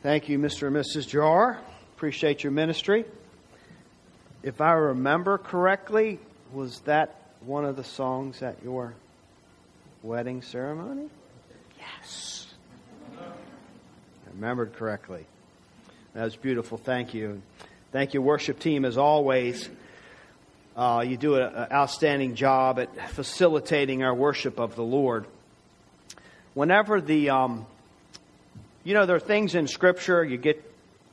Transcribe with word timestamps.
Thank 0.00 0.28
you, 0.28 0.38
Mr. 0.38 0.68
and 0.68 0.76
Mrs. 0.76 1.08
Jar. 1.08 1.58
Appreciate 1.96 2.44
your 2.44 2.52
ministry. 2.52 3.04
If 4.44 4.60
I 4.60 4.74
remember 4.74 5.38
correctly, 5.38 6.20
was 6.52 6.78
that 6.80 7.16
one 7.40 7.64
of 7.64 7.74
the 7.74 7.82
songs 7.82 8.40
at 8.40 8.62
your 8.62 8.94
wedding 10.04 10.42
ceremony? 10.42 11.08
Yes. 11.80 12.46
I 13.18 14.30
remembered 14.34 14.74
correctly. 14.74 15.26
That 16.14 16.22
was 16.22 16.36
beautiful. 16.36 16.78
Thank 16.78 17.12
you. 17.12 17.42
Thank 17.90 18.14
you, 18.14 18.22
worship 18.22 18.60
team, 18.60 18.84
as 18.84 18.96
always. 18.96 19.68
Uh, 20.76 21.04
you 21.04 21.16
do 21.16 21.34
an 21.34 21.72
outstanding 21.72 22.36
job 22.36 22.78
at 22.78 23.10
facilitating 23.10 24.04
our 24.04 24.14
worship 24.14 24.60
of 24.60 24.76
the 24.76 24.84
Lord. 24.84 25.26
Whenever 26.54 27.00
the 27.00 27.30
um, 27.30 27.66
you 28.84 28.94
know, 28.94 29.06
there 29.06 29.16
are 29.16 29.20
things 29.20 29.54
in 29.54 29.66
Scripture 29.66 30.24
you 30.24 30.36
get, 30.36 30.62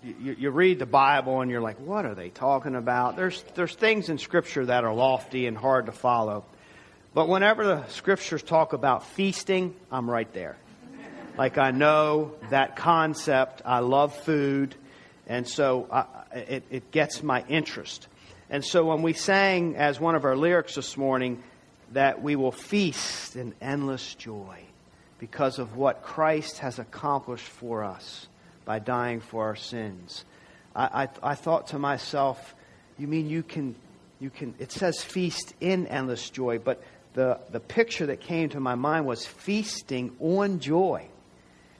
you, 0.04 0.36
you 0.38 0.50
read 0.52 0.80
the 0.80 0.86
Bible 0.86 1.42
and 1.42 1.50
you're 1.50 1.62
like, 1.62 1.80
what 1.80 2.06
are 2.06 2.16
they 2.16 2.30
talking 2.30 2.76
about? 2.76 3.16
There's, 3.16 3.44
there's 3.56 3.74
things 3.74 4.10
in 4.10 4.18
Scripture 4.18 4.66
that 4.68 4.84
are 4.84 4.94
lofty 4.94 5.48
and 5.48 5.58
hard 5.58 5.88
to 5.88 5.92
follow. 5.92 6.46
But 7.14 7.28
whenever 7.28 7.66
the 7.66 7.88
Scriptures 7.88 8.44
talk 8.44 8.74
about 8.74 9.06
feasting, 9.08 9.74
I'm 9.92 10.10
right 10.10 10.32
there. 10.34 10.58
Like 11.38 11.58
I 11.58 11.72
know 11.72 12.34
that 12.50 12.76
concept. 12.76 13.62
I 13.66 13.80
love 13.80 14.16
food. 14.16 14.76
And 15.28 15.48
so 15.48 15.88
I, 15.92 16.06
it, 16.38 16.64
it 16.70 16.92
gets 16.92 17.24
my 17.24 17.44
interest. 17.48 18.08
And 18.50 18.64
so 18.64 18.86
when 18.86 19.02
we 19.02 19.14
sang 19.14 19.76
as 19.76 20.00
one 20.00 20.16
of 20.16 20.24
our 20.24 20.36
lyrics 20.36 20.76
this 20.76 20.96
morning 20.96 21.42
that 21.94 22.22
we 22.22 22.36
will 22.36 22.52
feast 22.52 23.36
in 23.36 23.54
endless 23.60 24.16
joy 24.16 24.65
because 25.26 25.58
of 25.58 25.76
what 25.76 26.04
Christ 26.04 26.60
has 26.60 26.78
accomplished 26.78 27.48
for 27.48 27.84
us 27.84 28.28
by 28.64 28.78
dying 28.78 29.22
for 29.22 29.46
our 29.46 29.56
sins. 29.56 30.24
I, 30.76 31.06
I, 31.24 31.32
I, 31.32 31.34
thought 31.34 31.70
to 31.70 31.80
myself, 31.80 32.54
you 33.00 33.08
mean 33.08 33.28
you 33.28 33.42
can, 33.42 33.74
you 34.20 34.30
can, 34.30 34.54
it 34.60 34.72
says 34.72 35.02
feast 35.02 35.56
in 35.60 35.88
endless 35.88 36.30
joy, 36.30 36.60
but 36.60 36.84
the, 37.16 37.40
the 37.50 37.60
picture 37.60 38.06
that 38.06 38.22
came 38.22 38.50
to 38.50 38.60
my 38.60 38.76
mind 38.76 39.08
was 39.08 39.26
feasting 39.26 40.16
on 40.20 40.60
joy. 40.60 41.08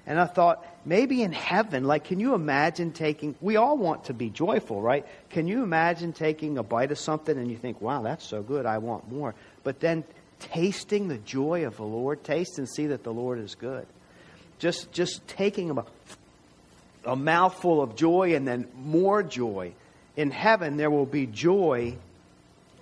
And 0.08 0.20
I 0.20 0.26
thought, 0.26 0.66
maybe 0.84 1.22
in 1.22 1.32
heaven, 1.32 1.84
like, 1.84 2.06
can 2.06 2.20
you 2.20 2.34
imagine 2.34 2.94
taking, 2.94 3.36
we 3.42 3.58
all 3.58 3.78
want 3.78 4.06
to 4.06 4.16
be 4.16 4.32
joyful, 4.32 4.82
right? 4.82 5.06
Can 5.30 5.48
you 5.48 5.62
imagine 5.62 6.14
taking 6.14 6.58
a 6.58 6.64
bite 6.64 6.92
of 6.92 6.98
something 6.98 7.38
and 7.38 7.52
you 7.52 7.58
think, 7.58 7.80
wow, 7.80 8.02
that's 8.02 8.26
so 8.26 8.42
good, 8.42 8.66
I 8.66 8.80
want 8.80 9.12
more. 9.12 9.36
But 9.64 9.82
then 9.82 10.04
tasting 10.40 11.08
the 11.08 11.18
joy 11.18 11.66
of 11.66 11.78
the 11.78 11.84
Lord. 11.84 12.24
Taste 12.24 12.58
and 12.58 12.70
see 12.70 12.88
that 12.88 13.04
the 13.04 13.14
Lord 13.14 13.40
is 13.40 13.56
good. 13.56 13.86
Just, 14.60 14.92
just 14.92 15.28
taking 15.28 15.72
a, 15.72 15.86
a 17.06 17.16
mouthful 17.16 17.82
of 17.82 17.96
joy 17.96 18.36
and 18.36 18.48
then 18.48 18.68
more 18.76 19.24
joy. 19.24 19.74
In 20.16 20.32
heaven, 20.32 20.78
there 20.78 20.90
will 20.90 21.06
be 21.06 21.26
joy 21.26 21.98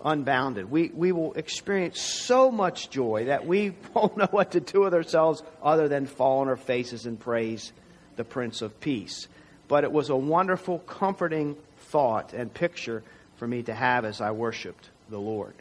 unbounded. 0.04 0.70
We, 0.70 0.90
we 0.90 1.12
will 1.12 1.34
experience 1.34 2.00
so 2.00 2.52
much 2.52 2.90
joy 2.90 3.26
that 3.26 3.46
we 3.48 3.74
won't 3.94 4.18
know 4.18 4.28
what 4.30 4.52
to 4.52 4.60
do 4.60 4.82
with 4.82 4.94
ourselves 4.94 5.42
other 5.62 5.88
than 5.88 6.06
fall 6.06 6.40
on 6.40 6.48
our 6.48 6.58
faces 6.58 7.06
and 7.06 7.20
praise 7.20 7.72
the 8.16 8.24
Prince 8.24 8.62
of 8.62 8.80
Peace. 8.80 9.28
But 9.68 9.84
it 9.84 9.92
was 9.92 10.10
a 10.10 10.16
wonderful, 10.16 10.80
comforting 10.80 11.56
thought 11.78 12.34
and 12.34 12.54
picture 12.54 13.04
for 13.38 13.48
me 13.48 13.64
to 13.64 13.74
have 13.74 14.06
as 14.06 14.22
I 14.22 14.32
worshiped 14.32 14.90
the 15.10 15.20
Lord. 15.20 15.54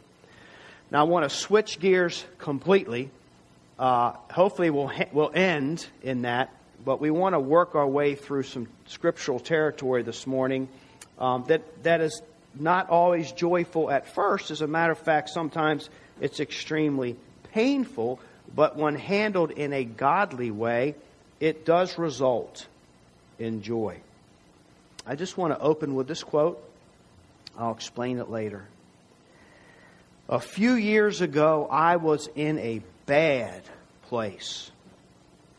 Now, 0.93 0.99
I 0.99 1.03
want 1.09 1.27
to 1.27 1.35
switch 1.35 1.79
gears 1.79 2.23
completely. 2.37 3.09
Uh, 3.79 4.11
hopefully, 4.29 4.69
we'll, 4.69 4.91
we'll 5.11 5.31
end 5.33 5.87
in 6.03 6.21
that, 6.21 6.53
but 6.85 7.01
we 7.01 7.09
want 7.09 7.33
to 7.33 7.39
work 7.39 7.73
our 7.73 7.87
way 7.87 8.13
through 8.13 8.43
some 8.43 8.67
scriptural 8.85 9.39
territory 9.39 10.03
this 10.03 10.27
morning 10.27 10.69
um, 11.17 11.45
that, 11.47 11.63
that 11.81 11.99
is 11.99 12.21
not 12.53 12.91
always 12.91 13.31
joyful 13.31 13.89
at 13.89 14.13
first. 14.13 14.51
As 14.51 14.61
a 14.61 14.67
matter 14.67 14.91
of 14.91 14.99
fact, 14.99 15.29
sometimes 15.29 15.89
it's 16.21 16.39
extremely 16.39 17.15
painful, 17.53 18.19
but 18.55 18.77
when 18.77 18.93
handled 18.93 19.49
in 19.49 19.73
a 19.73 19.83
godly 19.83 20.51
way, 20.51 20.93
it 21.39 21.65
does 21.65 21.97
result 21.97 22.67
in 23.39 23.63
joy. 23.63 23.97
I 25.07 25.15
just 25.15 25.39
want 25.39 25.53
to 25.53 25.59
open 25.59 25.95
with 25.95 26.07
this 26.07 26.23
quote. 26.23 26.63
I'll 27.57 27.73
explain 27.73 28.19
it 28.19 28.29
later. 28.29 28.67
A 30.29 30.39
few 30.39 30.73
years 30.73 31.21
ago, 31.21 31.67
I 31.69 31.97
was 31.97 32.29
in 32.35 32.57
a 32.59 32.81
bad 33.05 33.61
place. 34.03 34.71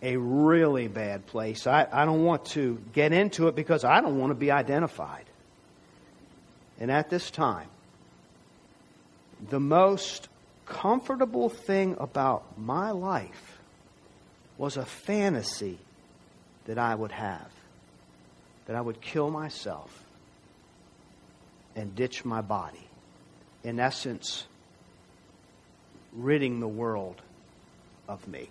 A 0.03 0.17
really 0.17 0.89
bad 0.89 1.27
place. 1.27 1.67
I, 1.67 1.87
I 1.91 2.05
don't 2.05 2.25
want 2.25 2.47
to 2.47 2.81
get 2.93 3.13
into 3.13 3.49
it 3.49 3.55
because 3.55 3.85
I 3.85 4.01
don't 4.01 4.19
want 4.19 4.31
to 4.31 4.35
be 4.35 4.51
identified. 4.51 5.25
And 6.79 6.91
at 6.91 7.11
this 7.11 7.31
time, 7.31 7.69
the 9.49 9.61
most 9.61 10.29
comfortable 10.67 11.49
thing 11.49 11.97
about 11.99 12.59
my 12.59 12.91
life 12.91 13.59
was 14.57 14.77
a 14.77 14.85
fantasy 14.85 15.79
that 16.67 16.79
I 16.79 16.95
would 16.95 17.13
have 17.13 17.51
that 18.67 18.77
I 18.77 18.81
would 18.81 19.01
kill 19.01 19.31
myself 19.31 20.05
and 21.77 21.95
ditch 21.95 22.25
my 22.25 22.41
body. 22.41 22.89
In 23.63 23.79
essence, 23.79 24.47
ridding 26.15 26.61
the 26.61 26.69
world 26.69 27.21
of 28.09 28.27
me. 28.29 28.49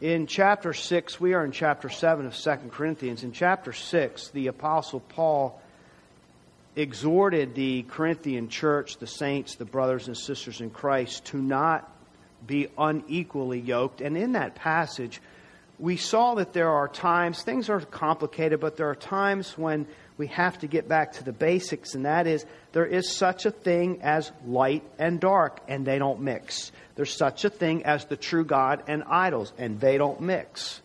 In 0.00 0.26
chapter 0.26 0.74
6, 0.74 1.20
we 1.20 1.34
are 1.34 1.44
in 1.44 1.52
chapter 1.52 1.88
7 1.88 2.26
of 2.26 2.36
2 2.36 2.50
Corinthians. 2.70 3.22
In 3.22 3.32
chapter 3.32 3.72
6, 3.72 4.28
the 4.28 4.48
Apostle 4.48 5.00
Paul 5.00 5.60
exhorted 6.76 7.54
the 7.54 7.84
Corinthian 7.84 8.48
church, 8.48 8.98
the 8.98 9.06
saints, 9.06 9.54
the 9.54 9.64
brothers 9.64 10.08
and 10.08 10.16
sisters 10.16 10.60
in 10.60 10.70
Christ, 10.70 11.26
to 11.26 11.38
not 11.38 11.90
be 12.46 12.68
unequally 12.76 13.60
yoked. 13.60 14.00
And 14.00 14.16
in 14.16 14.32
that 14.32 14.56
passage, 14.56 15.20
we 15.78 15.96
saw 15.96 16.34
that 16.34 16.52
there 16.52 16.70
are 16.70 16.88
times, 16.88 17.42
things 17.42 17.68
are 17.68 17.80
complicated, 17.80 18.60
but 18.60 18.76
there 18.76 18.90
are 18.90 18.96
times 18.96 19.56
when 19.56 19.86
we 20.16 20.28
have 20.28 20.58
to 20.60 20.66
get 20.66 20.88
back 20.88 21.14
to 21.14 21.24
the 21.24 21.32
basics, 21.32 21.94
and 21.94 22.04
that 22.04 22.26
is 22.26 22.46
there 22.72 22.86
is 22.86 23.10
such 23.10 23.46
a 23.46 23.50
thing 23.50 24.00
as 24.02 24.30
light 24.46 24.84
and 24.98 25.18
dark, 25.18 25.60
and 25.66 25.84
they 25.84 25.98
don't 25.98 26.20
mix. 26.20 26.70
There's 26.94 27.12
such 27.12 27.44
a 27.44 27.50
thing 27.50 27.84
as 27.84 28.04
the 28.04 28.16
true 28.16 28.44
God 28.44 28.84
and 28.86 29.02
idols, 29.04 29.52
and 29.58 29.80
they 29.80 29.98
don't 29.98 30.20
mix. 30.20 30.80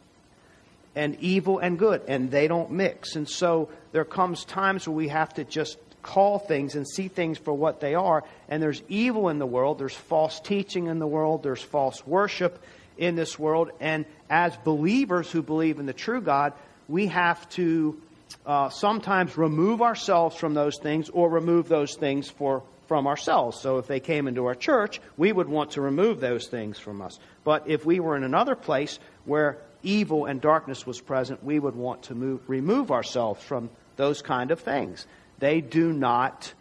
And 0.95 1.15
evil 1.19 1.59
and 1.59 1.77
good, 1.77 2.01
and 2.07 2.31
they 2.31 2.47
don't 2.47 2.71
mix. 2.71 3.15
And 3.15 3.29
so 3.29 3.69
there 3.91 4.05
comes 4.05 4.43
times 4.45 4.87
where 4.87 4.95
we 4.95 5.09
have 5.09 5.33
to 5.35 5.43
just 5.43 5.77
call 6.01 6.39
things 6.39 6.75
and 6.75 6.87
see 6.87 7.07
things 7.07 7.37
for 7.37 7.53
what 7.53 7.79
they 7.79 7.93
are. 7.93 8.23
And 8.47 8.63
there's 8.63 8.81
evil 8.87 9.29
in 9.29 9.37
the 9.37 9.45
world, 9.45 9.77
there's 9.77 9.93
false 9.93 10.39
teaching 10.39 10.87
in 10.87 10.97
the 10.97 11.07
world, 11.07 11.43
there's 11.43 11.61
false 11.61 12.05
worship 12.07 12.63
in 12.97 13.15
this 13.15 13.37
world. 13.37 13.69
And 13.79 14.05
as 14.29 14.55
believers 14.57 15.31
who 15.31 15.43
believe 15.43 15.79
in 15.79 15.85
the 15.85 15.93
true 15.93 16.21
God, 16.21 16.53
we 16.87 17.07
have 17.07 17.47
to 17.49 18.01
uh, 18.45 18.69
sometimes 18.69 19.37
remove 19.37 19.81
ourselves 19.81 20.35
from 20.35 20.53
those 20.53 20.77
things 20.77 21.09
or 21.09 21.29
remove 21.29 21.67
those 21.67 21.95
things 21.95 22.29
for, 22.29 22.63
from 22.87 23.07
ourselves. 23.07 23.59
So 23.59 23.77
if 23.77 23.87
they 23.87 23.99
came 23.99 24.27
into 24.27 24.45
our 24.45 24.55
church, 24.55 24.99
we 25.17 25.31
would 25.31 25.47
want 25.47 25.71
to 25.71 25.81
remove 25.81 26.19
those 26.19 26.47
things 26.47 26.79
from 26.79 27.01
us. 27.01 27.19
But 27.43 27.67
if 27.67 27.85
we 27.85 27.99
were 27.99 28.15
in 28.15 28.23
another 28.23 28.55
place 28.55 28.99
where 29.25 29.57
evil 29.83 30.25
and 30.25 30.41
darkness 30.41 30.85
was 30.85 30.99
present, 30.99 31.43
we 31.43 31.59
would 31.59 31.75
want 31.75 32.03
to 32.03 32.15
move, 32.15 32.41
remove 32.47 32.91
ourselves 32.91 33.43
from 33.43 33.69
those 33.95 34.21
kind 34.21 34.51
of 34.51 34.59
things. 34.59 35.05
They 35.39 35.61
do 35.61 35.93
not 35.93 36.53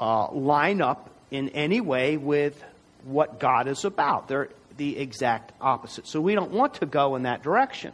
uh, 0.00 0.30
line 0.32 0.80
up 0.80 1.10
in 1.30 1.48
any 1.50 1.80
way 1.80 2.16
with 2.16 2.62
what 3.04 3.40
God 3.40 3.68
is 3.68 3.84
about. 3.84 4.28
They're 4.28 4.48
the 4.76 4.98
exact 4.98 5.52
opposite. 5.60 6.06
So 6.06 6.20
we 6.20 6.34
don't 6.34 6.50
want 6.50 6.74
to 6.74 6.86
go 6.86 7.16
in 7.16 7.22
that 7.22 7.42
direction. 7.42 7.92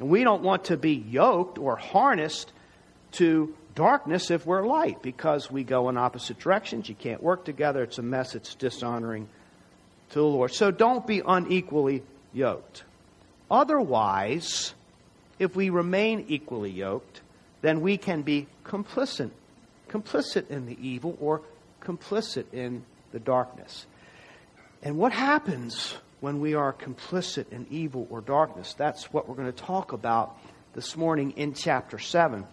And 0.00 0.08
we 0.08 0.24
don't 0.24 0.42
want 0.42 0.64
to 0.64 0.76
be 0.76 0.94
yoked 0.94 1.58
or 1.58 1.76
harnessed 1.76 2.52
to 3.12 3.54
darkness 3.74 4.30
if 4.30 4.46
we're 4.46 4.66
light 4.66 5.02
because 5.02 5.50
we 5.50 5.62
go 5.62 5.88
in 5.90 5.98
opposite 5.98 6.38
directions. 6.38 6.88
You 6.88 6.94
can't 6.94 7.22
work 7.22 7.44
together. 7.44 7.82
It's 7.82 7.98
a 7.98 8.02
mess. 8.02 8.34
It's 8.34 8.54
dishonoring 8.54 9.28
to 10.10 10.18
the 10.18 10.24
Lord. 10.24 10.52
So 10.52 10.70
don't 10.70 11.06
be 11.06 11.22
unequally 11.24 12.02
yoked. 12.32 12.84
Otherwise, 13.50 14.74
if 15.38 15.54
we 15.54 15.70
remain 15.70 16.24
equally 16.28 16.70
yoked, 16.70 17.20
then 17.60 17.82
we 17.82 17.98
can 17.98 18.22
be 18.22 18.46
complicit, 18.64 19.30
complicit 19.88 20.48
in 20.48 20.64
the 20.64 20.78
evil 20.80 21.16
or 21.20 21.42
complicit 21.82 22.46
in 22.52 22.84
the 23.12 23.18
darkness. 23.18 23.86
And 24.82 24.96
what 24.96 25.12
happens 25.12 25.96
when 26.20 26.40
we 26.40 26.54
are 26.54 26.72
complicit 26.72 27.50
in 27.50 27.66
evil 27.70 28.06
or 28.10 28.20
darkness. 28.20 28.74
That's 28.74 29.12
what 29.12 29.28
we're 29.28 29.34
going 29.34 29.52
to 29.52 29.64
talk 29.64 29.92
about 29.92 30.38
this 30.74 30.96
morning 30.96 31.32
in 31.32 31.54
chapter 31.54 31.98
7 31.98 32.46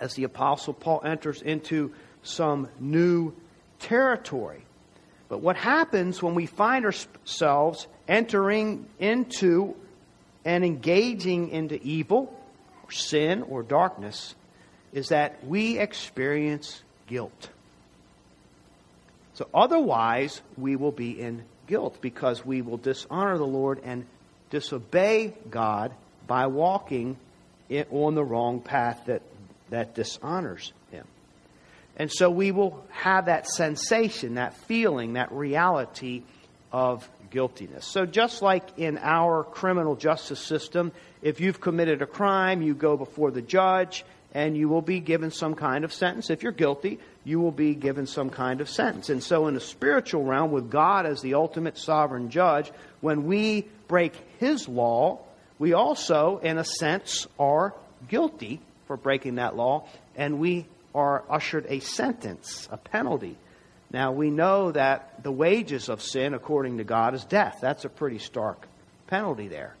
as 0.00 0.14
the 0.14 0.24
Apostle 0.24 0.74
Paul 0.74 1.00
enters 1.04 1.40
into 1.40 1.92
some 2.22 2.68
new 2.78 3.32
territory. 3.78 4.64
But 5.28 5.40
what 5.40 5.56
happens 5.56 6.22
when 6.22 6.34
we 6.34 6.46
find 6.46 6.84
ourselves 6.84 7.86
entering 8.06 8.86
into 8.98 9.76
and 10.44 10.64
engaging 10.64 11.50
into 11.50 11.80
evil, 11.82 12.34
or 12.84 12.90
sin, 12.90 13.42
or 13.42 13.62
darkness 13.62 14.34
is 14.92 15.08
that 15.08 15.44
we 15.44 15.78
experience 15.78 16.82
guilt. 17.06 17.50
So 19.34 19.46
otherwise, 19.52 20.40
we 20.56 20.74
will 20.74 20.92
be 20.92 21.20
in 21.20 21.44
guilt 21.68 21.98
because 22.00 22.44
we 22.44 22.62
will 22.62 22.78
dishonor 22.78 23.38
the 23.38 23.46
Lord 23.46 23.80
and 23.84 24.04
disobey 24.50 25.34
God 25.48 25.92
by 26.26 26.46
walking 26.46 27.16
on 27.90 28.14
the 28.14 28.24
wrong 28.24 28.60
path 28.60 29.02
that, 29.06 29.22
that 29.70 29.94
dishonors 29.94 30.72
Him. 30.90 31.06
And 31.96 32.10
so 32.10 32.30
we 32.30 32.50
will 32.50 32.84
have 32.90 33.26
that 33.26 33.46
sensation, 33.46 34.34
that 34.34 34.54
feeling, 34.54 35.12
that 35.12 35.30
reality 35.30 36.22
of 36.72 37.08
guiltiness. 37.30 37.86
So 37.86 38.06
just 38.06 38.42
like 38.42 38.78
in 38.78 38.98
our 38.98 39.44
criminal 39.44 39.96
justice 39.96 40.40
system, 40.40 40.92
if 41.22 41.40
you've 41.40 41.60
committed 41.60 42.02
a 42.02 42.06
crime, 42.06 42.62
you 42.62 42.74
go 42.74 42.96
before 42.96 43.30
the 43.30 43.42
judge 43.42 44.04
and 44.32 44.56
you 44.56 44.68
will 44.68 44.82
be 44.82 45.00
given 45.00 45.30
some 45.30 45.54
kind 45.54 45.84
of 45.84 45.92
sentence. 45.92 46.30
If 46.30 46.42
you're 46.42 46.52
guilty, 46.52 46.98
you 47.28 47.38
will 47.38 47.52
be 47.52 47.74
given 47.74 48.06
some 48.06 48.30
kind 48.30 48.62
of 48.62 48.70
sentence. 48.70 49.10
And 49.10 49.22
so, 49.22 49.48
in 49.48 49.54
the 49.54 49.60
spiritual 49.60 50.24
realm, 50.24 50.50
with 50.50 50.70
God 50.70 51.04
as 51.04 51.20
the 51.20 51.34
ultimate 51.34 51.76
sovereign 51.76 52.30
judge, 52.30 52.72
when 53.02 53.26
we 53.26 53.66
break 53.86 54.14
His 54.38 54.66
law, 54.66 55.20
we 55.58 55.74
also, 55.74 56.38
in 56.38 56.56
a 56.56 56.64
sense, 56.64 57.26
are 57.38 57.74
guilty 58.08 58.60
for 58.86 58.96
breaking 58.96 59.34
that 59.34 59.56
law, 59.56 59.86
and 60.16 60.38
we 60.38 60.64
are 60.94 61.22
ushered 61.28 61.66
a 61.68 61.80
sentence, 61.80 62.66
a 62.72 62.78
penalty. 62.78 63.36
Now, 63.92 64.12
we 64.12 64.30
know 64.30 64.72
that 64.72 65.22
the 65.22 65.32
wages 65.32 65.90
of 65.90 66.00
sin, 66.00 66.32
according 66.32 66.78
to 66.78 66.84
God, 66.84 67.14
is 67.14 67.24
death. 67.24 67.58
That's 67.60 67.84
a 67.84 67.90
pretty 67.90 68.20
stark 68.20 68.66
penalty 69.06 69.48
there. 69.48 69.74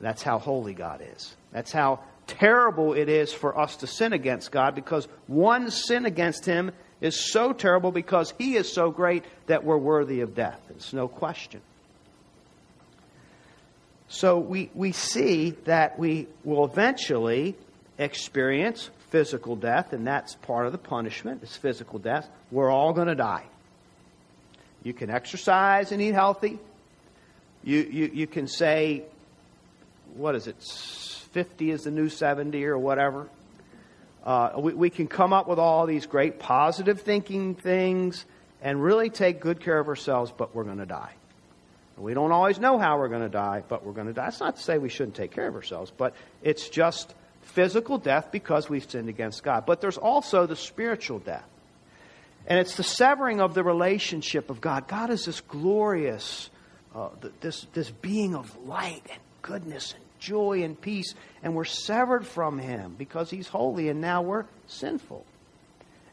That's 0.00 0.22
how 0.22 0.38
holy 0.38 0.72
God 0.72 1.02
is. 1.14 1.36
That's 1.52 1.72
how 1.72 2.00
terrible 2.26 2.94
it 2.94 3.08
is 3.08 3.32
for 3.32 3.58
us 3.58 3.76
to 3.76 3.86
sin 3.86 4.12
against 4.12 4.50
God 4.50 4.74
because 4.74 5.06
one 5.26 5.70
sin 5.70 6.06
against 6.06 6.44
Him 6.44 6.72
is 7.00 7.18
so 7.18 7.52
terrible 7.52 7.92
because 7.92 8.32
He 8.38 8.56
is 8.56 8.72
so 8.72 8.90
great 8.90 9.24
that 9.46 9.64
we're 9.64 9.78
worthy 9.78 10.20
of 10.20 10.34
death. 10.34 10.60
It's 10.70 10.92
no 10.92 11.08
question. 11.08 11.60
So 14.08 14.38
we, 14.38 14.70
we 14.74 14.92
see 14.92 15.50
that 15.64 15.98
we 15.98 16.28
will 16.44 16.64
eventually 16.64 17.56
experience 17.98 18.90
physical 19.10 19.56
death, 19.56 19.92
and 19.92 20.06
that's 20.06 20.34
part 20.34 20.66
of 20.66 20.72
the 20.72 20.78
punishment, 20.78 21.42
is 21.42 21.56
physical 21.56 21.98
death. 21.98 22.28
We're 22.50 22.70
all 22.70 22.92
going 22.92 23.08
to 23.08 23.14
die. 23.14 23.44
You 24.82 24.92
can 24.92 25.10
exercise 25.10 25.92
and 25.92 26.02
eat 26.02 26.14
healthy. 26.14 26.58
You, 27.62 27.80
you, 27.80 28.10
you 28.12 28.26
can 28.26 28.46
say, 28.46 29.04
what 30.16 30.34
is 30.34 30.46
it, 30.46 30.56
50 31.34 31.72
is 31.72 31.82
the 31.82 31.90
new 31.90 32.08
70 32.08 32.64
or 32.64 32.78
whatever. 32.78 33.28
Uh, 34.24 34.52
we, 34.56 34.72
we 34.72 34.88
can 34.88 35.08
come 35.08 35.32
up 35.32 35.48
with 35.48 35.58
all 35.58 35.84
these 35.84 36.06
great 36.06 36.38
positive 36.38 37.02
thinking 37.02 37.56
things 37.56 38.24
and 38.62 38.80
really 38.80 39.10
take 39.10 39.40
good 39.40 39.60
care 39.60 39.80
of 39.80 39.88
ourselves, 39.88 40.32
but 40.34 40.54
we're 40.54 40.62
going 40.62 40.78
to 40.78 40.86
die. 40.86 41.12
We 41.98 42.14
don't 42.14 42.30
always 42.30 42.60
know 42.60 42.78
how 42.78 42.98
we're 42.98 43.08
going 43.08 43.22
to 43.22 43.28
die, 43.28 43.64
but 43.68 43.84
we're 43.84 43.92
going 43.92 44.06
to 44.06 44.12
die. 44.12 44.26
That's 44.26 44.38
not 44.38 44.56
to 44.56 44.62
say 44.62 44.78
we 44.78 44.88
shouldn't 44.88 45.16
take 45.16 45.32
care 45.32 45.48
of 45.48 45.56
ourselves, 45.56 45.92
but 45.96 46.14
it's 46.40 46.68
just 46.68 47.12
physical 47.42 47.98
death 47.98 48.30
because 48.30 48.70
we've 48.70 48.88
sinned 48.88 49.08
against 49.08 49.42
God. 49.42 49.66
But 49.66 49.80
there's 49.80 49.98
also 49.98 50.46
the 50.46 50.56
spiritual 50.56 51.18
death. 51.18 51.48
And 52.46 52.60
it's 52.60 52.76
the 52.76 52.84
severing 52.84 53.40
of 53.40 53.54
the 53.54 53.64
relationship 53.64 54.50
of 54.50 54.60
God. 54.60 54.86
God 54.86 55.10
is 55.10 55.24
this 55.24 55.40
glorious, 55.40 56.48
uh, 56.94 57.08
this, 57.40 57.66
this 57.72 57.90
being 57.90 58.36
of 58.36 58.56
light 58.66 59.02
and 59.10 59.20
goodness 59.42 59.94
and 59.94 60.04
joy 60.18 60.62
and 60.62 60.80
peace, 60.80 61.14
and 61.42 61.54
we're 61.54 61.64
severed 61.64 62.26
from 62.26 62.58
Him 62.58 62.94
because 62.96 63.30
He's 63.30 63.48
holy, 63.48 63.88
and 63.88 64.00
now 64.00 64.22
we're 64.22 64.46
sinful. 64.66 65.24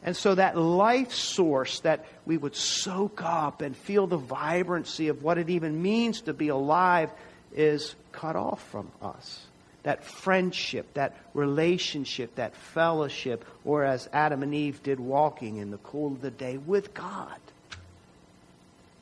And 0.04 0.16
so 0.16 0.34
that 0.34 0.58
life 0.58 1.12
source 1.12 1.80
that 1.80 2.04
we 2.26 2.36
would 2.36 2.56
soak 2.56 3.22
up 3.22 3.62
and 3.62 3.76
feel 3.76 4.06
the 4.06 4.16
vibrancy 4.16 5.08
of 5.08 5.22
what 5.22 5.38
it 5.38 5.48
even 5.48 5.80
means 5.80 6.22
to 6.22 6.32
be 6.32 6.48
alive 6.48 7.10
is 7.54 7.94
cut 8.10 8.34
off 8.34 8.66
from 8.70 8.90
us. 9.00 9.46
That 9.84 10.04
friendship, 10.04 10.94
that 10.94 11.16
relationship, 11.34 12.34
that 12.36 12.56
fellowship, 12.56 13.44
or 13.64 13.84
as 13.84 14.08
Adam 14.12 14.42
and 14.42 14.54
Eve 14.54 14.82
did 14.82 14.98
walking 14.98 15.56
in 15.56 15.70
the 15.70 15.78
cool 15.78 16.12
of 16.12 16.20
the 16.20 16.30
day 16.30 16.56
with 16.56 16.94
God. 16.94 17.38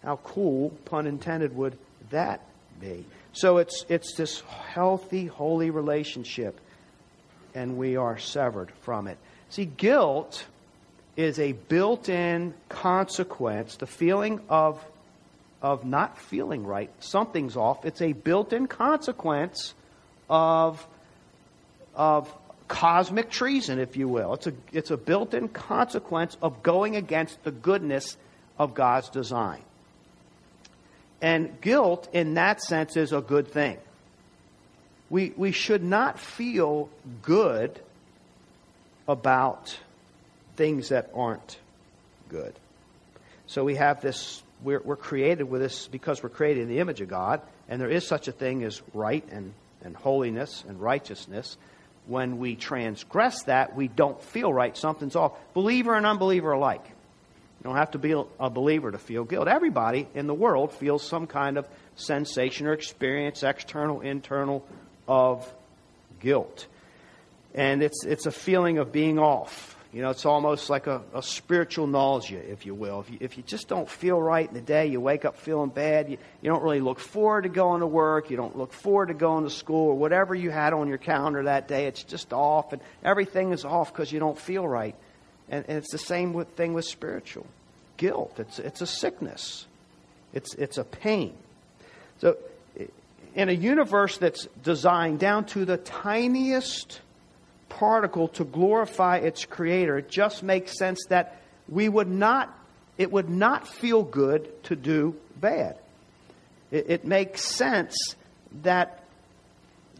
How 0.02 0.16
cool, 0.24 0.70
pun 0.86 1.06
intended, 1.06 1.54
would 1.56 1.76
that 2.10 2.40
be? 2.80 3.04
So 3.32 3.58
it's, 3.58 3.84
it's 3.88 4.14
this 4.14 4.40
healthy, 4.40 5.26
holy 5.26 5.70
relationship, 5.70 6.60
and 7.54 7.76
we 7.76 7.96
are 7.96 8.18
severed 8.18 8.70
from 8.82 9.06
it. 9.06 9.18
See, 9.50 9.64
guilt 9.64 10.44
is 11.16 11.38
a 11.38 11.52
built 11.52 12.08
in 12.08 12.54
consequence, 12.68 13.76
the 13.76 13.86
feeling 13.86 14.40
of, 14.48 14.84
of 15.62 15.84
not 15.84 16.18
feeling 16.18 16.64
right, 16.64 16.90
something's 17.00 17.56
off. 17.56 17.84
It's 17.84 18.02
a 18.02 18.12
built 18.12 18.52
in 18.52 18.66
consequence 18.66 19.74
of, 20.28 20.84
of 21.94 22.32
cosmic 22.68 23.30
treason, 23.30 23.78
if 23.78 23.96
you 23.96 24.08
will. 24.08 24.34
It's 24.34 24.46
a, 24.46 24.52
it's 24.72 24.90
a 24.90 24.96
built 24.96 25.34
in 25.34 25.48
consequence 25.48 26.36
of 26.40 26.62
going 26.62 26.96
against 26.96 27.42
the 27.44 27.50
goodness 27.50 28.16
of 28.58 28.74
God's 28.74 29.08
design. 29.08 29.62
And 31.22 31.60
guilt, 31.60 32.08
in 32.12 32.34
that 32.34 32.62
sense, 32.62 32.96
is 32.96 33.12
a 33.12 33.20
good 33.20 33.48
thing. 33.48 33.78
We, 35.10 35.32
we 35.36 35.52
should 35.52 35.82
not 35.82 36.18
feel 36.18 36.88
good 37.22 37.78
about 39.08 39.76
things 40.56 40.90
that 40.90 41.10
aren't 41.14 41.58
good. 42.28 42.54
So 43.46 43.64
we 43.64 43.74
have 43.74 44.00
this, 44.00 44.42
we're, 44.62 44.80
we're 44.80 44.96
created 44.96 45.44
with 45.44 45.60
this 45.60 45.88
because 45.88 46.22
we're 46.22 46.28
created 46.28 46.62
in 46.62 46.68
the 46.68 46.78
image 46.78 47.00
of 47.00 47.08
God, 47.08 47.42
and 47.68 47.80
there 47.80 47.90
is 47.90 48.06
such 48.06 48.28
a 48.28 48.32
thing 48.32 48.62
as 48.62 48.80
right 48.94 49.24
and, 49.32 49.52
and 49.82 49.96
holiness 49.96 50.64
and 50.68 50.80
righteousness. 50.80 51.56
When 52.06 52.38
we 52.38 52.54
transgress 52.54 53.42
that, 53.44 53.76
we 53.76 53.88
don't 53.88 54.22
feel 54.22 54.52
right. 54.52 54.76
Something's 54.76 55.16
off. 55.16 55.32
Believer 55.54 55.94
and 55.94 56.06
unbeliever 56.06 56.52
alike. 56.52 56.84
You 57.60 57.64
don't 57.64 57.76
have 57.76 57.90
to 57.90 57.98
be 57.98 58.12
a 58.12 58.48
believer 58.48 58.90
to 58.90 58.98
feel 58.98 59.24
guilt. 59.24 59.46
Everybody 59.46 60.08
in 60.14 60.26
the 60.26 60.34
world 60.34 60.72
feels 60.72 61.06
some 61.06 61.26
kind 61.26 61.58
of 61.58 61.68
sensation 61.94 62.66
or 62.66 62.72
experience, 62.72 63.42
external, 63.42 64.00
internal, 64.00 64.66
of 65.06 65.52
guilt. 66.20 66.66
And 67.54 67.82
it's, 67.82 68.04
it's 68.04 68.24
a 68.24 68.30
feeling 68.30 68.78
of 68.78 68.92
being 68.92 69.18
off. 69.18 69.76
You 69.92 70.02
know, 70.02 70.10
it's 70.10 70.24
almost 70.24 70.70
like 70.70 70.86
a, 70.86 71.02
a 71.12 71.22
spiritual 71.22 71.88
nausea, 71.88 72.38
if 72.38 72.64
you 72.64 72.74
will. 72.74 73.00
If 73.00 73.10
you, 73.10 73.18
if 73.20 73.36
you 73.36 73.42
just 73.42 73.66
don't 73.66 73.90
feel 73.90 74.22
right 74.22 74.46
in 74.46 74.54
the 74.54 74.60
day, 74.60 74.86
you 74.86 75.00
wake 75.00 75.24
up 75.24 75.36
feeling 75.36 75.68
bad, 75.68 76.08
you, 76.08 76.16
you 76.40 76.50
don't 76.50 76.62
really 76.62 76.80
look 76.80 77.00
forward 77.00 77.42
to 77.42 77.48
going 77.48 77.80
to 77.80 77.88
work, 77.88 78.30
you 78.30 78.36
don't 78.36 78.56
look 78.56 78.72
forward 78.72 79.08
to 79.08 79.14
going 79.14 79.44
to 79.44 79.50
school, 79.50 79.88
or 79.88 79.98
whatever 79.98 80.32
you 80.32 80.50
had 80.50 80.72
on 80.72 80.86
your 80.86 80.98
calendar 80.98 81.42
that 81.42 81.66
day, 81.66 81.86
it's 81.86 82.04
just 82.04 82.32
off, 82.32 82.72
and 82.72 82.80
everything 83.02 83.50
is 83.50 83.64
off 83.64 83.92
because 83.92 84.12
you 84.12 84.20
don't 84.20 84.38
feel 84.38 84.66
right. 84.66 84.94
And, 85.50 85.64
and 85.68 85.78
it's 85.78 85.92
the 85.92 85.98
same 85.98 86.32
with, 86.32 86.48
thing 86.50 86.72
with 86.72 86.84
spiritual 86.84 87.46
guilt. 87.96 88.34
It's, 88.38 88.58
it's 88.58 88.80
a 88.80 88.86
sickness. 88.86 89.66
It's, 90.32 90.54
it's 90.54 90.78
a 90.78 90.84
pain. 90.84 91.34
So, 92.18 92.36
in 93.34 93.48
a 93.48 93.52
universe 93.52 94.18
that's 94.18 94.46
designed 94.62 95.20
down 95.20 95.44
to 95.46 95.64
the 95.64 95.76
tiniest 95.76 97.00
particle 97.68 98.28
to 98.28 98.44
glorify 98.44 99.18
its 99.18 99.44
creator, 99.44 99.98
it 99.98 100.08
just 100.08 100.42
makes 100.42 100.76
sense 100.76 100.98
that 101.08 101.40
we 101.68 101.88
would 101.88 102.08
not, 102.08 102.52
it 102.98 103.12
would 103.12 103.28
not 103.28 103.68
feel 103.68 104.02
good 104.02 104.62
to 104.64 104.76
do 104.76 105.14
bad. 105.40 105.76
It, 106.70 106.86
it 106.88 107.04
makes 107.04 107.44
sense 107.44 107.96
that, 108.62 109.04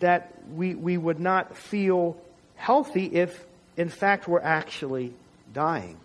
that 0.00 0.32
we, 0.52 0.74
we 0.74 0.96
would 0.96 1.20
not 1.20 1.56
feel 1.56 2.16
healthy 2.56 3.06
if, 3.06 3.44
in 3.76 3.88
fact, 3.88 4.26
we're 4.26 4.40
actually 4.40 5.12
dying, 5.52 5.96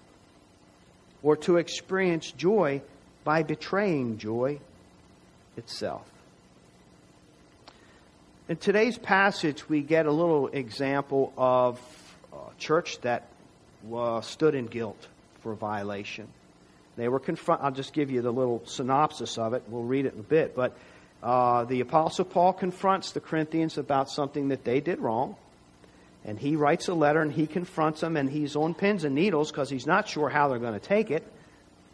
or 1.24 1.36
to 1.38 1.58
experience 1.58 2.32
joy 2.32 2.82
by 3.24 3.44
betraying 3.44 4.18
joy 4.18 4.60
itself. 5.58 6.10
In 8.48 8.58
today's 8.58 8.98
passage, 8.98 9.68
we 9.68 9.82
get 9.82 10.06
a 10.06 10.12
little 10.12 10.48
example 10.50 11.34
of 11.36 11.80
a 12.32 12.60
church 12.60 13.02
that 13.02 13.28
uh, 13.94 14.22
stood 14.22 14.54
in 14.54 14.68
guilt 14.68 15.08
for 15.42 15.56
violation. 15.56 16.28
They 16.96 17.08
were 17.08 17.20
confront. 17.20 17.64
I'll 17.64 17.72
just 17.72 17.92
give 17.92 18.12
you 18.12 18.22
the 18.22 18.32
little 18.32 18.62
synopsis 18.66 19.38
of 19.38 19.54
it. 19.54 19.64
We'll 19.68 19.84
read 19.84 20.06
it 20.06 20.14
in 20.14 20.20
a 20.20 20.24
bit. 20.24 20.56
But 20.56 20.78
uh, 21.24 21.66
the 21.66 21.82
Apostle 21.82 22.26
Paul 22.26 22.54
confronts 22.54 23.12
the 23.12 23.20
Corinthians 23.20 23.78
about 23.78 24.10
something 24.10 24.50
that 24.50 24.64
they 24.64 24.80
did 24.80 25.00
wrong. 25.00 25.36
And 26.26 26.40
he 26.40 26.56
writes 26.56 26.88
a 26.88 26.94
letter 26.94 27.22
and 27.22 27.32
he 27.32 27.46
confronts 27.46 28.02
them 28.02 28.18
and 28.18 28.30
he's 28.30 28.56
on 28.56 28.74
pins 28.74 29.04
and 29.04 29.14
needles 29.14 29.52
because 29.52 29.70
he's 29.70 29.86
not 29.86 30.08
sure 30.08 30.28
how 30.28 30.48
they're 30.48 30.60
going 30.60 30.74
to 30.74 30.86
take 30.86 31.12
it. 31.12 31.24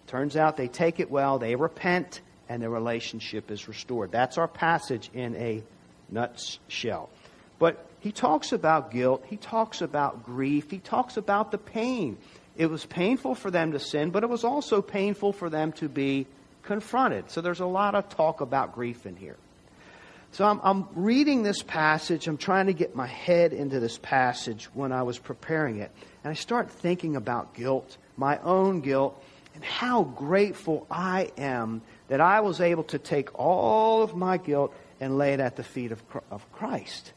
Turns 0.07 0.37
out 0.37 0.57
they 0.57 0.69
take 0.69 0.99
it 0.99 1.11
well, 1.11 1.37
they 1.37 1.55
repent, 1.55 2.21
and 2.49 2.61
their 2.61 2.69
relationship 2.69 3.51
is 3.51 3.67
restored. 3.67 4.11
That's 4.11 4.37
our 4.37 4.47
passage 4.47 5.09
in 5.13 5.35
a 5.35 5.63
nutshell. 6.09 7.09
But 7.59 7.85
he 7.99 8.11
talks 8.11 8.51
about 8.51 8.91
guilt, 8.91 9.23
he 9.27 9.37
talks 9.37 9.81
about 9.81 10.25
grief, 10.25 10.71
he 10.71 10.79
talks 10.79 11.17
about 11.17 11.51
the 11.51 11.57
pain. 11.57 12.17
It 12.57 12.65
was 12.65 12.85
painful 12.85 13.35
for 13.35 13.51
them 13.51 13.71
to 13.73 13.79
sin, 13.79 14.09
but 14.09 14.23
it 14.23 14.29
was 14.29 14.43
also 14.43 14.81
painful 14.81 15.31
for 15.31 15.49
them 15.49 15.71
to 15.73 15.87
be 15.87 16.27
confronted. 16.63 17.29
So 17.31 17.41
there's 17.41 17.59
a 17.59 17.65
lot 17.65 17.95
of 17.95 18.09
talk 18.09 18.41
about 18.41 18.73
grief 18.75 19.05
in 19.05 19.15
here. 19.15 19.37
So 20.33 20.45
I'm, 20.45 20.61
I'm, 20.63 20.87
reading 20.95 21.43
this 21.43 21.61
passage. 21.61 22.27
I'm 22.27 22.37
trying 22.37 22.67
to 22.67 22.73
get 22.73 22.95
my 22.95 23.07
head 23.07 23.51
into 23.51 23.81
this 23.81 23.97
passage 23.97 24.69
when 24.73 24.93
I 24.93 25.03
was 25.03 25.19
preparing 25.19 25.79
it. 25.79 25.91
And 26.23 26.31
I 26.31 26.35
start 26.35 26.71
thinking 26.71 27.17
about 27.17 27.53
guilt, 27.53 27.97
my 28.15 28.37
own 28.39 28.79
guilt, 28.79 29.21
and 29.55 29.63
how 29.63 30.03
grateful 30.03 30.87
I 30.89 31.31
am 31.37 31.81
that 32.07 32.21
I 32.21 32.39
was 32.39 32.61
able 32.61 32.83
to 32.85 32.99
take 32.99 33.37
all 33.37 34.03
of 34.03 34.15
my 34.15 34.37
guilt 34.37 34.73
and 35.01 35.17
lay 35.17 35.33
it 35.33 35.41
at 35.41 35.57
the 35.57 35.63
feet 35.63 35.91
of, 35.91 36.01
of 36.29 36.49
Christ. 36.53 37.11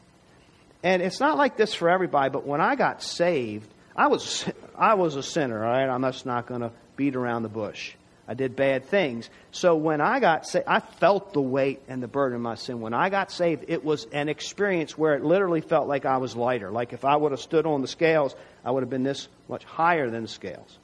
And 0.83 1.01
it's 1.01 1.21
not 1.21 1.37
like 1.37 1.55
this 1.55 1.73
for 1.73 1.89
everybody, 1.89 2.29
but 2.29 2.45
when 2.45 2.59
I 2.59 2.75
got 2.75 3.01
saved, 3.01 3.69
I 3.95 4.07
was, 4.07 4.45
I 4.77 4.95
was 4.95 5.15
a 5.15 5.23
sinner, 5.23 5.63
all 5.63 5.71
right? 5.71 5.87
I'm 5.87 6.01
just 6.01 6.25
not 6.25 6.47
going 6.47 6.61
to 6.61 6.71
beat 6.97 7.15
around 7.15 7.43
the 7.43 7.49
bush. 7.49 7.93
I 8.27 8.33
did 8.33 8.55
bad 8.55 8.85
things. 8.85 9.29
So 9.51 9.75
when 9.75 10.01
I 10.01 10.19
got 10.19 10.47
saved, 10.47 10.65
I 10.67 10.79
felt 10.79 11.33
the 11.33 11.41
weight 11.41 11.81
and 11.87 12.01
the 12.01 12.07
burden 12.07 12.35
of 12.35 12.41
my 12.41 12.55
sin. 12.55 12.81
When 12.81 12.93
I 12.93 13.09
got 13.09 13.31
saved, 13.31 13.65
it 13.67 13.85
was 13.85 14.05
an 14.11 14.29
experience 14.29 14.97
where 14.97 15.15
it 15.15 15.23
literally 15.23 15.61
felt 15.61 15.87
like 15.87 16.05
I 16.05 16.17
was 16.17 16.35
lighter. 16.35 16.71
Like 16.71 16.93
if 16.93 17.05
I 17.05 17.15
would 17.15 17.31
have 17.31 17.41
stood 17.41 17.65
on 17.65 17.81
the 17.81 17.87
scales, 17.87 18.35
I 18.63 18.71
would 18.71 18.81
have 18.81 18.89
been 18.89 19.03
this 19.03 19.27
much 19.47 19.63
higher 19.63 20.09
than 20.09 20.23
the 20.23 20.27
scales. 20.27 20.79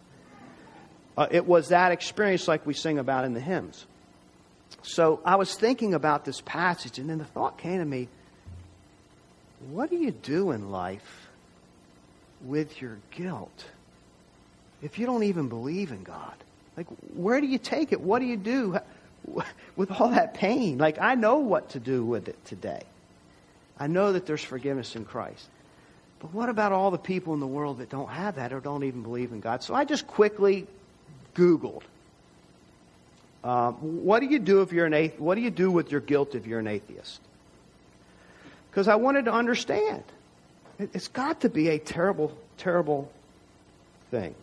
Uh, 1.18 1.28
it 1.32 1.46
was 1.46 1.70
that 1.70 1.92
experience 1.92 2.48
like 2.48 2.66
we 2.66 2.74
sing 2.74 3.00
about 3.00 3.26
in 3.26 3.34
the 3.34 3.40
hymns. 3.40 3.86
So 4.84 5.20
I 5.26 5.36
was 5.36 5.54
thinking 5.56 5.94
about 5.94 6.26
this 6.26 6.42
passage, 6.42 7.00
and 7.00 7.10
then 7.10 7.18
the 7.18 7.26
thought 7.26 7.58
came 7.58 7.80
to 7.80 7.86
me 7.86 8.08
what 9.70 9.90
do 9.90 9.96
you 9.96 10.12
do 10.12 10.52
in 10.52 10.72
life 10.72 11.30
with 12.44 12.82
your 12.82 12.98
guilt 13.12 13.66
if 14.82 14.98
you 14.98 15.06
don't 15.06 15.24
even 15.24 15.50
believe 15.50 15.92
in 15.92 16.02
God? 16.02 16.34
Like, 16.78 16.88
where 17.16 17.42
do 17.42 17.48
you 17.48 17.58
take 17.58 17.92
it? 17.92 18.02
What 18.02 18.20
do 18.20 18.26
you 18.26 18.38
do 18.38 18.80
with 19.76 19.92
all 19.92 20.10
that 20.10 20.34
pain? 20.34 20.78
Like, 20.78 21.00
I 21.00 21.16
know 21.16 21.38
what 21.38 21.70
to 21.72 21.80
do 21.80 22.04
with 22.04 22.28
it 22.28 22.44
today. 22.46 22.84
I 23.78 23.88
know 23.88 24.14
that 24.14 24.26
there's 24.26 24.44
forgiveness 24.44 24.96
in 24.96 25.06
Christ. 25.06 25.48
But 26.20 26.34
what 26.34 26.50
about 26.50 26.72
all 26.72 26.92
the 26.92 27.00
people 27.00 27.34
in 27.34 27.40
the 27.40 27.48
world 27.48 27.80
that 27.80 27.90
don't 27.90 28.10
have 28.10 28.36
that 28.36 28.54
or 28.54 28.60
don't 28.60 28.84
even 28.84 29.02
believe 29.02 29.32
in 29.32 29.40
God? 29.40 29.64
So 29.64 29.74
I 29.74 29.86
just 29.86 30.06
quickly 30.06 30.68
Googled. 31.34 31.82
Um, 33.44 33.74
what 34.06 34.20
do 34.20 34.28
you 34.28 34.38
do 34.38 34.62
if 34.62 34.72
you're 34.72 34.86
an 34.86 34.94
atheist? 34.94 35.20
What 35.20 35.36
do 35.36 35.42
you 35.42 35.50
do 35.50 35.72
with 35.72 35.92
your 35.92 36.02
guilt 36.02 36.36
if 36.36 36.46
you're 36.46 36.60
an 36.60 36.68
atheist? 36.68 37.20
Because 38.70 38.88
I 38.88 38.96
wanted 38.96 39.26
to 39.26 39.34
understand. 39.34 40.04
It's 40.78 41.08
got 41.08 41.42
to 41.42 41.50
be 41.50 41.70
a 41.70 41.80
terrible, 41.80 42.38
terrible 42.58 43.12
thing. 44.12 44.36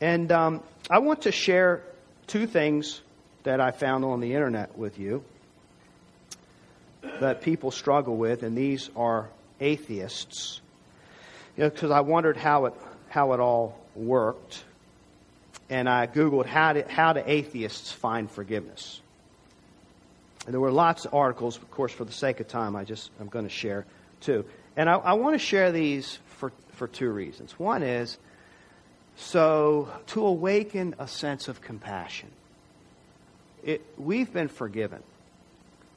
And 0.00 0.32
um, 0.32 0.62
I 0.88 0.98
want 0.98 1.22
to 1.22 1.32
share 1.32 1.82
two 2.26 2.46
things 2.46 3.00
that 3.42 3.60
I 3.60 3.70
found 3.70 4.04
on 4.04 4.20
the 4.20 4.34
internet 4.34 4.76
with 4.78 4.98
you 4.98 5.22
that 7.20 7.42
people 7.42 7.70
struggle 7.70 8.16
with, 8.16 8.42
and 8.42 8.56
these 8.56 8.90
are 8.96 9.28
atheists. 9.60 10.60
Because 11.56 11.82
you 11.82 11.88
know, 11.88 11.94
I 11.94 12.00
wondered 12.00 12.36
how 12.36 12.66
it 12.66 12.74
how 13.08 13.32
it 13.32 13.40
all 13.40 13.78
worked, 13.94 14.64
and 15.68 15.88
I 15.88 16.06
googled 16.06 16.46
how 16.46 16.82
how 16.88 17.12
do 17.12 17.22
atheists 17.26 17.92
find 17.92 18.30
forgiveness. 18.30 19.00
And 20.46 20.54
there 20.54 20.60
were 20.60 20.70
lots 20.70 21.04
of 21.04 21.14
articles, 21.14 21.56
of 21.56 21.70
course, 21.70 21.92
for 21.92 22.04
the 22.04 22.12
sake 22.12 22.40
of 22.40 22.48
time, 22.48 22.74
I 22.74 22.84
just 22.84 23.10
I'm 23.20 23.28
going 23.28 23.44
to 23.44 23.50
share 23.50 23.84
two, 24.20 24.46
and 24.76 24.88
I, 24.88 24.94
I 24.94 25.12
want 25.14 25.34
to 25.34 25.38
share 25.38 25.72
these 25.72 26.18
for 26.38 26.52
for 26.72 26.86
two 26.88 27.10
reasons. 27.10 27.58
One 27.58 27.82
is 27.82 28.16
so, 29.20 29.88
to 30.08 30.24
awaken 30.24 30.94
a 30.98 31.06
sense 31.06 31.48
of 31.48 31.60
compassion, 31.60 32.30
it, 33.62 33.84
we've 33.98 34.32
been 34.32 34.48
forgiven. 34.48 35.02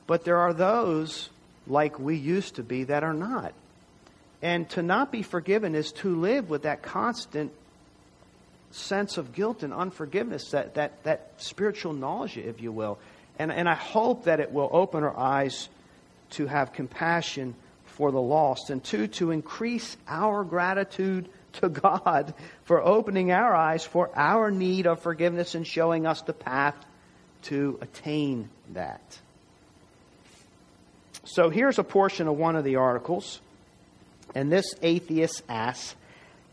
But 0.07 0.25
there 0.25 0.37
are 0.39 0.53
those, 0.53 1.29
like 1.65 1.97
we 1.97 2.17
used 2.17 2.55
to 2.55 2.63
be, 2.63 2.83
that 2.83 3.03
are 3.03 3.13
not. 3.13 3.53
And 4.41 4.69
to 4.71 4.81
not 4.81 5.09
be 5.09 5.21
forgiven 5.21 5.73
is 5.73 5.93
to 5.93 6.13
live 6.13 6.49
with 6.49 6.63
that 6.63 6.81
constant 6.83 7.53
sense 8.71 9.17
of 9.17 9.33
guilt 9.33 9.63
and 9.63 9.73
unforgiveness, 9.73 10.51
that, 10.51 10.73
that, 10.75 11.01
that 11.03 11.31
spiritual 11.37 11.93
nausea, 11.93 12.49
if 12.49 12.61
you 12.61 12.73
will. 12.73 12.99
And, 13.39 13.53
and 13.53 13.69
I 13.69 13.75
hope 13.75 14.25
that 14.25 14.41
it 14.41 14.51
will 14.51 14.69
open 14.71 15.01
our 15.03 15.17
eyes 15.17 15.69
to 16.31 16.45
have 16.47 16.73
compassion 16.73 17.55
for 17.85 18.11
the 18.11 18.21
lost, 18.21 18.69
and 18.69 18.83
two, 18.83 19.07
to 19.07 19.31
increase 19.31 19.95
our 20.09 20.43
gratitude 20.43 21.29
to 21.53 21.69
God 21.69 22.33
for 22.63 22.81
opening 22.81 23.31
our 23.31 23.55
eyes 23.55 23.83
for 23.83 24.09
our 24.15 24.51
need 24.51 24.87
of 24.87 25.01
forgiveness 25.01 25.55
and 25.55 25.65
showing 25.65 26.05
us 26.05 26.21
the 26.21 26.33
path 26.33 26.75
to 27.43 27.77
attain 27.81 28.49
that. 28.73 29.19
So 31.25 31.49
here's 31.49 31.79
a 31.79 31.83
portion 31.83 32.27
of 32.27 32.37
one 32.37 32.55
of 32.55 32.63
the 32.63 32.77
articles. 32.77 33.39
And 34.35 34.51
this 34.51 34.73
atheist 34.81 35.43
asks, 35.47 35.95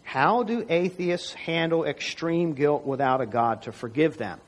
How 0.05 0.43
do 0.43 0.65
atheists 0.69 1.33
handle 1.35 1.85
extreme 1.85 2.55
guilt 2.55 2.85
without 2.85 3.21
a 3.21 3.27
God 3.27 3.63
to 3.63 3.73
forgive 3.73 4.17
them? 4.17 4.41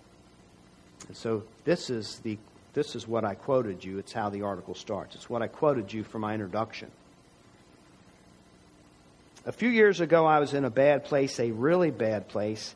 And 1.08 1.16
so 1.16 1.44
this 1.64 1.90
is 1.90 2.18
the 2.20 2.38
this 2.74 2.96
is 2.96 3.06
what 3.06 3.24
I 3.24 3.34
quoted 3.34 3.84
you. 3.84 3.98
It's 3.98 4.14
how 4.14 4.30
the 4.30 4.42
article 4.42 4.74
starts. 4.74 5.14
It's 5.14 5.28
what 5.28 5.42
I 5.42 5.46
quoted 5.46 5.92
you 5.92 6.04
for 6.04 6.18
my 6.18 6.32
introduction. 6.32 6.90
A 9.44 9.50
few 9.50 9.70
years 9.70 10.00
ago, 10.00 10.24
I 10.24 10.38
was 10.38 10.54
in 10.54 10.64
a 10.64 10.70
bad 10.70 11.04
place, 11.04 11.40
a 11.40 11.50
really 11.50 11.90
bad 11.90 12.28
place, 12.28 12.72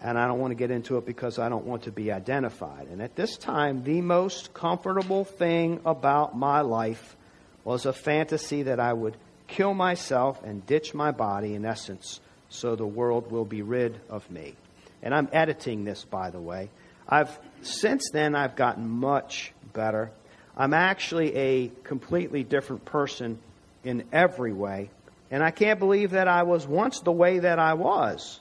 and 0.00 0.16
I 0.16 0.28
don't 0.28 0.38
want 0.38 0.52
to 0.52 0.54
get 0.54 0.70
into 0.70 0.98
it 0.98 1.04
because 1.04 1.40
I 1.40 1.48
don't 1.48 1.64
want 1.64 1.82
to 1.84 1.90
be 1.90 2.12
identified. 2.12 2.86
And 2.86 3.02
at 3.02 3.16
this 3.16 3.36
time, 3.36 3.82
the 3.82 4.00
most 4.00 4.54
comfortable 4.54 5.24
thing 5.24 5.80
about 5.84 6.36
my 6.36 6.60
life 6.60 7.16
was 7.64 7.86
a 7.86 7.92
fantasy 7.92 8.62
that 8.62 8.78
I 8.78 8.92
would 8.92 9.16
kill 9.48 9.74
myself 9.74 10.40
and 10.44 10.64
ditch 10.64 10.94
my 10.94 11.10
body, 11.10 11.56
in 11.56 11.64
essence, 11.64 12.20
so 12.50 12.76
the 12.76 12.86
world 12.86 13.32
will 13.32 13.44
be 13.44 13.62
rid 13.62 14.00
of 14.08 14.30
me. 14.30 14.54
And 15.02 15.12
I'm 15.12 15.28
editing 15.32 15.82
this, 15.82 16.04
by 16.04 16.30
the 16.30 16.40
way. 16.40 16.70
I've 17.08 17.36
since 17.62 18.10
then 18.12 18.36
I've 18.36 18.54
gotten 18.54 18.88
much 18.88 19.52
better. 19.72 20.12
I'm 20.56 20.72
actually 20.72 21.34
a 21.34 21.72
completely 21.82 22.44
different 22.44 22.84
person 22.84 23.40
in 23.82 24.04
every 24.12 24.52
way. 24.52 24.90
And 25.30 25.42
I 25.42 25.50
can't 25.50 25.78
believe 25.78 26.10
that 26.10 26.28
I 26.28 26.42
was 26.42 26.66
once 26.66 27.00
the 27.00 27.12
way 27.12 27.38
that 27.38 27.58
I 27.58 27.74
was. 27.74 28.40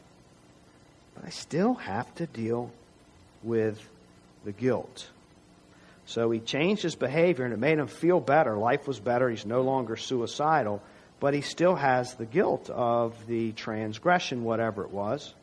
But 1.15 1.25
I 1.25 1.29
still 1.29 1.75
have 1.75 2.13
to 2.15 2.25
deal 2.25 2.71
with 3.43 3.79
the 4.43 4.51
guilt. 4.51 5.07
So 6.05 6.31
he 6.31 6.39
changed 6.39 6.81
his 6.81 6.95
behavior 6.95 7.45
and 7.45 7.53
it 7.53 7.59
made 7.59 7.77
him 7.77 7.87
feel 7.87 8.19
better. 8.19 8.57
Life 8.57 8.87
was 8.87 8.99
better. 8.99 9.29
He's 9.29 9.45
no 9.45 9.61
longer 9.61 9.95
suicidal, 9.95 10.81
but 11.19 11.35
he 11.35 11.41
still 11.41 11.75
has 11.75 12.15
the 12.15 12.25
guilt 12.25 12.69
of 12.71 13.13
the 13.27 13.51
transgression, 13.51 14.43
whatever 14.43 14.83
it 14.83 14.89
was. 14.89 15.33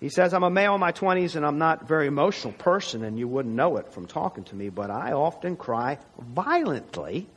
He 0.00 0.08
says, 0.08 0.34
I'm 0.34 0.42
a 0.42 0.50
male 0.50 0.74
in 0.74 0.80
my 0.80 0.92
20s 0.92 1.36
and 1.36 1.46
I'm 1.46 1.58
not 1.58 1.82
a 1.82 1.84
very 1.84 2.06
emotional 2.06 2.54
person, 2.54 3.04
and 3.04 3.18
you 3.18 3.28
wouldn't 3.28 3.54
know 3.54 3.76
it 3.76 3.92
from 3.92 4.06
talking 4.06 4.44
to 4.44 4.56
me, 4.56 4.70
but 4.70 4.90
I 4.90 5.12
often 5.12 5.56
cry 5.56 5.98
violently 6.18 7.28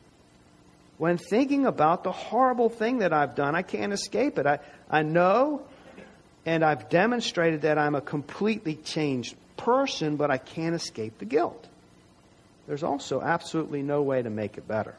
when 0.98 1.18
thinking 1.18 1.66
about 1.66 2.04
the 2.04 2.12
horrible 2.12 2.70
thing 2.70 3.00
that 3.00 3.14
I've 3.14 3.36
done. 3.36 3.56
I 3.56 3.62
can't 3.62 3.94
escape 3.94 4.38
it. 4.38 4.46
I, 4.46 4.60
I 4.90 5.02
know 5.04 5.64
and 6.46 6.64
I've 6.64 6.90
demonstrated 6.90 7.62
that 7.62 7.78
I'm 7.78 7.96
a 7.96 8.02
completely 8.02 8.76
changed 8.76 9.36
person, 9.56 10.18
but 10.18 10.30
I 10.30 10.38
can't 10.38 10.76
escape 10.76 11.20
the 11.20 11.26
guilt. 11.26 11.68
There's 12.68 12.84
also 12.84 13.22
absolutely 13.22 13.82
no 13.82 14.02
way 14.02 14.22
to 14.22 14.30
make 14.30 14.58
it 14.58 14.68
better. 14.68 14.96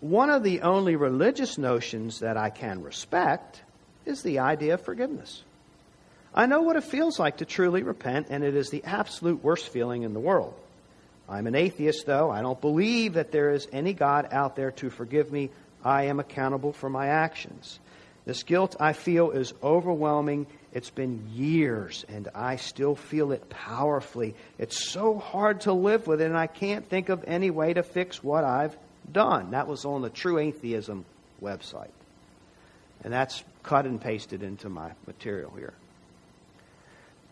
One 0.00 0.30
of 0.30 0.42
the 0.42 0.62
only 0.62 0.96
religious 0.96 1.56
notions 1.56 2.20
that 2.20 2.36
I 2.36 2.50
can 2.50 2.82
respect 2.82 3.62
is 4.04 4.22
the 4.22 4.40
idea 4.40 4.74
of 4.74 4.82
forgiveness. 4.82 5.42
I 6.34 6.46
know 6.46 6.62
what 6.62 6.76
it 6.76 6.84
feels 6.84 7.18
like 7.18 7.38
to 7.38 7.44
truly 7.44 7.82
repent, 7.82 8.26
and 8.30 8.44
it 8.44 8.54
is 8.54 8.70
the 8.70 8.84
absolute 8.84 9.42
worst 9.42 9.68
feeling 9.68 10.02
in 10.02 10.12
the 10.12 10.20
world. 10.20 10.54
I'm 11.28 11.46
an 11.46 11.54
atheist, 11.54 12.06
though. 12.06 12.30
I 12.30 12.42
don't 12.42 12.60
believe 12.60 13.14
that 13.14 13.32
there 13.32 13.50
is 13.50 13.66
any 13.72 13.92
God 13.92 14.28
out 14.30 14.56
there 14.56 14.70
to 14.72 14.90
forgive 14.90 15.32
me. 15.32 15.50
I 15.84 16.04
am 16.04 16.20
accountable 16.20 16.72
for 16.72 16.88
my 16.88 17.08
actions. 17.08 17.80
This 18.24 18.42
guilt 18.42 18.76
I 18.80 18.92
feel 18.92 19.30
is 19.30 19.54
overwhelming. 19.62 20.46
It's 20.72 20.90
been 20.90 21.28
years, 21.32 22.04
and 22.08 22.28
I 22.34 22.56
still 22.56 22.96
feel 22.96 23.32
it 23.32 23.48
powerfully. 23.48 24.34
It's 24.58 24.88
so 24.88 25.18
hard 25.18 25.62
to 25.62 25.72
live 25.72 26.06
with 26.06 26.20
it, 26.20 26.26
and 26.26 26.36
I 26.36 26.48
can't 26.48 26.88
think 26.88 27.08
of 27.08 27.24
any 27.26 27.50
way 27.50 27.72
to 27.72 27.82
fix 27.82 28.22
what 28.22 28.44
I've 28.44 28.76
done. 29.10 29.52
That 29.52 29.68
was 29.68 29.84
on 29.84 30.02
the 30.02 30.10
True 30.10 30.38
Atheism 30.38 31.04
website. 31.40 31.90
And 33.04 33.12
that's 33.12 33.44
cut 33.62 33.86
and 33.86 34.00
pasted 34.00 34.42
into 34.42 34.68
my 34.68 34.92
material 35.06 35.52
here. 35.56 35.74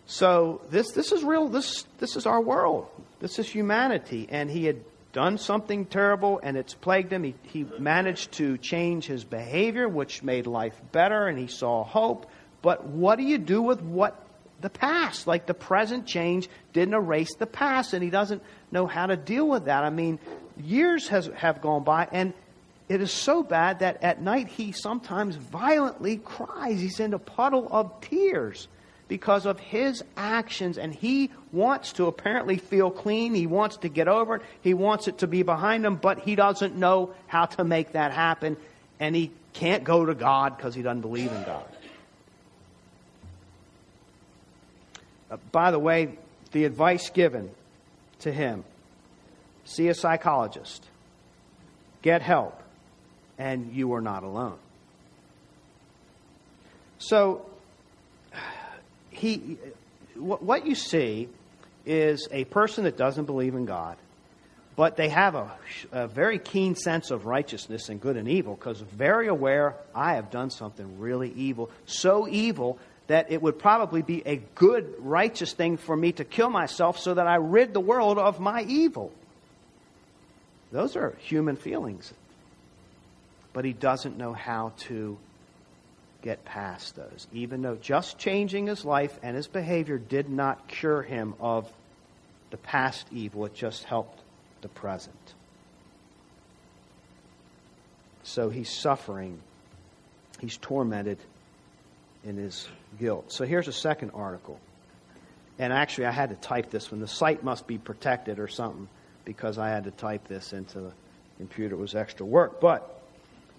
So 0.07 0.61
this 0.71 0.93
this 0.93 1.13
is 1.13 1.25
real. 1.25 1.49
This 1.49 1.85
this 1.99 2.17
is 2.17 2.27
our 2.27 2.41
world. 2.41 2.89
This 3.21 3.39
is 3.39 3.49
humanity. 3.49 4.29
And 4.31 4.51
he 4.51 4.65
had 4.65 4.81
done 5.13 5.39
something 5.39 5.87
terrible 5.87 6.41
and 6.43 6.57
it's 6.57 6.75
plagued 6.75 7.13
him. 7.13 7.23
He, 7.23 7.35
he 7.45 7.65
managed 7.79 8.33
to 8.33 8.59
change 8.59 9.07
his 9.07 9.25
behavior, 9.25 9.89
which 9.89 10.23
made 10.23 10.47
life 10.47 10.79
better, 10.93 11.29
and 11.29 11.39
he 11.39 11.47
saw 11.47 11.85
hope. 11.85 12.27
But 12.61 12.85
what 12.85 13.17
do 13.17 13.23
you 13.23 13.39
do 13.39 13.63
with 13.63 13.81
what 13.81 14.21
the 14.61 14.71
past? 14.71 15.27
Like 15.27 15.47
the 15.47 15.55
present 15.55 16.07
change 16.07 16.49
didn't 16.73 16.95
erase 16.95 17.35
the 17.37 17.47
past, 17.47 17.95
and 17.95 18.03
he 18.03 18.11
doesn't 18.11 18.43
know 18.73 18.87
how 18.87 19.07
to 19.07 19.17
deal 19.17 19.49
with 19.49 19.67
that. 19.67 19.85
I 19.85 19.91
mean, 19.91 20.19
years 20.63 21.09
has, 21.09 21.27
have 21.37 21.63
gone 21.63 21.85
by, 21.85 22.09
and 22.11 22.35
it 22.89 23.01
is 23.01 23.11
so 23.11 23.43
bad 23.43 23.79
that 23.79 24.03
at 24.03 24.21
night 24.21 24.49
he 24.49 24.73
sometimes 24.73 25.37
violently 25.37 26.19
cries. 26.19 26.81
He's 26.81 27.01
in 27.01 27.15
a 27.15 27.19
puddle 27.19 27.69
of 27.71 28.01
tears 28.03 28.69
because 29.09 29.47
of 29.47 29.61
his 29.61 30.03
actions, 30.17 30.79
and 30.79 30.95
he 30.95 31.31
wants 31.53 31.93
to 31.95 32.07
apparently 32.07 32.57
feel 32.57 32.91
clean. 32.91 33.35
He 33.35 33.47
wants 33.47 33.77
to 33.79 33.89
get 33.89 34.09
over 34.09 34.37
it. 34.37 34.43
He 34.63 34.75
wants 34.75 35.09
it 35.09 35.19
to 35.19 35.27
be 35.27 35.43
behind 35.43 35.85
him, 35.85 35.97
but 35.97 36.21
he 36.21 36.35
doesn't 36.35 36.77
know 36.77 37.15
how 37.27 37.47
to 37.47 37.65
make 37.65 37.93
that 37.93 38.13
happen, 38.13 38.57
and 38.99 39.15
he 39.15 39.31
can't 39.53 39.85
go 39.85 40.05
to 40.05 40.15
God 40.15 40.57
because 40.57 40.75
he 40.75 40.83
doesn't 40.83 41.03
believe 41.03 41.31
in 41.33 41.43
God. 41.45 41.69
Uh, 45.31 45.37
by 45.53 45.71
the 45.71 45.79
way, 45.79 46.19
the 46.53 46.65
advice 46.65 47.11
given 47.11 47.51
to 48.21 48.33
him 48.33 48.65
see 49.65 49.89
a 49.89 49.95
psychologist, 49.95 50.85
get 52.03 52.23
help, 52.23 52.63
and 53.39 53.73
you 53.73 53.93
are 53.95 54.01
not 54.01 54.23
alone. 54.23 54.59
So, 56.99 57.45
he, 59.17 59.59
what 60.17 60.67
you 60.67 60.75
see 60.75 61.29
is 61.87 62.29
a 62.31 62.45
person 62.45 62.85
that 62.85 62.97
doesn't 62.97 63.25
believe 63.25 63.55
in 63.55 63.65
God, 63.65 63.97
but 64.77 64.97
they 64.97 65.09
have 65.09 65.35
a, 65.35 65.51
a 65.93 66.09
very 66.09 66.39
keen 66.39 66.75
sense 66.75 67.11
of 67.11 67.27
righteousness 67.27 67.89
and 67.89 68.01
good 68.01 68.17
and 68.17 68.29
evil 68.29 68.55
because 68.55 68.81
very 68.81 69.29
aware 69.29 69.77
I 69.95 70.15
have 70.15 70.31
done 70.31 70.51
something 70.51 70.99
really 70.99 71.33
evil, 71.33 71.71
so 71.87 72.27
evil 72.29 72.79
that 73.07 73.31
it 73.31 73.43
would 73.43 73.59
probably 73.59 74.03
be 74.03 74.23
a 74.27 74.37
good, 74.55 74.95
righteous 74.99 75.53
thing 75.53 75.77
for 75.77 75.97
me 75.97 76.13
to 76.13 76.25
kill 76.25 76.49
myself 76.49 76.99
so 76.99 77.15
that 77.15 77.27
I 77.27 77.37
rid 77.37 77.75
the 77.75 77.81
world 77.81 78.19
of 78.19 78.41
my 78.41 78.63
evil. 78.63 79.13
Those 80.73 80.97
are 80.97 81.15
human 81.21 81.57
feelings. 81.57 82.13
But 83.53 83.65
he 83.65 83.73
doesn't 83.73 84.17
know 84.17 84.33
how 84.33 84.73
to 84.89 85.19
get 86.25 86.43
past 86.47 86.97
those, 86.97 87.27
even 87.35 87.61
though 87.61 87.77
just 87.77 88.19
changing 88.19 88.67
his 88.67 88.83
life 88.85 89.17
and 89.23 89.37
his 89.37 89.47
behavior 89.47 89.99
did 89.99 90.31
not 90.31 90.67
cure 90.67 91.03
him 91.03 91.35
of 91.39 91.71
the 92.51 92.57
past 92.57 93.07
evil, 93.13 93.45
it 93.45 93.55
just 93.55 93.85
helped 93.85 94.19
the 94.63 94.69
present. 94.69 95.35
So 98.23 98.49
he's 98.49 98.71
suffering, 98.71 99.39
he's 100.41 100.57
tormented 100.57 101.19
in 102.25 102.39
his 102.39 102.67
guilt. 102.99 103.31
So 103.31 103.45
here's 103.45 103.69
a 103.69 103.73
second 103.73 104.13
article. 104.15 104.59
And 105.59 105.75
actually, 105.75 106.07
I 106.07 106.11
had 106.11 106.31
to 106.31 106.37
type 106.37 106.71
this 106.71 106.91
one. 106.91 107.01
The 107.01 107.07
site 107.07 107.45
must 107.45 107.67
be 107.67 107.77
protected 107.77 108.39
or 108.39 108.49
something 108.49 108.89
because 109.27 109.59
I 109.59 109.69
had 109.69 109.85
to 109.85 109.91
type 109.91 110.27
this 110.27 110.55
into 110.55 110.81
the 110.81 110.93
computer. 111.37 111.75
It 111.75 111.79
was 111.79 111.95
extra 111.95 112.25
work. 112.25 112.63
But 112.63 112.94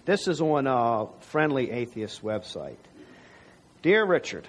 this 0.06 0.26
is 0.26 0.40
on 0.40 0.66
a 0.66 1.08
friendly 1.20 1.70
atheist 1.70 2.22
website. 2.22 2.76
Dear 3.82 4.06
Richard, 4.06 4.48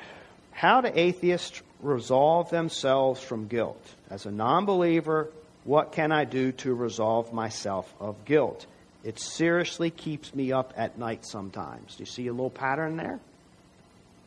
how 0.52 0.82
do 0.82 0.90
atheists 0.94 1.62
resolve 1.82 2.50
themselves 2.50 3.22
from 3.22 3.48
guilt? 3.48 3.84
As 4.10 4.26
a 4.26 4.32
non 4.32 4.66
believer, 4.66 5.30
what 5.66 5.92
can 5.92 6.14
I 6.14 6.24
do 6.24 6.54
to 6.54 6.74
resolve 6.74 7.34
myself 7.34 7.94
of 8.00 8.24
guilt? 8.24 8.66
It 9.04 9.20
seriously 9.20 9.92
keeps 9.92 10.34
me 10.34 10.54
up 10.54 10.74
at 10.78 10.98
night 10.98 11.26
sometimes. 11.26 11.96
Do 11.96 12.04
you 12.04 12.08
see 12.08 12.28
a 12.28 12.32
little 12.32 12.50
pattern 12.50 12.96
there? 12.96 13.20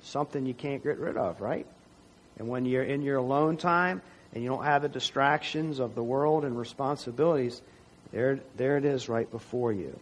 something 0.03 0.47
you 0.47 0.55
can't 0.55 0.83
get 0.83 0.99
rid 0.99 1.17
of, 1.17 1.41
right? 1.41 1.67
And 2.39 2.49
when 2.49 2.65
you're 2.65 2.85
in 2.85 3.03
your 3.03 3.17
alone 3.17 3.57
time 3.57 4.03
and 4.33 4.43
you 4.43 4.49
don't 4.49 4.65
have 4.65 4.83
the 4.83 4.89
distractions 4.89 5.79
of 5.79 5.95
the 5.95 6.03
world 6.03 6.45
and 6.45 6.59
responsibilities, 6.59 7.61
there, 8.13 8.41
there 8.57 8.77
it 8.77 8.85
is 8.85 9.09
right 9.09 9.31
before 9.31 9.73
you. 9.73 9.99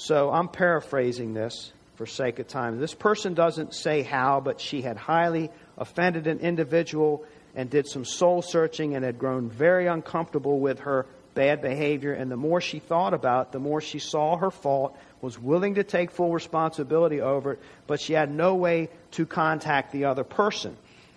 So 0.00 0.30
I'm 0.30 0.46
paraphrasing 0.46 1.34
this 1.34 1.72
for 1.96 2.06
sake 2.06 2.38
of 2.38 2.46
time. 2.46 2.78
This 2.78 2.94
person 2.94 3.34
doesn't 3.34 3.74
say 3.74 4.02
how, 4.02 4.38
but 4.38 4.60
she 4.60 4.80
had 4.80 4.96
highly 4.96 5.50
offended 5.76 6.28
an 6.28 6.38
individual 6.38 7.24
and 7.56 7.68
did 7.68 7.88
some 7.88 8.04
soul 8.04 8.40
searching 8.40 8.94
and 8.94 9.04
had 9.04 9.18
grown 9.18 9.50
very 9.50 9.88
uncomfortable 9.88 10.60
with 10.60 10.78
her 10.80 11.06
bad 11.34 11.60
behavior. 11.60 12.12
And 12.12 12.30
the 12.30 12.36
more 12.36 12.60
she 12.60 12.78
thought 12.78 13.12
about 13.12 13.46
it, 13.48 13.52
the 13.52 13.58
more 13.58 13.80
she 13.80 13.98
saw 13.98 14.36
her 14.36 14.52
fault 14.52 14.96
was 15.20 15.36
willing 15.36 15.74
to 15.74 15.82
take 15.82 16.12
full 16.12 16.32
responsibility 16.32 17.20
over 17.20 17.54
it, 17.54 17.58
but 17.88 18.00
she 18.00 18.12
had 18.12 18.30
no 18.30 18.54
way 18.54 18.90
to 19.12 19.26
contact 19.26 19.90
the 19.90 20.04
other 20.04 20.22
person. 20.22 20.76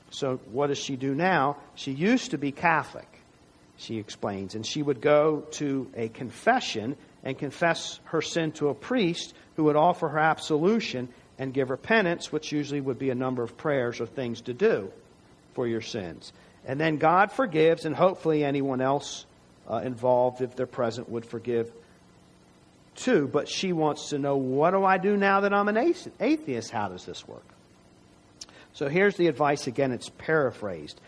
So 0.09 0.37
what 0.51 0.67
does 0.67 0.79
she 0.79 0.95
do 0.95 1.13
now? 1.13 1.57
She 1.75 1.91
used 1.91 2.31
to 2.31 2.39
be 2.39 2.51
Catholic, 2.51 3.07
she 3.77 3.99
explains, 3.99 4.55
and 4.55 4.65
she 4.65 4.81
would 4.81 5.01
go 5.01 5.41
to 5.51 5.87
a 5.95 6.09
confession 6.09 6.97
and 7.23 7.37
confess 7.37 7.99
her 8.05 8.21
sin 8.21 8.51
to 8.53 8.69
a 8.69 8.73
priest 8.73 9.33
who 9.55 9.65
would 9.65 9.75
offer 9.75 10.09
her 10.09 10.19
absolution 10.19 11.09
and 11.37 11.53
give 11.53 11.69
her 11.69 11.77
penance, 11.77 12.31
which 12.31 12.51
usually 12.51 12.81
would 12.81 12.99
be 12.99 13.09
a 13.09 13.15
number 13.15 13.43
of 13.43 13.57
prayers 13.57 13.99
or 13.99 14.05
things 14.05 14.41
to 14.41 14.53
do 14.53 14.91
for 15.53 15.67
your 15.67 15.81
sins. 15.81 16.33
And 16.65 16.79
then 16.79 16.97
God 16.97 17.31
forgives, 17.31 17.85
and 17.85 17.95
hopefully 17.95 18.43
anyone 18.43 18.81
else 18.81 19.25
uh, 19.69 19.77
involved, 19.77 20.41
if 20.41 20.55
they're 20.55 20.67
present, 20.67 21.09
would 21.09 21.25
forgive 21.25 21.71
too, 22.95 23.27
but 23.27 23.47
she 23.47 23.73
wants 23.73 24.09
to 24.09 24.19
know 24.19 24.35
what 24.35 24.71
do 24.71 24.83
I 24.83 24.97
do 24.97 25.17
now 25.17 25.41
that 25.41 25.53
I'm 25.53 25.67
an 25.67 25.77
atheist? 26.19 26.71
How 26.71 26.89
does 26.89 27.05
this 27.05 27.27
work? 27.27 27.45
So 28.73 28.87
here's 28.87 29.15
the 29.17 29.27
advice 29.27 29.67
again, 29.67 29.91
it's 29.91 30.09
paraphrased. 30.09 30.99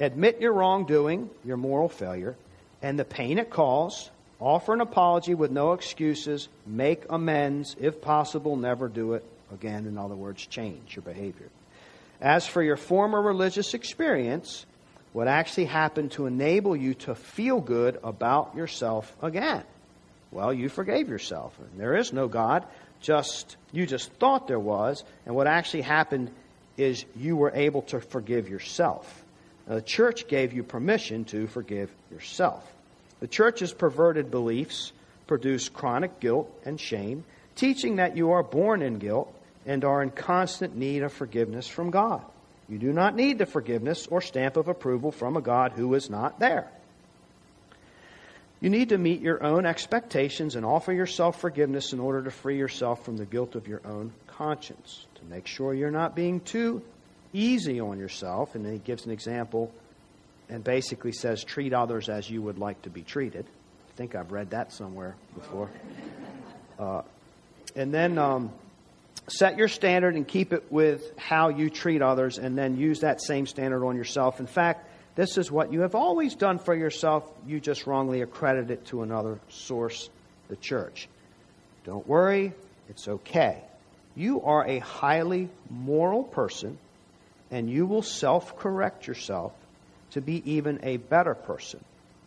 Admit 0.00 0.40
your 0.40 0.52
wrongdoing, 0.52 1.30
your 1.44 1.56
moral 1.56 1.88
failure, 1.88 2.36
and 2.82 2.98
the 2.98 3.04
pain 3.04 3.38
it 3.38 3.50
caused. 3.50 4.10
Offer 4.44 4.74
an 4.74 4.82
apology 4.82 5.34
with 5.34 5.50
no 5.50 5.72
excuses. 5.72 6.50
Make 6.66 7.04
amends. 7.08 7.76
If 7.80 8.02
possible, 8.02 8.56
never 8.56 8.88
do 8.88 9.14
it 9.14 9.24
again. 9.50 9.86
In 9.86 9.96
other 9.96 10.14
words, 10.14 10.44
change 10.44 10.94
your 10.94 11.02
behavior. 11.02 11.48
As 12.20 12.46
for 12.46 12.62
your 12.62 12.76
former 12.76 13.22
religious 13.22 13.72
experience, 13.72 14.66
what 15.14 15.28
actually 15.28 15.64
happened 15.64 16.12
to 16.12 16.26
enable 16.26 16.76
you 16.76 16.92
to 16.92 17.14
feel 17.14 17.58
good 17.58 17.98
about 18.04 18.54
yourself 18.54 19.16
again? 19.22 19.64
Well, 20.30 20.52
you 20.52 20.68
forgave 20.68 21.08
yourself. 21.08 21.56
There 21.78 21.96
is 21.96 22.12
no 22.12 22.28
God. 22.28 22.66
Just 23.00 23.56
you 23.72 23.86
just 23.86 24.12
thought 24.12 24.46
there 24.46 24.60
was, 24.60 25.04
and 25.24 25.34
what 25.34 25.46
actually 25.46 25.82
happened 25.82 26.30
is 26.76 27.06
you 27.16 27.36
were 27.36 27.52
able 27.54 27.80
to 27.82 27.98
forgive 27.98 28.50
yourself. 28.50 29.24
Now, 29.66 29.76
the 29.76 29.82
church 29.82 30.28
gave 30.28 30.52
you 30.52 30.62
permission 30.64 31.24
to 31.26 31.46
forgive 31.46 31.90
yourself. 32.10 32.73
The 33.24 33.28
church's 33.28 33.72
perverted 33.72 34.30
beliefs 34.30 34.92
produce 35.26 35.70
chronic 35.70 36.20
guilt 36.20 36.52
and 36.66 36.78
shame, 36.78 37.24
teaching 37.56 37.96
that 37.96 38.18
you 38.18 38.32
are 38.32 38.42
born 38.42 38.82
in 38.82 38.98
guilt 38.98 39.34
and 39.64 39.82
are 39.82 40.02
in 40.02 40.10
constant 40.10 40.76
need 40.76 41.02
of 41.02 41.10
forgiveness 41.10 41.66
from 41.66 41.90
God. 41.90 42.20
You 42.68 42.76
do 42.76 42.92
not 42.92 43.16
need 43.16 43.38
the 43.38 43.46
forgiveness 43.46 44.06
or 44.08 44.20
stamp 44.20 44.58
of 44.58 44.68
approval 44.68 45.10
from 45.10 45.38
a 45.38 45.40
God 45.40 45.72
who 45.72 45.94
is 45.94 46.10
not 46.10 46.38
there. 46.38 46.68
You 48.60 48.68
need 48.68 48.90
to 48.90 48.98
meet 48.98 49.22
your 49.22 49.42
own 49.42 49.64
expectations 49.64 50.54
and 50.54 50.66
offer 50.66 50.92
yourself 50.92 51.40
forgiveness 51.40 51.94
in 51.94 52.00
order 52.00 52.24
to 52.24 52.30
free 52.30 52.58
yourself 52.58 53.06
from 53.06 53.16
the 53.16 53.24
guilt 53.24 53.54
of 53.54 53.66
your 53.66 53.80
own 53.86 54.12
conscience. 54.26 55.06
To 55.14 55.24
make 55.24 55.46
sure 55.46 55.72
you're 55.72 55.90
not 55.90 56.14
being 56.14 56.40
too 56.40 56.82
easy 57.32 57.80
on 57.80 57.98
yourself, 57.98 58.54
and 58.54 58.66
then 58.66 58.74
he 58.74 58.78
gives 58.80 59.06
an 59.06 59.12
example 59.12 59.72
and 60.48 60.62
basically 60.62 61.12
says, 61.12 61.42
treat 61.42 61.72
others 61.72 62.08
as 62.08 62.28
you 62.28 62.42
would 62.42 62.58
like 62.58 62.82
to 62.82 62.90
be 62.90 63.02
treated. 63.02 63.46
I 63.46 63.96
think 63.96 64.14
I've 64.14 64.32
read 64.32 64.50
that 64.50 64.72
somewhere 64.72 65.16
before. 65.34 65.70
Uh, 66.76 67.02
and 67.76 67.94
then 67.94 68.18
um, 68.18 68.52
set 69.28 69.56
your 69.56 69.68
standard 69.68 70.16
and 70.16 70.26
keep 70.26 70.52
it 70.52 70.72
with 70.72 71.16
how 71.16 71.48
you 71.48 71.70
treat 71.70 72.02
others, 72.02 72.36
and 72.36 72.58
then 72.58 72.76
use 72.76 73.00
that 73.00 73.20
same 73.22 73.46
standard 73.46 73.86
on 73.86 73.96
yourself. 73.96 74.40
In 74.40 74.46
fact, 74.46 74.88
this 75.14 75.38
is 75.38 75.52
what 75.52 75.72
you 75.72 75.82
have 75.82 75.94
always 75.94 76.34
done 76.34 76.58
for 76.58 76.74
yourself. 76.74 77.24
You 77.46 77.60
just 77.60 77.86
wrongly 77.86 78.22
accredit 78.22 78.72
it 78.72 78.86
to 78.86 79.02
another 79.02 79.38
source, 79.48 80.10
the 80.48 80.56
church. 80.56 81.08
Don't 81.84 82.06
worry, 82.08 82.52
it's 82.88 83.06
okay. 83.06 83.62
You 84.16 84.42
are 84.42 84.66
a 84.66 84.80
highly 84.80 85.48
moral 85.70 86.24
person, 86.24 86.78
and 87.50 87.70
you 87.70 87.86
will 87.86 88.02
self 88.02 88.58
correct 88.58 89.06
yourself 89.06 89.52
to 90.14 90.20
be 90.20 90.42
even 90.50 90.80
a 90.82 90.96
better 90.96 91.34
person. 91.34 91.84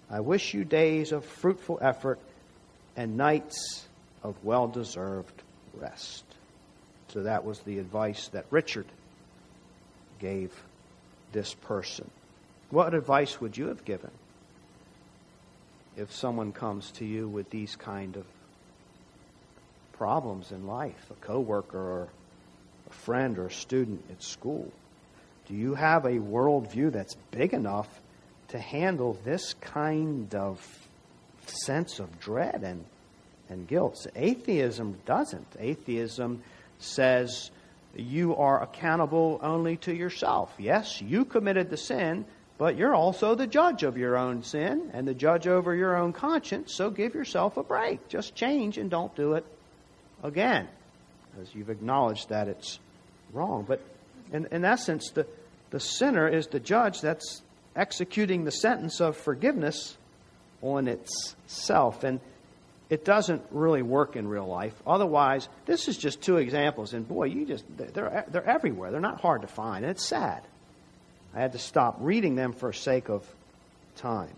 I 0.10 0.22
wish 0.22 0.54
you 0.54 0.64
days 0.64 1.12
of 1.12 1.26
fruitful 1.26 1.80
effort 1.82 2.20
and 2.96 3.18
nights 3.18 3.86
of 4.24 4.36
well 4.44 4.68
deserved 4.68 5.42
rest. 5.74 6.24
So 7.10 7.24
that 7.24 7.44
was 7.44 7.60
the 7.60 7.80
advice 7.80 8.30
that 8.30 8.46
Richard 8.52 8.86
gave 10.20 10.54
this 11.34 11.54
person. 11.54 12.10
What 12.70 12.94
advice 12.94 13.42
would 13.42 13.58
you 13.58 13.68
have 13.68 13.84
given? 13.84 14.12
if 15.98 16.14
someone 16.14 16.52
comes 16.52 16.92
to 16.92 17.06
you 17.06 17.28
with 17.28 17.50
these 17.50 17.76
kind 17.76 18.16
of 18.16 18.26
problems 19.94 20.52
in 20.52 20.68
life, 20.68 21.10
a 21.10 21.26
coworker 21.26 21.78
or 21.78 22.08
a 22.88 22.94
friend 22.94 23.40
or 23.40 23.48
a 23.48 23.52
student 23.52 24.06
at 24.12 24.22
school? 24.22 24.72
Do 25.48 25.54
you 25.54 25.76
have 25.76 26.06
a 26.06 26.12
worldview 26.12 26.92
that's 26.92 27.16
big 27.32 27.54
enough 27.54 27.88
to 28.50 28.60
handle 28.60 29.18
this 29.24 29.54
kind 29.62 30.34
of 30.36 30.60
sense 31.46 32.00
of 32.00 32.20
dread 32.20 32.64
and, 32.64 32.84
and 33.50 33.68
guilt? 33.68 34.08
Atheism 34.16 34.98
doesn't. 35.06 35.48
Atheism 35.58 36.44
says 36.80 37.50
you 37.96 38.36
are 38.36 38.62
accountable 38.62 39.40
only 39.42 39.78
to 39.78 39.96
yourself. 39.96 40.54
Yes, 40.58 41.02
you 41.02 41.24
committed 41.24 41.70
the 41.70 41.78
sin, 41.78 42.26
but 42.58 42.76
you're 42.76 42.96
also 42.96 43.34
the 43.36 43.48
judge 43.48 43.84
of 43.84 43.98
your 43.98 44.18
own 44.18 44.44
sin 44.44 44.90
and 44.94 45.08
the 45.08 45.14
judge 45.14 45.48
over 45.48 45.74
your 45.74 45.96
own 45.96 46.12
conscience, 46.12 46.74
so 46.74 46.90
give 46.90 47.16
yourself 47.16 47.56
a 47.56 47.64
break. 47.64 48.08
Just 48.10 48.36
change 48.36 48.78
and 48.78 48.90
don't 48.90 49.16
do 49.16 49.34
it 49.34 49.46
again, 50.24 50.68
as 51.42 51.56
you've 51.56 51.70
acknowledged 51.70 52.30
that 52.30 52.48
it's 52.48 52.80
wrong. 53.32 53.64
But 53.68 53.82
in, 54.32 54.48
in 54.52 54.66
essence, 54.66 55.12
the, 55.12 55.26
the 55.70 55.80
sinner 55.80 56.28
is 56.28 56.48
the 56.48 56.60
judge 56.60 57.02
that's 57.02 57.42
executing 57.76 58.44
the 58.44 58.52
sentence 58.52 59.00
of 59.00 59.16
forgiveness 59.16 59.98
on 60.62 60.88
itself. 60.88 62.04
And 62.04 62.20
it 62.90 63.04
doesn't 63.04 63.44
really 63.52 63.82
work 63.82 64.16
in 64.16 64.28
real 64.28 64.48
life. 64.48 64.74
Otherwise, 64.86 65.50
this 65.66 65.88
is 65.88 65.98
just 65.98 66.22
two 66.22 66.38
examples, 66.38 66.94
and 66.94 67.08
boy, 67.08 67.26
you 67.26 67.46
just 67.46 67.66
they're 67.78 68.26
they're 68.30 68.48
everywhere. 68.50 68.92
They're 68.92 69.02
not 69.02 69.20
hard 69.20 69.42
to 69.42 69.48
find, 69.48 69.84
and 69.84 69.92
it's 69.92 70.06
sad. 70.06 70.42
I 71.36 71.42
had 71.42 71.52
to 71.52 71.60
stop 71.60 71.98
reading 72.00 72.36
them 72.36 72.54
for 72.54 72.72
sake 72.72 73.10
of 73.10 73.28
time. 73.98 74.32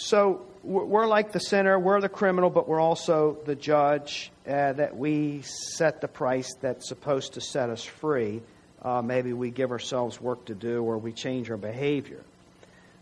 So 0.00 0.46
we're 0.62 1.06
like 1.06 1.32
the 1.32 1.40
sinner, 1.40 1.78
we're 1.78 2.00
the 2.00 2.08
criminal, 2.08 2.48
but 2.48 2.66
we're 2.66 2.80
also 2.80 3.36
the 3.44 3.54
judge. 3.54 4.32
Uh, 4.46 4.72
that 4.72 4.96
we 4.96 5.42
set 5.42 6.00
the 6.00 6.08
price 6.08 6.54
that's 6.62 6.88
supposed 6.88 7.34
to 7.34 7.42
set 7.42 7.68
us 7.68 7.84
free. 7.84 8.40
Uh, 8.82 9.02
maybe 9.02 9.34
we 9.34 9.50
give 9.50 9.70
ourselves 9.70 10.18
work 10.18 10.46
to 10.46 10.54
do, 10.54 10.82
or 10.82 10.96
we 10.96 11.12
change 11.12 11.50
our 11.50 11.58
behavior. 11.58 12.22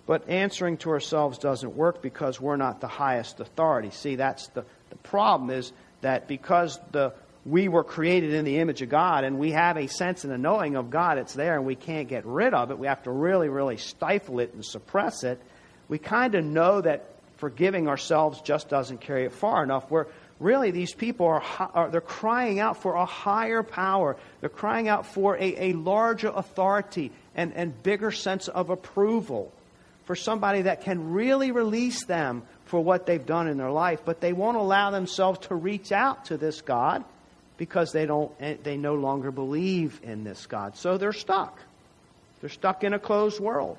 But 0.06 0.28
answering 0.28 0.76
to 0.78 0.90
ourselves 0.90 1.38
doesn't 1.38 1.76
work 1.76 2.02
because 2.02 2.40
we're 2.40 2.56
not 2.56 2.80
the 2.80 2.88
highest 2.88 3.38
authority. 3.38 3.90
See, 3.90 4.16
that's 4.16 4.48
the, 4.48 4.64
the 4.90 4.96
problem 4.96 5.50
is 5.50 5.72
that 6.00 6.26
because 6.26 6.80
the 6.90 7.14
we 7.46 7.68
were 7.68 7.84
created 7.84 8.34
in 8.34 8.44
the 8.44 8.58
image 8.58 8.82
of 8.82 8.88
God 8.88 9.22
and 9.22 9.38
we 9.38 9.52
have 9.52 9.76
a 9.76 9.86
sense 9.86 10.24
and 10.24 10.32
a 10.32 10.38
knowing 10.38 10.74
of 10.74 10.90
God, 10.90 11.16
it's 11.18 11.34
there 11.34 11.56
and 11.56 11.64
we 11.64 11.76
can't 11.76 12.08
get 12.08 12.26
rid 12.26 12.52
of 12.54 12.72
it. 12.72 12.78
We 12.78 12.88
have 12.88 13.04
to 13.04 13.12
really, 13.12 13.48
really 13.48 13.76
stifle 13.76 14.40
it 14.40 14.52
and 14.52 14.64
suppress 14.64 15.22
it. 15.22 15.40
We 15.88 15.98
kind 15.98 16.34
of 16.34 16.44
know 16.44 16.80
that 16.80 17.06
forgiving 17.38 17.88
ourselves 17.88 18.40
just 18.42 18.68
doesn't 18.68 19.00
carry 19.00 19.24
it 19.24 19.32
far 19.32 19.62
enough. 19.62 19.90
Where 19.90 20.06
really 20.38 20.70
these 20.70 20.92
people 20.92 21.26
are, 21.26 21.42
are 21.74 21.90
they're 21.90 22.00
crying 22.00 22.60
out 22.60 22.82
for 22.82 22.94
a 22.94 23.04
higher 23.04 23.62
power. 23.62 24.16
They're 24.40 24.48
crying 24.50 24.88
out 24.88 25.06
for 25.06 25.36
a, 25.36 25.70
a 25.70 25.72
larger 25.72 26.28
authority 26.28 27.10
and, 27.34 27.52
and 27.54 27.82
bigger 27.82 28.10
sense 28.10 28.48
of 28.48 28.70
approval 28.70 29.52
for 30.04 30.14
somebody 30.16 30.62
that 30.62 30.82
can 30.82 31.12
really 31.12 31.52
release 31.52 32.04
them 32.04 32.42
for 32.66 32.80
what 32.82 33.06
they've 33.06 33.24
done 33.24 33.48
in 33.48 33.56
their 33.56 33.70
life, 33.70 34.00
but 34.04 34.20
they 34.20 34.32
won't 34.32 34.56
allow 34.56 34.90
themselves 34.90 35.38
to 35.46 35.54
reach 35.54 35.92
out 35.92 36.26
to 36.26 36.36
this 36.36 36.60
God 36.60 37.04
because 37.56 37.92
they 37.92 38.06
don't 38.06 38.30
eh, 38.40 38.56
they 38.62 38.76
no 38.76 38.94
longer 38.94 39.30
believe 39.30 40.00
in 40.02 40.24
this 40.24 40.46
God. 40.46 40.76
So 40.76 40.98
they're 40.98 41.12
stuck. 41.12 41.58
They're 42.40 42.50
stuck 42.50 42.84
in 42.84 42.94
a 42.94 42.98
closed 42.98 43.40
world 43.40 43.78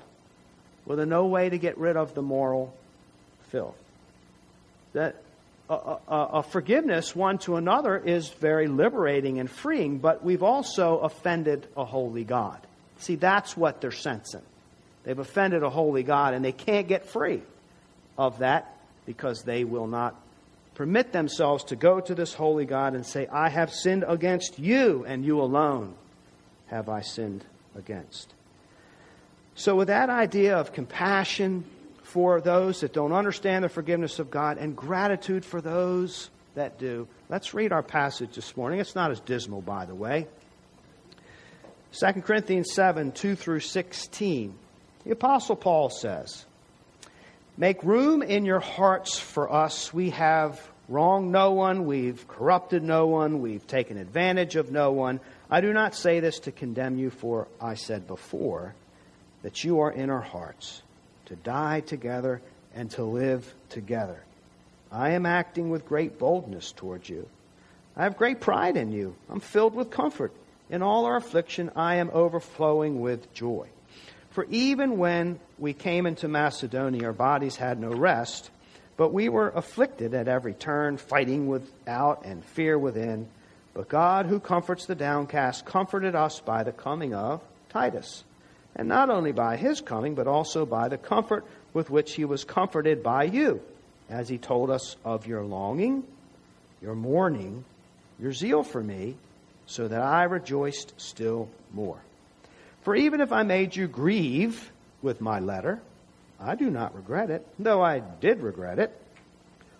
with 0.86 0.98
no 1.00 1.26
way 1.26 1.48
to 1.48 1.58
get 1.58 1.78
rid 1.78 1.96
of 1.96 2.14
the 2.14 2.22
moral 2.22 2.74
filth. 3.50 3.76
That 4.92 5.16
a, 5.68 5.74
a, 5.74 5.98
a, 6.08 6.42
forgiveness 6.42 7.14
one 7.14 7.38
to 7.38 7.56
another 7.56 7.96
is 7.96 8.28
very 8.28 8.66
liberating 8.66 9.38
and 9.38 9.48
freeing, 9.48 9.98
but 9.98 10.24
we've 10.24 10.42
also 10.42 10.98
offended 10.98 11.66
a 11.76 11.84
holy 11.84 12.24
God. 12.24 12.58
See, 12.98 13.14
that's 13.14 13.56
what 13.56 13.80
they're 13.80 13.92
sensing. 13.92 14.42
They've 15.04 15.18
offended 15.18 15.62
a 15.62 15.70
holy 15.70 16.02
God, 16.02 16.34
and 16.34 16.44
they 16.44 16.52
can't 16.52 16.88
get 16.88 17.06
free 17.06 17.42
of 18.18 18.40
that 18.40 18.76
because 19.06 19.42
they 19.44 19.64
will 19.64 19.86
not 19.86 20.20
permit 20.74 21.12
themselves 21.12 21.64
to 21.64 21.76
go 21.76 22.00
to 22.00 22.14
this 22.14 22.34
holy 22.34 22.64
God 22.64 22.94
and 22.94 23.06
say, 23.06 23.26
I 23.26 23.48
have 23.48 23.72
sinned 23.72 24.04
against 24.06 24.58
you, 24.58 25.04
and 25.06 25.24
you 25.24 25.40
alone 25.40 25.94
have 26.66 26.88
I 26.88 27.02
sinned 27.02 27.44
against. 27.76 28.34
So, 29.54 29.76
with 29.76 29.88
that 29.88 30.10
idea 30.10 30.56
of 30.56 30.72
compassion 30.72 31.64
for 32.02 32.40
those 32.40 32.80
that 32.80 32.92
don't 32.92 33.12
understand 33.12 33.64
the 33.64 33.68
forgiveness 33.68 34.18
of 34.18 34.30
God 34.30 34.58
and 34.58 34.76
gratitude 34.76 35.44
for 35.44 35.60
those 35.60 36.30
that 36.54 36.78
do, 36.78 37.06
let's 37.28 37.54
read 37.54 37.72
our 37.72 37.82
passage 37.82 38.34
this 38.34 38.56
morning. 38.56 38.80
It's 38.80 38.94
not 38.94 39.10
as 39.10 39.20
dismal, 39.20 39.60
by 39.60 39.84
the 39.84 39.94
way. 39.94 40.26
2 41.92 42.20
Corinthians 42.22 42.72
7 42.72 43.12
2 43.12 43.34
through 43.34 43.60
16. 43.60 44.54
The 45.04 45.10
Apostle 45.10 45.56
Paul 45.56 45.90
says, 45.90 46.44
Make 47.56 47.82
room 47.82 48.22
in 48.22 48.44
your 48.44 48.60
hearts 48.60 49.18
for 49.18 49.52
us. 49.52 49.92
We 49.92 50.10
have 50.10 50.60
wronged 50.88 51.30
no 51.30 51.52
one, 51.52 51.86
we've 51.86 52.26
corrupted 52.26 52.82
no 52.82 53.06
one, 53.06 53.40
we've 53.40 53.66
taken 53.66 53.96
advantage 53.96 54.56
of 54.56 54.70
no 54.70 54.92
one. 54.92 55.20
I 55.50 55.60
do 55.60 55.72
not 55.72 55.94
say 55.94 56.20
this 56.20 56.40
to 56.40 56.52
condemn 56.52 56.98
you, 56.98 57.10
for 57.10 57.48
I 57.60 57.74
said 57.74 58.06
before 58.06 58.74
that 59.42 59.64
you 59.64 59.80
are 59.80 59.90
in 59.90 60.10
our 60.10 60.20
hearts, 60.20 60.82
to 61.26 61.36
die 61.36 61.80
together 61.80 62.40
and 62.74 62.90
to 62.92 63.04
live 63.04 63.54
together. 63.68 64.22
I 64.92 65.10
am 65.10 65.26
acting 65.26 65.70
with 65.70 65.86
great 65.86 66.18
boldness 66.18 66.72
towards 66.72 67.08
you. 67.08 67.28
I 67.96 68.04
have 68.04 68.16
great 68.16 68.40
pride 68.40 68.76
in 68.76 68.92
you. 68.92 69.14
I'm 69.28 69.40
filled 69.40 69.74
with 69.74 69.90
comfort. 69.90 70.32
In 70.68 70.82
all 70.82 71.04
our 71.06 71.16
affliction, 71.16 71.70
I 71.74 71.96
am 71.96 72.10
overflowing 72.12 73.00
with 73.00 73.32
joy. 73.34 73.68
For 74.30 74.46
even 74.50 74.98
when 74.98 75.40
we 75.58 75.72
came 75.72 76.06
into 76.06 76.28
Macedonia, 76.28 77.06
our 77.06 77.12
bodies 77.12 77.56
had 77.56 77.80
no 77.80 77.90
rest, 77.90 78.50
but 78.96 79.12
we 79.12 79.28
were 79.28 79.48
afflicted 79.48 80.14
at 80.14 80.28
every 80.28 80.54
turn, 80.54 80.96
fighting 80.96 81.48
without 81.48 82.24
and 82.24 82.44
fear 82.44 82.78
within. 82.78 83.28
But 83.74 83.88
God, 83.88 84.26
who 84.26 84.38
comforts 84.38 84.86
the 84.86 84.94
downcast, 84.94 85.64
comforted 85.64 86.14
us 86.14 86.40
by 86.40 86.62
the 86.62 86.72
coming 86.72 87.14
of 87.14 87.40
Titus. 87.70 88.24
And 88.76 88.88
not 88.88 89.10
only 89.10 89.32
by 89.32 89.56
his 89.56 89.80
coming, 89.80 90.14
but 90.14 90.26
also 90.26 90.64
by 90.64 90.88
the 90.88 90.98
comfort 90.98 91.44
with 91.72 91.90
which 91.90 92.14
he 92.14 92.24
was 92.24 92.44
comforted 92.44 93.02
by 93.02 93.24
you, 93.24 93.60
as 94.08 94.28
he 94.28 94.38
told 94.38 94.70
us 94.70 94.96
of 95.04 95.26
your 95.26 95.42
longing, 95.42 96.04
your 96.80 96.94
mourning, 96.94 97.64
your 98.18 98.32
zeal 98.32 98.62
for 98.62 98.82
me, 98.82 99.16
so 99.66 99.86
that 99.86 100.02
I 100.02 100.24
rejoiced 100.24 101.00
still 101.00 101.48
more. 101.72 101.98
For 102.82 102.96
even 102.96 103.20
if 103.20 103.32
I 103.32 103.42
made 103.42 103.76
you 103.76 103.86
grieve 103.86 104.72
with 105.02 105.20
my 105.20 105.40
letter, 105.40 105.80
I 106.40 106.54
do 106.54 106.70
not 106.70 106.94
regret 106.94 107.30
it, 107.30 107.46
though 107.58 107.82
I 107.82 108.00
did 108.00 108.40
regret 108.40 108.78
it. 108.78 108.96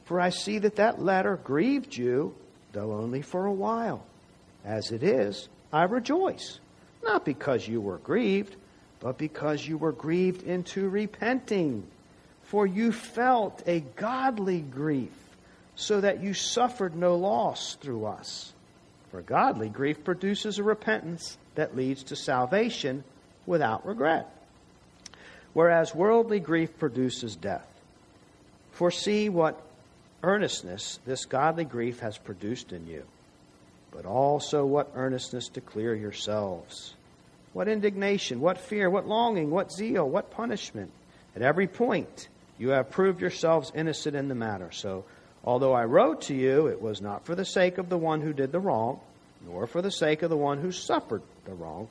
For 0.05 0.21
I 0.21 0.31
see 0.31 0.59
that 0.59 0.77
that 0.77 1.03
letter 1.03 1.37
grieved 1.43 1.97
you, 1.97 2.35
though 2.73 2.93
only 2.93 3.23
for 3.23 3.47
a 3.47 3.53
while. 3.53 4.05
As 4.65 4.93
it 4.93 5.03
is, 5.03 5.49
I 5.73 5.85
rejoice, 5.85 6.61
not 7.03 7.25
because 7.25 7.67
you 7.67 7.81
were 7.81 7.99
grieved, 7.99 8.57
but 9.01 9.17
because 9.17 9.67
you 9.67 9.79
were 9.79 9.93
grieved 9.93 10.43
into 10.43 10.89
repenting. 10.89 11.87
For 12.45 12.67
you 12.67 12.93
felt 12.93 13.63
a 13.67 13.81
godly 13.81 14.61
grief, 14.61 15.13
so 15.77 16.01
that 16.01 16.23
you 16.23 16.35
suffered 16.35 16.95
no 16.95 17.17
loss 17.17 17.77
through 17.77 18.05
us. 18.05 18.53
For 19.11 19.23
godly 19.23 19.69
grief 19.69 20.05
produces 20.05 20.59
a 20.59 20.63
repentance 20.63 21.39
that 21.55 21.77
leads 21.77 22.05
to 22.05 22.17
salvation 22.17 23.03
without 23.47 23.87
regret. 23.87 24.29
Whereas 25.53 25.95
worldly 25.95 26.39
grief 26.39 26.79
produces 26.79 27.35
death. 27.35 27.67
For 28.73 28.91
see 28.91 29.29
what 29.29 29.61
earnestness 30.23 30.99
this 31.07 31.25
godly 31.25 31.65
grief 31.65 32.01
has 32.01 32.19
produced 32.19 32.73
in 32.73 32.87
you, 32.87 33.05
but 33.91 34.07
also 34.07 34.65
what 34.65 34.93
earnestness 34.95 35.49
to 35.51 35.61
clear 35.61 35.95
yourselves. 35.95 36.95
What 37.53 37.69
indignation, 37.69 38.41
what 38.41 38.59
fear, 38.59 38.89
what 38.89 39.07
longing, 39.07 39.51
what 39.51 39.73
zeal, 39.73 40.09
what 40.09 40.31
punishment. 40.31 40.93
At 41.35 41.43
every 41.43 41.67
point, 41.67 42.29
you 42.59 42.71
have 42.71 42.91
proved 42.91 43.21
yourselves 43.21 43.73
innocent 43.75 44.15
in 44.15 44.29
the 44.29 44.35
matter. 44.35 44.71
So, 44.73 45.05
although 45.45 45.73
I 45.73 45.85
wrote 45.85 46.23
to 46.23 46.35
you, 46.35 46.67
it 46.67 46.81
was 46.81 47.01
not 47.01 47.25
for 47.25 47.35
the 47.35 47.45
sake 47.45 47.79
of 47.79 47.89
the 47.89 47.99
one 47.99 48.21
who 48.21 48.33
did 48.33 48.53
the 48.53 48.61
wrong, 48.61 49.01
nor 49.47 49.67
for 49.67 49.83
the 49.83 49.91
sake 49.91 50.23
of 50.23 50.31
the 50.31 50.37
one 50.37 50.61
who 50.61 50.71
suffered 50.71 51.23
the 51.45 51.55
wrong, 51.55 51.89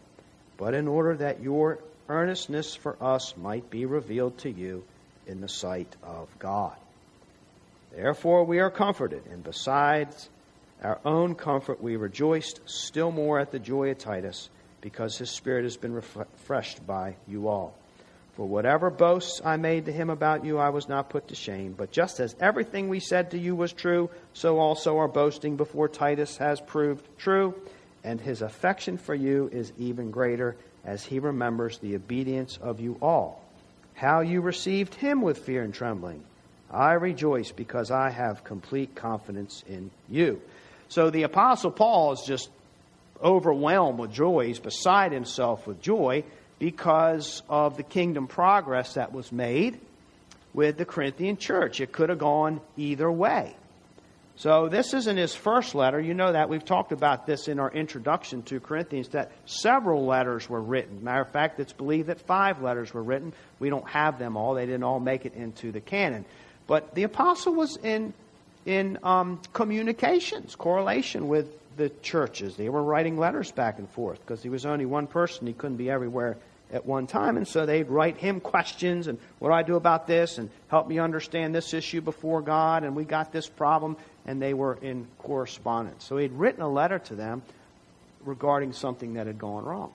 but 0.58 0.74
in 0.74 0.88
order 0.88 1.16
that 1.18 1.42
your 1.42 1.80
earnestness 2.08 2.76
for 2.76 2.96
us 3.02 3.36
might 3.38 3.70
be 3.70 3.86
revealed 3.86 4.38
to 4.40 4.50
you 4.50 4.84
in 5.28 5.42
the 5.42 5.50
sight 5.50 5.96
of 6.04 6.28
God. 6.40 6.76
Therefore, 7.96 8.44
we 8.44 8.60
are 8.60 8.70
comforted, 8.70 9.26
and 9.32 9.44
besides 9.44 10.30
our 10.84 11.00
own 11.04 11.36
comfort, 11.36 11.82
we 11.82 11.96
rejoiced 11.96 12.62
still 12.66 13.12
more 13.12 13.40
at 13.40 13.52
the 13.52 13.60
joy 13.60 13.92
of 13.92 13.98
Titus, 13.98 14.50
because 14.82 15.18
his 15.18 15.30
spirit 15.30 15.64
has 15.64 15.78
been 15.78 15.94
refreshed 15.94 16.86
by 16.86 17.16
you 17.28 17.48
all. 17.48 17.76
For 18.34 18.48
whatever 18.48 18.90
boasts 18.90 19.42
I 19.44 19.58
made 19.58 19.86
to 19.86 19.92
him 19.92 20.10
about 20.10 20.46
you, 20.46 20.58
I 20.58 20.70
was 20.70 20.88
not 20.88 21.10
put 21.10 21.28
to 21.28 21.36
shame. 21.36 21.74
But 21.78 21.92
just 21.92 22.22
as 22.22 22.36
everything 22.40 22.88
we 22.88 23.02
said 23.02 23.32
to 23.32 23.38
you 23.38 23.54
was 23.56 23.74
true, 23.74 24.10
so 24.34 24.60
also 24.60 24.98
our 24.98 25.10
boasting 25.10 25.58
before 25.58 25.90
Titus 25.90 26.38
has 26.38 26.62
proved 26.62 27.06
true, 27.18 27.54
and 28.04 28.22
his 28.22 28.42
affection 28.42 28.98
for 28.98 29.14
you 29.14 29.50
is 29.52 29.74
even 29.78 30.10
greater 30.10 30.56
as 30.86 31.04
he 31.04 31.20
remembers 31.20 31.80
the 31.80 31.96
obedience 31.96 32.58
of 32.62 32.80
you 32.80 32.98
all, 33.02 33.44
how 33.94 34.22
you 34.22 34.40
received 34.40 34.96
him 34.96 35.22
with 35.22 35.40
fear 35.40 35.64
and 35.64 35.74
trembling. 35.74 36.24
I 36.72 36.94
rejoice 36.94 37.52
because 37.52 37.92
I 37.92 38.10
have 38.10 38.44
complete 38.44 38.96
confidence 38.96 39.64
in 39.68 39.92
you. 40.08 40.42
So 40.88 41.10
the 41.10 41.24
Apostle 41.24 41.72
Paul 41.72 42.14
is 42.14 42.22
just 42.22 42.50
overwhelmed 43.24 44.00
with 44.00 44.14
joy. 44.14 44.48
He's 44.48 44.60
beside 44.60 45.12
himself 45.12 45.68
with 45.68 45.82
joy 45.82 46.24
because 46.58 47.42
of 47.50 47.78
the 47.78 47.84
kingdom 47.84 48.28
progress 48.28 48.96
that 48.96 49.14
was 49.14 49.32
made 49.32 49.80
with 50.54 50.78
the 50.78 50.86
Corinthian 50.86 51.38
church. 51.38 51.80
It 51.80 51.92
could 51.92 52.10
have 52.10 52.20
gone 52.20 52.62
either 52.78 53.12
way. 53.12 53.56
So 54.36 54.70
this 54.70 54.94
isn't 54.94 55.18
his 55.18 55.36
first 55.36 55.76
letter. 55.76 56.00
You 56.00 56.14
know 56.14 56.32
that. 56.32 56.48
We've 56.48 56.64
talked 56.64 56.94
about 56.94 57.26
this 57.26 57.50
in 57.50 57.60
our 57.60 57.70
introduction 57.70 58.42
to 58.44 58.62
Corinthians 58.62 59.10
that 59.10 59.34
several 59.46 60.06
letters 60.06 60.50
were 60.50 60.62
written. 60.62 61.04
Matter 61.04 61.22
of 61.22 61.30
fact, 61.30 61.60
it's 61.60 61.74
believed 61.74 62.08
that 62.08 62.22
five 62.22 62.62
letters 62.62 62.94
were 62.94 63.04
written. 63.04 63.34
We 63.60 63.70
don't 63.70 63.88
have 63.90 64.18
them 64.18 64.38
all. 64.38 64.54
They 64.54 64.66
didn't 64.66 64.84
all 64.84 65.02
make 65.02 65.26
it 65.26 65.34
into 65.34 65.74
the 65.74 65.82
canon. 65.82 66.24
But 66.68 66.96
the 66.96 67.04
apostle 67.04 67.54
was 67.54 67.76
in 67.78 68.14
in 68.66 69.00
um, 69.04 69.42
communications, 69.52 70.56
correlation 70.56 71.28
with 71.28 71.48
the 71.78 71.90
churches. 72.02 72.56
They 72.56 72.70
were 72.70 72.84
writing 72.84 73.18
letters 73.18 73.52
back 73.52 73.80
and 73.80 73.90
forth 73.90 74.20
because 74.22 74.44
he 74.44 74.50
was 74.50 74.66
only 74.66 74.86
one 74.86 75.08
person. 75.08 75.48
He 75.48 75.54
couldn't 75.54 75.78
be 75.78 75.90
everywhere 75.90 76.38
at 76.72 76.86
one 76.86 77.08
time. 77.08 77.38
And 77.38 77.48
so 77.48 77.66
they'd 77.66 77.90
write 77.90 78.18
him 78.18 78.40
questions 78.40 79.08
and 79.08 79.18
what 79.40 79.50
do 79.50 79.54
I 79.54 79.64
do 79.64 79.76
about 79.76 80.08
this 80.08 80.38
and 80.38 80.50
help 80.68 80.88
me 80.88 81.00
understand 81.00 81.54
this 81.54 81.74
issue 81.74 82.02
before 82.02 82.42
God 82.42 82.84
and 82.84 82.96
we 82.96 83.06
got 83.06 83.32
this 83.32 83.48
problem 83.48 83.98
and 84.26 84.42
they 84.42 84.54
were 84.54 84.78
in 84.82 85.08
correspondence. 85.20 86.06
So 86.06 86.18
he'd 86.18 86.34
written 86.34 86.62
a 86.62 86.70
letter 86.70 87.00
to 87.00 87.16
them 87.16 87.42
regarding 88.24 88.74
something 88.74 89.16
that 89.16 89.28
had 89.28 89.40
gone 89.40 89.66
wrong. 89.66 89.92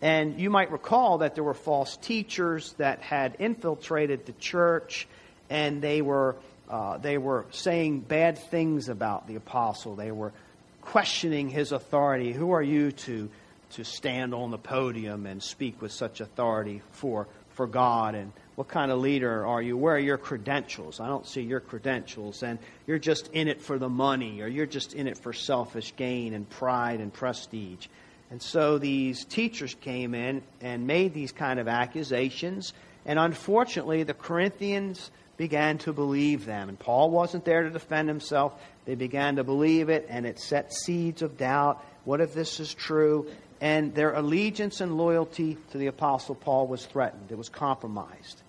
And 0.00 0.40
you 0.40 0.50
might 0.50 0.72
recall 0.72 1.18
that 1.18 1.34
there 1.34 1.44
were 1.44 1.54
false 1.54 1.96
teachers 1.96 2.72
that 2.74 3.00
had 3.00 3.36
infiltrated 3.38 4.26
the 4.26 4.32
church 4.32 5.06
and 5.48 5.82
they 5.82 6.02
were 6.02 6.36
uh, 6.72 6.96
they 6.96 7.18
were 7.18 7.44
saying 7.50 8.00
bad 8.00 8.38
things 8.38 8.88
about 8.88 9.28
the 9.28 9.36
apostle. 9.36 9.94
They 9.94 10.10
were 10.10 10.32
questioning 10.80 11.50
his 11.50 11.70
authority. 11.70 12.32
Who 12.32 12.52
are 12.52 12.62
you 12.62 12.92
to 12.92 13.28
to 13.72 13.84
stand 13.84 14.34
on 14.34 14.50
the 14.50 14.58
podium 14.58 15.24
and 15.26 15.42
speak 15.42 15.80
with 15.80 15.92
such 15.92 16.20
authority 16.20 16.82
for, 16.92 17.26
for 17.50 17.66
God? 17.66 18.14
And 18.14 18.32
what 18.54 18.68
kind 18.68 18.90
of 18.90 18.98
leader 18.98 19.46
are 19.46 19.62
you? 19.62 19.76
Where 19.76 19.96
are 19.96 19.98
your 19.98 20.18
credentials? 20.18 21.00
I 21.00 21.08
don't 21.08 21.26
see 21.26 21.42
your 21.42 21.60
credentials. 21.60 22.42
And 22.42 22.58
you're 22.86 22.98
just 22.98 23.28
in 23.28 23.48
it 23.48 23.62
for 23.62 23.78
the 23.78 23.88
money, 23.88 24.40
or 24.40 24.46
you're 24.46 24.66
just 24.66 24.94
in 24.94 25.06
it 25.06 25.18
for 25.18 25.32
selfish 25.32 25.94
gain 25.96 26.34
and 26.34 26.48
pride 26.48 27.00
and 27.00 27.12
prestige. 27.12 27.86
And 28.30 28.42
so 28.42 28.78
these 28.78 29.24
teachers 29.26 29.74
came 29.74 30.14
in 30.14 30.42
and 30.60 30.86
made 30.86 31.12
these 31.12 31.32
kind 31.32 31.60
of 31.60 31.68
accusations. 31.68 32.72
And 33.04 33.18
unfortunately, 33.18 34.04
the 34.04 34.14
Corinthians 34.14 35.10
began 35.42 35.78
to 35.78 35.92
believe 35.92 36.46
them. 36.46 36.68
And 36.68 36.78
Paul 36.78 37.10
wasn't 37.10 37.44
there 37.44 37.62
to 37.64 37.70
defend 37.70 38.08
himself. 38.08 38.52
They 38.84 38.94
began 38.94 39.36
to 39.36 39.44
believe 39.44 39.88
it, 39.88 40.06
and 40.08 40.26
it 40.26 40.38
set 40.38 40.72
seeds 40.72 41.22
of 41.22 41.36
doubt. 41.36 41.84
What 42.04 42.20
if 42.20 42.34
this 42.34 42.60
is 42.60 42.72
true? 42.72 43.28
and 43.62 43.94
their 43.94 44.12
allegiance 44.12 44.80
and 44.80 44.96
loyalty 44.96 45.56
to 45.70 45.78
the 45.78 45.86
Apostle 45.86 46.34
Paul 46.34 46.66
was 46.66 46.84
threatened. 46.84 47.30
It 47.30 47.38
was 47.38 47.48
compromised. 47.48 48.42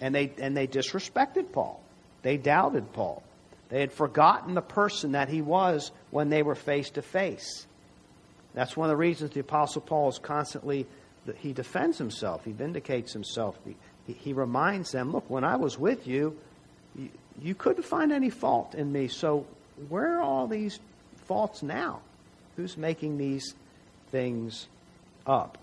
And 0.00 0.14
they, 0.14 0.32
and 0.38 0.56
they 0.56 0.68
disrespected 0.68 1.50
Paul. 1.50 1.82
They 2.22 2.36
doubted 2.36 2.92
Paul. 2.92 3.24
They 3.70 3.80
had 3.80 3.92
forgotten 3.92 4.54
the 4.54 4.62
person 4.62 5.12
that 5.12 5.28
he 5.28 5.42
was 5.42 5.90
when 6.12 6.28
they 6.28 6.44
were 6.44 6.54
face 6.54 6.90
to 6.90 7.02
face. 7.02 7.66
That's 8.54 8.76
one 8.76 8.88
of 8.88 8.90
the 8.90 8.96
reasons 8.96 9.32
the 9.32 9.40
Apostle 9.40 9.80
Paul 9.80 10.10
is 10.10 10.20
constantly, 10.20 10.86
he 11.38 11.52
defends 11.52 11.98
himself, 11.98 12.44
he 12.44 12.52
vindicates 12.52 13.12
himself. 13.12 13.58
He, 14.06 14.32
reminds 14.32 14.90
them, 14.90 15.12
look, 15.12 15.28
when 15.28 15.44
I 15.44 15.56
was 15.56 15.78
with 15.78 16.06
you, 16.06 16.36
you 17.40 17.54
couldn't 17.54 17.84
find 17.84 18.12
any 18.12 18.30
fault 18.30 18.74
in 18.74 18.90
me. 18.92 19.08
So 19.08 19.46
where 19.88 20.18
are 20.18 20.22
all 20.22 20.48
these 20.48 20.80
faults 21.26 21.62
now? 21.62 22.00
Who's 22.56 22.76
making 22.76 23.18
these 23.18 23.54
things 24.10 24.68
up. 25.26 25.58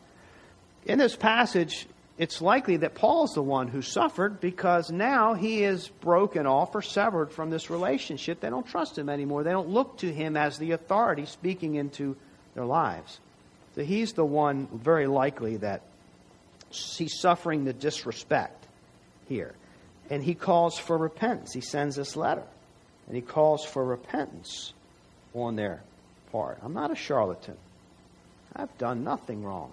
In 0.86 0.98
this 1.00 1.16
passage, 1.16 1.88
it's 2.18 2.42
likely 2.42 2.78
that 2.78 2.96
Paul's 2.96 3.34
the 3.34 3.42
one 3.42 3.68
who 3.68 3.82
suffered 3.82 4.42
because 4.42 4.92
now 4.92 5.36
he 5.36 5.64
is 5.64 5.88
broken 5.88 6.46
off 6.46 6.76
or 6.76 6.82
severed 6.82 7.32
from 7.32 7.50
this 7.50 7.70
relationship. 7.70 8.42
They 8.42 8.50
don't 8.50 8.68
trust 8.68 8.98
him 8.98 9.08
anymore. 9.08 9.44
They 9.44 9.52
don't 9.52 9.70
look 9.70 9.98
to 10.00 10.12
him 10.12 10.36
as 10.36 10.58
the 10.58 10.72
authority 10.72 11.26
speaking 11.26 11.76
into 11.76 12.18
their 12.56 12.66
lives. 12.66 13.20
So 13.76 13.84
he's 13.84 14.14
the 14.14 14.26
one 14.26 14.68
very 14.74 15.08
likely 15.08 15.58
that 15.58 15.84
he's 16.72 17.20
suffering 17.20 17.66
the 17.66 17.74
disrespect 17.74 18.68
here. 19.28 19.54
And 20.10 20.24
he 20.24 20.34
calls 20.34 20.78
for 20.78 20.98
repentance. 20.98 21.54
He 21.54 21.62
sends 21.62 21.96
this 21.96 22.16
letter. 22.16 22.44
And 23.08 23.16
he 23.16 23.22
calls 23.22 23.66
for 23.66 23.84
repentance 23.84 24.74
on 25.34 25.56
their 25.56 25.82
part. 26.32 26.60
I'm 26.62 26.74
not 26.74 26.92
a 26.92 26.96
charlatan. 26.96 27.58
I've 28.56 28.76
done 28.78 29.04
nothing 29.04 29.44
wrong. 29.44 29.72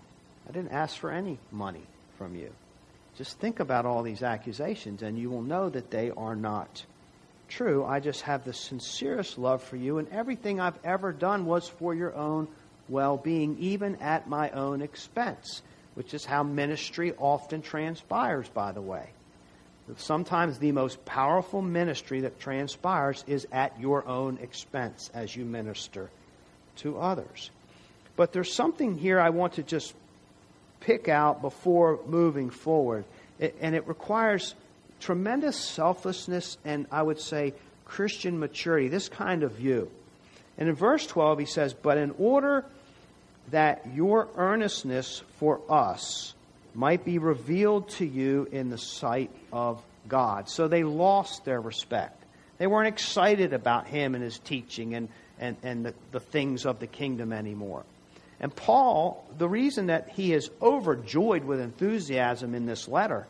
I 0.48 0.52
didn't 0.52 0.72
ask 0.72 0.96
for 0.96 1.10
any 1.10 1.38
money 1.50 1.82
from 2.18 2.36
you. 2.36 2.52
Just 3.16 3.38
think 3.38 3.60
about 3.60 3.86
all 3.86 4.02
these 4.02 4.22
accusations, 4.22 5.02
and 5.02 5.18
you 5.18 5.30
will 5.30 5.42
know 5.42 5.70
that 5.70 5.90
they 5.90 6.10
are 6.10 6.36
not 6.36 6.84
true. 7.48 7.84
I 7.84 8.00
just 8.00 8.22
have 8.22 8.44
the 8.44 8.52
sincerest 8.52 9.38
love 9.38 9.62
for 9.62 9.76
you, 9.76 9.98
and 9.98 10.08
everything 10.08 10.60
I've 10.60 10.78
ever 10.84 11.12
done 11.12 11.46
was 11.46 11.68
for 11.68 11.94
your 11.94 12.14
own 12.14 12.48
well 12.88 13.16
being, 13.16 13.56
even 13.58 13.96
at 13.96 14.28
my 14.28 14.50
own 14.50 14.82
expense, 14.82 15.62
which 15.96 16.12
is 16.12 16.26
how 16.26 16.42
ministry 16.42 17.14
often 17.18 17.62
transpires, 17.62 18.46
by 18.50 18.70
the 18.70 18.82
way. 18.82 19.08
Sometimes 19.96 20.58
the 20.58 20.72
most 20.72 21.02
powerful 21.06 21.62
ministry 21.62 22.20
that 22.20 22.38
transpires 22.38 23.24
is 23.26 23.48
at 23.50 23.80
your 23.80 24.06
own 24.06 24.38
expense 24.42 25.10
as 25.14 25.34
you 25.34 25.46
minister 25.46 26.10
to 26.76 26.98
others. 26.98 27.50
But 28.14 28.32
there's 28.34 28.52
something 28.52 28.98
here 28.98 29.18
I 29.18 29.30
want 29.30 29.54
to 29.54 29.62
just 29.62 29.94
pick 30.80 31.08
out 31.08 31.40
before 31.40 32.00
moving 32.06 32.50
forward. 32.50 33.04
and 33.40 33.74
it 33.74 33.88
requires 33.88 34.54
tremendous 35.00 35.56
selflessness 35.56 36.58
and 36.64 36.86
I 36.90 37.02
would 37.02 37.20
say 37.20 37.54
Christian 37.86 38.38
maturity, 38.38 38.88
this 38.88 39.08
kind 39.08 39.42
of 39.42 39.52
view. 39.52 39.90
And 40.58 40.68
in 40.68 40.74
verse 40.74 41.06
12, 41.06 41.38
he 41.38 41.46
says, 41.46 41.72
But 41.72 41.96
in 41.96 42.14
order 42.18 42.66
that 43.50 43.86
your 43.94 44.28
earnestness 44.36 45.22
for 45.38 45.60
us 45.68 46.34
might 46.74 47.04
be 47.04 47.18
revealed 47.18 47.88
to 47.88 48.04
you 48.04 48.48
in 48.52 48.70
the 48.70 48.78
sight 48.78 49.30
of 49.52 49.82
God. 50.08 50.48
So 50.48 50.68
they 50.68 50.84
lost 50.84 51.44
their 51.44 51.60
respect. 51.60 52.22
They 52.58 52.66
weren't 52.66 52.88
excited 52.88 53.52
about 53.52 53.86
him 53.86 54.14
and 54.14 54.22
his 54.22 54.38
teaching 54.38 54.94
and, 54.94 55.08
and, 55.38 55.56
and 55.62 55.86
the, 55.86 55.94
the 56.12 56.20
things 56.20 56.66
of 56.66 56.80
the 56.80 56.86
kingdom 56.86 57.32
anymore. 57.32 57.84
And 58.40 58.54
Paul, 58.54 59.24
the 59.38 59.48
reason 59.48 59.86
that 59.86 60.10
he 60.10 60.32
is 60.32 60.50
overjoyed 60.60 61.44
with 61.44 61.60
enthusiasm 61.60 62.54
in 62.54 62.66
this 62.66 62.86
letter 62.86 63.26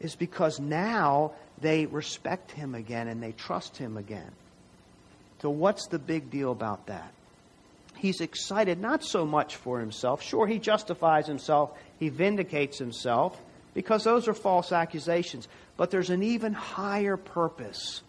is 0.00 0.14
because 0.14 0.60
now 0.60 1.32
they 1.60 1.86
respect 1.86 2.52
him 2.52 2.74
again 2.74 3.08
and 3.08 3.22
they 3.22 3.32
trust 3.32 3.78
him 3.78 3.96
again. 3.96 4.30
So, 5.40 5.50
what's 5.50 5.86
the 5.86 5.98
big 5.98 6.30
deal 6.30 6.52
about 6.52 6.86
that? 6.86 7.12
He's 7.96 8.20
excited 8.20 8.80
not 8.80 9.02
so 9.02 9.24
much 9.24 9.56
for 9.56 9.80
himself. 9.80 10.22
Sure, 10.22 10.46
he 10.46 10.58
justifies 10.58 11.26
himself, 11.26 11.70
he 11.98 12.08
vindicates 12.08 12.78
himself, 12.78 13.40
because 13.74 14.04
those 14.04 14.28
are 14.28 14.34
false 14.34 14.72
accusations. 14.72 15.48
But 15.76 15.90
there's 15.90 16.10
an 16.10 16.22
even 16.22 16.52
higher 16.52 17.16
purpose 17.16 18.02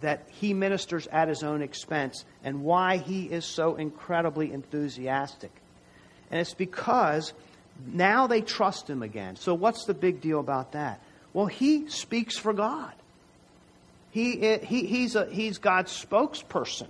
that 0.00 0.26
he 0.28 0.54
ministers 0.54 1.06
at 1.08 1.28
his 1.28 1.42
own 1.42 1.62
expense 1.62 2.24
and 2.44 2.62
why 2.62 2.98
he 2.98 3.24
is 3.24 3.44
so 3.44 3.76
incredibly 3.76 4.52
enthusiastic. 4.52 5.50
And 6.30 6.40
it's 6.40 6.54
because 6.54 7.32
now 7.86 8.26
they 8.26 8.40
trust 8.40 8.88
him 8.88 9.02
again. 9.02 9.36
So, 9.36 9.54
what's 9.54 9.84
the 9.84 9.94
big 9.94 10.20
deal 10.20 10.40
about 10.40 10.72
that? 10.72 11.00
Well, 11.32 11.46
he 11.46 11.88
speaks 11.88 12.36
for 12.36 12.52
God. 12.52 12.92
He, 14.10 14.58
he, 14.58 14.86
he's, 14.86 15.14
a, 15.14 15.26
he's 15.26 15.58
God's 15.58 15.92
spokesperson. 15.92 16.88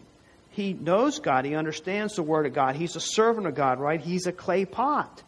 He 0.59 0.73
knows 0.73 1.21
God. 1.21 1.44
He 1.44 1.55
understands 1.55 2.16
the 2.16 2.25
Word 2.25 2.44
of 2.44 2.53
God. 2.53 2.75
He's 2.75 2.97
a 2.97 3.01
servant 3.01 3.47
of 3.47 3.55
God, 3.55 3.79
right? 3.79 4.01
He's 4.01 4.27
a 4.27 4.33
clay 4.33 4.64
pot. 4.64 5.23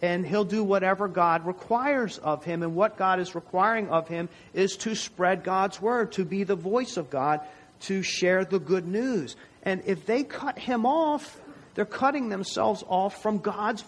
And 0.00 0.26
he'll 0.26 0.46
do 0.46 0.64
whatever 0.64 1.06
God 1.06 1.46
requires 1.46 2.16
of 2.16 2.44
him. 2.44 2.62
And 2.62 2.74
what 2.74 2.96
God 2.96 3.20
is 3.20 3.34
requiring 3.34 3.90
of 3.90 4.08
him 4.08 4.30
is 4.54 4.78
to 4.78 4.94
spread 4.94 5.44
God's 5.44 5.82
Word, 5.82 6.12
to 6.12 6.24
be 6.24 6.44
the 6.44 6.54
voice 6.54 6.96
of 6.96 7.10
God, 7.10 7.42
to 7.80 8.02
share 8.02 8.46
the 8.46 8.58
good 8.58 8.88
news. 8.88 9.36
And 9.64 9.82
if 9.84 10.06
they 10.06 10.22
cut 10.22 10.58
him 10.58 10.86
off, 10.86 11.38
they're 11.74 11.84
cutting 11.84 12.30
themselves 12.30 12.82
off 12.88 13.20
from 13.20 13.40
God's 13.40 13.84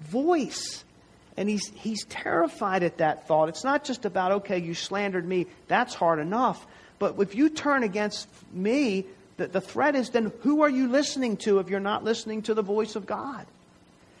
voice. 0.00 0.84
And 1.36 1.50
he's, 1.50 1.68
he's 1.74 2.06
terrified 2.06 2.82
at 2.82 2.96
that 2.96 3.28
thought. 3.28 3.50
It's 3.50 3.62
not 3.62 3.84
just 3.84 4.06
about, 4.06 4.32
okay, 4.32 4.58
you 4.58 4.72
slandered 4.72 5.28
me, 5.28 5.48
that's 5.66 5.94
hard 5.94 6.18
enough. 6.18 6.66
But 6.98 7.16
if 7.20 7.34
you 7.34 7.50
turn 7.50 7.82
against 7.82 8.26
me, 8.54 9.04
the, 9.38 9.46
the 9.46 9.60
threat 9.60 9.96
is 9.96 10.10
then 10.10 10.30
who 10.42 10.62
are 10.62 10.68
you 10.68 10.88
listening 10.88 11.38
to 11.38 11.60
if 11.60 11.70
you're 11.70 11.80
not 11.80 12.04
listening 12.04 12.42
to 12.42 12.54
the 12.54 12.62
voice 12.62 12.96
of 12.96 13.06
God? 13.06 13.46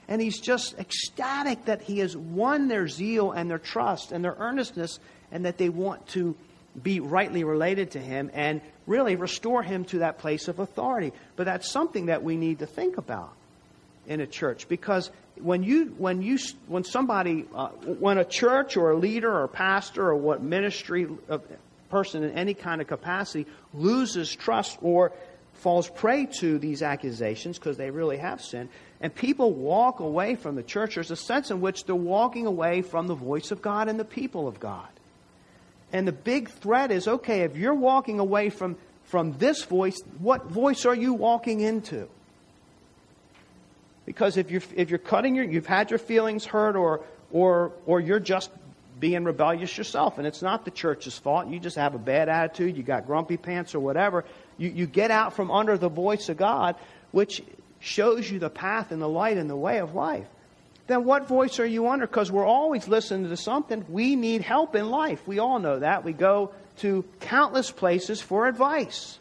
And 0.08 0.22
he's 0.22 0.40
just 0.40 0.78
ecstatic 0.78 1.66
that 1.66 1.82
he 1.82 1.98
has 1.98 2.16
won 2.16 2.68
their 2.68 2.88
zeal 2.88 3.32
and 3.32 3.50
their 3.50 3.58
trust 3.58 4.10
and 4.10 4.24
their 4.24 4.36
earnestness 4.38 4.98
and 5.30 5.44
that 5.44 5.58
they 5.58 5.68
want 5.68 6.06
to 6.08 6.34
be 6.82 7.00
rightly 7.00 7.44
related 7.44 7.90
to 7.90 8.00
him 8.00 8.30
and 8.32 8.62
really 8.86 9.16
restore 9.16 9.62
him 9.62 9.84
to 9.86 9.98
that 9.98 10.18
place 10.18 10.48
of 10.48 10.60
authority. 10.60 11.12
But 11.36 11.44
that's 11.44 11.70
something 11.70 12.06
that 12.06 12.22
we 12.22 12.36
need 12.36 12.60
to 12.60 12.66
think 12.66 12.96
about 12.96 13.32
in 14.06 14.20
a 14.20 14.26
church 14.26 14.68
because 14.68 15.10
when 15.36 15.62
you 15.62 15.94
when 15.98 16.22
you 16.22 16.38
when 16.66 16.82
somebody 16.82 17.44
uh, 17.54 17.68
when 17.68 18.16
a 18.16 18.24
church 18.24 18.76
or 18.76 18.92
a 18.92 18.96
leader 18.96 19.30
or 19.30 19.44
a 19.44 19.48
pastor 19.48 20.08
or 20.08 20.16
what 20.16 20.42
ministry 20.42 21.06
uh, 21.28 21.38
person 21.90 22.22
in 22.22 22.32
any 22.32 22.54
kind 22.54 22.80
of 22.80 22.86
capacity 22.86 23.46
loses 23.74 24.34
trust 24.34 24.78
or 24.82 25.12
falls 25.54 25.88
prey 25.88 26.26
to 26.26 26.58
these 26.58 26.82
accusations 26.82 27.58
because 27.58 27.76
they 27.76 27.90
really 27.90 28.18
have 28.18 28.40
sinned. 28.40 28.68
And 29.00 29.14
people 29.14 29.52
walk 29.52 30.00
away 30.00 30.34
from 30.34 30.54
the 30.54 30.62
church. 30.62 30.94
There's 30.94 31.10
a 31.10 31.16
sense 31.16 31.50
in 31.50 31.60
which 31.60 31.84
they're 31.84 31.94
walking 31.94 32.46
away 32.46 32.82
from 32.82 33.06
the 33.06 33.14
voice 33.14 33.50
of 33.50 33.62
God 33.62 33.88
and 33.88 33.98
the 33.98 34.04
people 34.04 34.46
of 34.46 34.60
God. 34.60 34.88
And 35.92 36.06
the 36.06 36.12
big 36.12 36.50
threat 36.50 36.90
is 36.90 37.08
okay 37.08 37.42
if 37.42 37.56
you're 37.56 37.74
walking 37.74 38.18
away 38.20 38.50
from 38.50 38.76
from 39.08 39.32
this 39.38 39.64
voice 39.64 39.98
what 40.18 40.46
voice 40.46 40.84
are 40.84 40.94
you 40.94 41.14
walking 41.14 41.60
into? 41.60 42.08
Because 44.04 44.36
if 44.36 44.50
you're, 44.50 44.62
if 44.74 44.90
you're 44.90 44.98
cutting 44.98 45.34
your, 45.34 45.44
you've 45.44 45.66
had 45.66 45.90
your 45.90 45.98
feelings 45.98 46.44
hurt 46.44 46.76
or, 46.76 47.00
or, 47.30 47.72
or 47.84 48.00
you're 48.00 48.20
just 48.20 48.50
being 48.98 49.24
rebellious 49.24 49.76
yourself 49.76 50.18
and 50.18 50.26
it's 50.26 50.42
not 50.42 50.64
the 50.64 50.70
church's 50.70 51.18
fault. 51.18 51.48
You 51.48 51.60
just 51.60 51.76
have 51.76 51.94
a 51.94 51.98
bad 51.98 52.28
attitude. 52.28 52.76
You 52.76 52.82
got 52.82 53.06
grumpy 53.06 53.36
pants 53.36 53.74
or 53.74 53.80
whatever. 53.80 54.24
You, 54.56 54.70
you 54.70 54.86
get 54.86 55.10
out 55.10 55.34
from 55.34 55.50
under 55.50 55.76
the 55.76 55.88
voice 55.88 56.28
of 56.28 56.36
God, 56.36 56.76
which 57.10 57.42
shows 57.80 58.30
you 58.30 58.38
the 58.38 58.50
path 58.50 58.90
and 58.90 59.00
the 59.00 59.08
light 59.08 59.36
and 59.36 59.48
the 59.48 59.56
way 59.56 59.78
of 59.78 59.94
life. 59.94 60.26
Then 60.86 61.04
what 61.04 61.28
voice 61.28 61.60
are 61.60 61.66
you 61.66 61.88
under? 61.88 62.06
Because 62.06 62.32
we're 62.32 62.46
always 62.46 62.88
listening 62.88 63.28
to 63.28 63.36
something. 63.36 63.84
We 63.88 64.16
need 64.16 64.42
help 64.42 64.74
in 64.74 64.88
life. 64.88 65.26
We 65.28 65.38
all 65.38 65.58
know 65.58 65.80
that. 65.80 66.04
We 66.04 66.12
go 66.12 66.52
to 66.78 67.04
countless 67.20 67.70
places 67.70 68.20
for 68.20 68.46
advice 68.48 69.18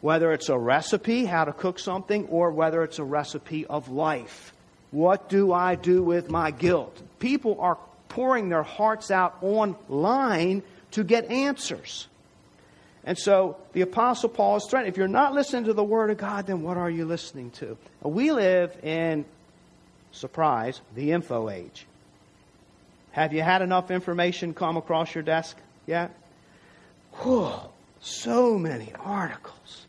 whether 0.00 0.32
it's 0.32 0.48
a 0.48 0.58
recipe, 0.58 1.24
how 1.24 1.44
to 1.44 1.52
cook 1.52 1.78
something, 1.78 2.26
or 2.26 2.50
whether 2.50 2.82
it's 2.82 2.98
a 2.98 3.04
recipe 3.04 3.66
of 3.66 3.88
life. 3.88 4.52
What 4.90 5.28
do 5.28 5.52
I 5.52 5.74
do 5.74 6.02
with 6.02 6.30
my 6.30 6.50
guilt? 6.50 7.00
People 7.18 7.60
are 7.60 7.78
pouring 8.08 8.48
their 8.48 8.62
hearts 8.62 9.10
out 9.10 9.36
online 9.42 10.62
to 10.92 11.04
get 11.04 11.26
answers. 11.26 12.08
And 13.04 13.16
so 13.16 13.56
the 13.72 13.80
Apostle 13.82 14.28
Paul 14.28 14.56
is 14.56 14.66
threatening 14.68 14.92
if 14.92 14.98
you're 14.98 15.08
not 15.08 15.32
listening 15.32 15.64
to 15.64 15.72
the 15.72 15.84
Word 15.84 16.10
of 16.10 16.18
God, 16.18 16.46
then 16.46 16.62
what 16.62 16.76
are 16.76 16.90
you 16.90 17.04
listening 17.06 17.50
to? 17.52 17.78
We 18.02 18.32
live 18.32 18.76
in, 18.82 19.24
surprise, 20.12 20.80
the 20.94 21.12
info 21.12 21.48
age. 21.48 21.86
Have 23.12 23.32
you 23.32 23.42
had 23.42 23.62
enough 23.62 23.90
information 23.90 24.54
come 24.54 24.76
across 24.76 25.14
your 25.14 25.24
desk 25.24 25.56
yet? 25.86 26.14
Whew, 27.22 27.50
so 28.00 28.58
many 28.58 28.92
articles 29.00 29.86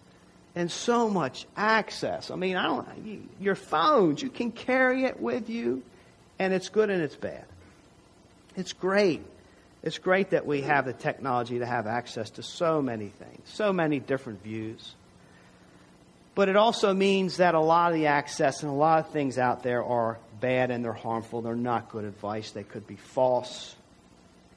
and 0.55 0.71
so 0.71 1.09
much 1.09 1.45
access. 1.55 2.31
I 2.31 2.35
mean, 2.35 2.55
I 2.55 2.63
don't 2.63 3.27
your 3.39 3.55
phones, 3.55 4.21
you 4.21 4.29
can 4.29 4.51
carry 4.51 5.03
it 5.03 5.19
with 5.19 5.49
you, 5.49 5.83
and 6.39 6.53
it's 6.53 6.69
good 6.69 6.89
and 6.89 7.01
it's 7.01 7.15
bad. 7.15 7.45
It's 8.59 8.73
great. 8.73 9.21
It's 9.81 9.97
great 9.97 10.31
that 10.31 10.45
we 10.45 10.61
have 10.61 10.85
the 10.85 10.93
technology 10.93 11.59
to 11.59 11.65
have 11.65 11.87
access 11.87 12.29
to 12.31 12.43
so 12.43 12.81
many 12.81 13.07
things, 13.07 13.39
so 13.45 13.71
many 13.71 13.99
different 13.99 14.43
views. 14.43 14.95
But 16.35 16.49
it 16.49 16.57
also 16.57 16.93
means 16.93 17.37
that 17.37 17.55
a 17.55 17.59
lot 17.59 17.91
of 17.91 17.97
the 17.97 18.07
access 18.07 18.61
and 18.61 18.69
a 18.69 18.75
lot 18.75 18.99
of 18.99 19.11
things 19.11 19.37
out 19.37 19.63
there 19.63 19.83
are 19.83 20.19
bad 20.41 20.71
and 20.71 20.83
they're 20.83 20.91
harmful. 20.91 21.41
They're 21.41 21.55
not 21.55 21.89
good 21.89 22.03
advice. 22.03 22.51
They 22.51 22.63
could 22.63 22.85
be 22.85 22.97
false 22.97 23.75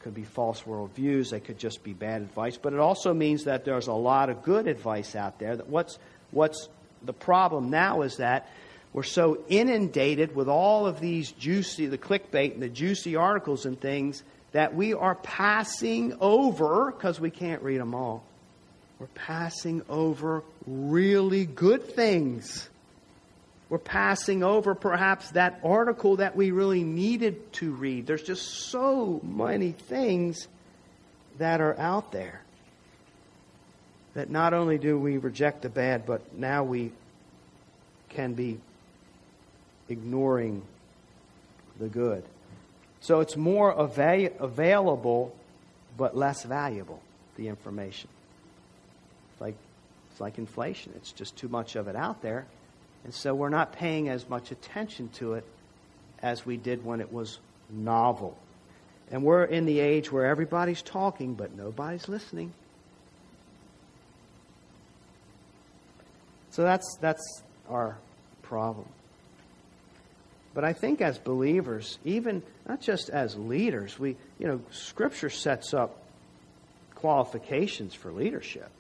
could 0.01 0.15
be 0.15 0.25
false 0.25 0.62
worldviews, 0.62 1.31
they 1.31 1.38
could 1.38 1.61
just 1.61 1.85
be 1.85 1.93
bad 1.93 2.23
advice. 2.23 2.57
But 2.57 2.73
it 2.73 2.81
also 2.81 3.15
means 3.15 3.45
that 3.45 3.65
there's 3.65 3.87
a 3.87 3.93
lot 3.93 4.31
of 4.31 4.43
good 4.43 4.67
advice 4.67 5.15
out 5.15 5.38
there. 5.38 5.57
That 5.57 5.69
what's 5.69 5.97
what's 6.33 6.69
the 7.05 7.12
problem 7.12 7.71
now 7.71 8.03
is 8.03 8.17
that 8.17 8.49
we're 8.92 9.02
so 9.02 9.38
inundated 9.48 10.35
with 10.35 10.48
all 10.48 10.87
of 10.87 11.00
these 11.00 11.33
juicy, 11.33 11.87
the 11.87 11.98
clickbait 11.98 12.55
and 12.55 12.62
the 12.62 12.68
juicy 12.68 13.16
articles 13.16 13.64
and 13.64 13.81
things 13.81 14.22
that 14.52 14.74
we 14.74 14.92
are 14.92 15.14
passing 15.14 16.16
over 16.20 16.90
because 16.90 17.18
we 17.18 17.31
can't 17.31 17.62
read 17.62 17.81
them 17.81 17.94
all. 17.94 18.22
We're 18.98 19.07
passing 19.07 19.83
over 19.88 20.44
really 20.66 21.46
good 21.46 21.94
things 21.94 22.68
we're 23.72 23.78
passing 23.78 24.42
over 24.42 24.74
perhaps 24.74 25.31
that 25.31 25.61
article 25.64 26.16
that 26.16 26.37
we 26.37 26.50
really 26.50 26.85
needed 26.85 27.55
to 27.55 27.72
read. 27.72 28.07
There's 28.07 28.22
just 28.22 28.46
so 28.68 29.18
many 29.22 29.72
things 29.72 30.46
that 31.38 31.62
are 31.62 31.74
out 31.81 32.12
there 32.12 32.42
that 34.12 34.28
not 34.28 34.52
only 34.52 34.76
do 34.76 34.98
we 34.98 35.16
reject 35.16 35.62
the 35.62 35.70
bad, 35.70 36.05
but 36.05 36.37
now 36.37 36.64
we 36.64 36.92
can 38.11 38.35
be 38.35 38.61
ignoring 39.92 40.62
the 41.78 41.88
good. 41.88 42.24
So 43.00 43.20
it's 43.20 43.37
more 43.37 43.70
avail- 43.70 44.33
available, 44.38 45.35
but 45.96 46.16
less 46.16 46.44
valuable, 46.44 47.00
the 47.37 47.48
information. 47.48 48.09
It's 49.33 49.40
like, 49.40 49.57
it's 50.11 50.20
like 50.20 50.38
inflation. 50.38 50.92
It's 50.96 51.12
just 51.12 51.37
too 51.37 51.48
much 51.48 51.76
of 51.76 51.88
it 51.88 51.96
out 51.96 52.22
there. 52.22 52.46
And 53.05 53.12
so 53.12 53.35
we're 53.35 53.48
not 53.48 53.72
paying 53.72 54.09
as 54.09 54.28
much 54.28 54.50
attention 54.50 55.09
to 55.14 55.35
it 55.35 55.44
as 56.22 56.46
we 56.46 56.57
did 56.57 56.85
when 56.85 57.00
it 57.00 57.12
was 57.12 57.38
novel. 57.68 58.37
And 59.11 59.24
we're 59.24 59.44
in 59.44 59.66
the 59.66 59.81
age 59.81 60.11
where 60.11 60.26
everybody's 60.26 60.83
talking, 60.83 61.35
but 61.35 61.55
nobody's 61.57 62.09
listening. 62.09 62.52
So 66.50 66.62
that's, 66.62 66.96
that's 67.00 67.42
our 67.68 67.96
problem. 68.42 68.87
But 70.55 70.65
I 70.65 70.73
think 70.73 71.01
as 71.01 71.19
believers, 71.19 71.99
even 72.05 72.43
not 72.69 72.81
just 72.81 73.09
as 73.09 73.37
leaders, 73.37 73.99
we, 73.99 74.17
you 74.38 74.47
know, 74.47 74.61
Scripture 74.71 75.31
sets 75.31 75.73
up 75.73 75.99
qualifications 76.95 77.95
for 77.95 78.12
leadership. 78.12 78.71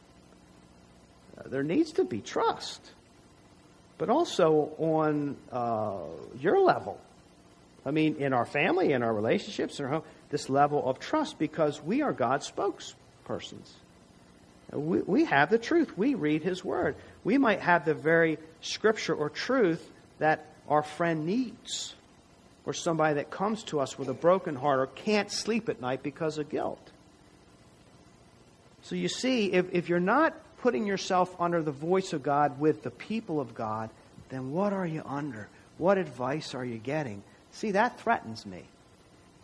Uh, 1.38 1.48
there 1.48 1.62
needs 1.62 1.92
to 1.92 2.04
be 2.04 2.20
trust 2.20 2.90
but 4.02 4.10
also 4.10 4.72
on 4.78 5.36
uh, 5.52 5.98
your 6.40 6.58
level. 6.58 6.98
I 7.86 7.92
mean, 7.92 8.16
in 8.16 8.32
our 8.32 8.44
family, 8.44 8.92
in 8.92 9.04
our 9.04 9.14
relationships, 9.14 9.78
in 9.78 9.84
our 9.84 9.90
home, 9.92 10.02
this 10.28 10.50
level 10.50 10.84
of 10.84 10.98
trust 10.98 11.38
because 11.38 11.80
we 11.80 12.02
are 12.02 12.12
God's 12.12 12.50
spokespersons. 12.50 13.70
We, 14.72 15.02
we 15.02 15.24
have 15.26 15.50
the 15.50 15.58
truth. 15.58 15.96
We 15.96 16.14
read 16.14 16.42
His 16.42 16.64
Word. 16.64 16.96
We 17.22 17.38
might 17.38 17.60
have 17.60 17.84
the 17.84 17.94
very 17.94 18.38
scripture 18.60 19.14
or 19.14 19.30
truth 19.30 19.88
that 20.18 20.46
our 20.72 20.82
friend 20.82 21.26
needs, 21.26 21.94
or 22.64 22.72
somebody 22.72 23.14
that 23.14 23.30
comes 23.30 23.62
to 23.64 23.80
us 23.80 23.98
with 23.98 24.08
a 24.08 24.14
broken 24.14 24.56
heart 24.56 24.80
or 24.80 24.86
can't 24.86 25.30
sleep 25.30 25.68
at 25.68 25.80
night 25.80 26.02
because 26.02 26.38
of 26.38 26.48
guilt. 26.48 26.90
So 28.82 28.94
you 28.94 29.08
see, 29.08 29.52
if, 29.52 29.72
if 29.72 29.88
you're 29.88 30.00
not 30.00 30.34
putting 30.60 30.86
yourself 30.86 31.34
under 31.40 31.62
the 31.62 31.72
voice 31.72 32.12
of 32.12 32.22
God 32.22 32.58
with 32.58 32.82
the 32.82 32.90
people 32.90 33.40
of 33.40 33.54
God, 33.54 33.90
then 34.28 34.52
what 34.52 34.72
are 34.72 34.86
you 34.86 35.02
under? 35.04 35.48
What 35.78 35.98
advice 35.98 36.54
are 36.54 36.64
you 36.64 36.78
getting? 36.78 37.22
See, 37.52 37.72
that 37.72 38.00
threatens 38.00 38.46
me. 38.46 38.62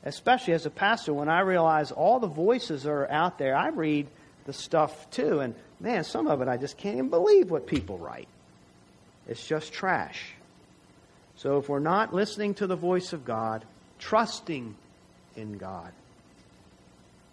Especially 0.04 0.54
as 0.54 0.64
a 0.64 0.70
pastor, 0.70 1.12
when 1.12 1.28
I 1.28 1.40
realize 1.40 1.90
all 1.92 2.20
the 2.20 2.28
voices 2.28 2.86
are 2.86 3.08
out 3.10 3.38
there, 3.38 3.54
I 3.54 3.68
read 3.68 4.06
the 4.46 4.52
stuff 4.52 5.10
too, 5.10 5.40
and 5.40 5.54
man, 5.78 6.04
some 6.04 6.26
of 6.26 6.40
it 6.40 6.48
I 6.48 6.56
just 6.56 6.78
can't 6.78 6.94
even 6.94 7.10
believe 7.10 7.50
what 7.50 7.66
people 7.66 7.98
write. 7.98 8.28
It's 9.28 9.46
just 9.46 9.72
trash. 9.72 10.32
So 11.38 11.58
if 11.58 11.68
we're 11.68 11.78
not 11.78 12.12
listening 12.12 12.54
to 12.54 12.66
the 12.66 12.74
voice 12.74 13.12
of 13.12 13.24
God, 13.24 13.64
trusting 14.00 14.74
in 15.36 15.56
God, 15.56 15.92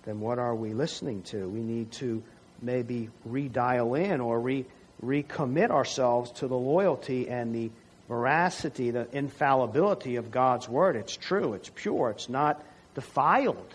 then 0.03 0.19
what 0.19 0.37
are 0.37 0.53
we 0.53 0.73
listening 0.73 1.23
to? 1.23 1.49
We 1.49 1.59
need 1.59 1.91
to 1.93 2.21
maybe 2.61 3.09
redial 3.27 3.99
in 3.99 4.21
or 4.21 4.39
re, 4.39 4.65
recommit 5.03 5.71
ourselves 5.71 6.31
to 6.33 6.47
the 6.47 6.55
loyalty 6.55 7.27
and 7.29 7.53
the 7.53 7.71
veracity, 8.07 8.91
the 8.91 9.07
infallibility 9.11 10.17
of 10.17 10.29
God's 10.29 10.69
word. 10.69 10.95
It's 10.95 11.17
true, 11.17 11.53
it's 11.53 11.71
pure, 11.73 12.11
it's 12.11 12.29
not 12.29 12.63
defiled. 12.93 13.73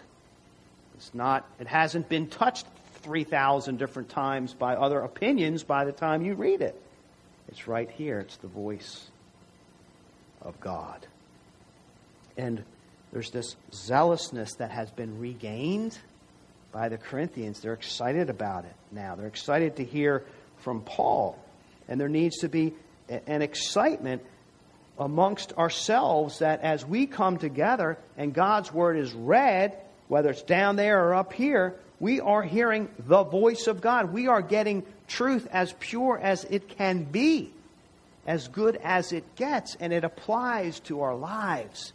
It's 0.95 1.13
not 1.13 1.45
it 1.59 1.67
hasn't 1.67 2.09
been 2.09 2.29
touched 2.29 2.67
3000 3.03 3.79
different 3.79 4.11
times 4.11 4.55
by 4.55 4.77
other 4.77 5.01
opinions 5.01 5.65
by 5.65 5.85
the 5.85 5.93
time 5.93 6.23
you 6.23 6.35
read 6.35 6.61
it. 6.61 6.81
It's 7.49 7.67
right 7.67 7.91
here. 7.91 8.21
It's 8.21 8.37
the 8.37 8.47
voice 8.47 9.09
of 10.43 10.59
God. 10.61 11.07
And 12.37 12.65
There's 13.13 13.31
this 13.31 13.57
zealousness 13.73 14.55
that 14.55 14.71
has 14.71 14.91
been 14.91 15.19
regained 15.19 15.99
by 16.73 16.89
the 16.89 16.99
Corinthians. 16.99 17.61
They're 17.61 17.73
excited 17.73 18.31
about 18.31 18.65
it 18.65 18.75
now. 18.93 19.17
They're 19.17 19.27
excited 19.27 19.77
to 19.77 19.85
hear 19.85 20.25
from 20.59 20.83
Paul. 20.83 21.37
And 21.89 22.01
there 22.01 22.09
needs 22.09 22.39
to 22.39 22.49
be 22.49 22.75
an 23.09 23.43
excitement 23.43 24.23
amongst 24.99 25.55
ourselves 25.55 26.39
that 26.39 26.61
as 26.61 26.87
we 26.87 27.07
come 27.07 27.39
together 27.39 27.99
and 28.17 28.33
God's 28.33 28.73
word 28.73 28.97
is 28.97 29.13
read, 29.13 29.77
whether 30.07 30.31
it's 30.31 30.43
down 30.43 30.77
there 30.77 31.05
or 31.05 31.15
up 31.15 31.33
here, 31.33 31.75
we 31.99 32.21
are 32.21 32.43
hearing 32.43 32.89
the 32.99 33.25
voice 33.25 33.67
of 33.67 33.81
God. 33.81 34.13
We 34.13 34.29
are 34.29 34.43
getting 34.43 34.85
truth 35.09 35.49
as 35.51 35.75
pure 35.81 36.19
as 36.23 36.45
it 36.45 36.69
can 36.69 37.03
be, 37.05 37.51
as 38.27 38.49
good 38.49 38.77
as 38.77 39.13
it 39.13 39.37
gets, 39.37 39.77
and 39.81 39.93
it 39.93 40.05
applies 40.05 40.81
to 40.81 41.03
our 41.03 41.15
lives. 41.15 41.93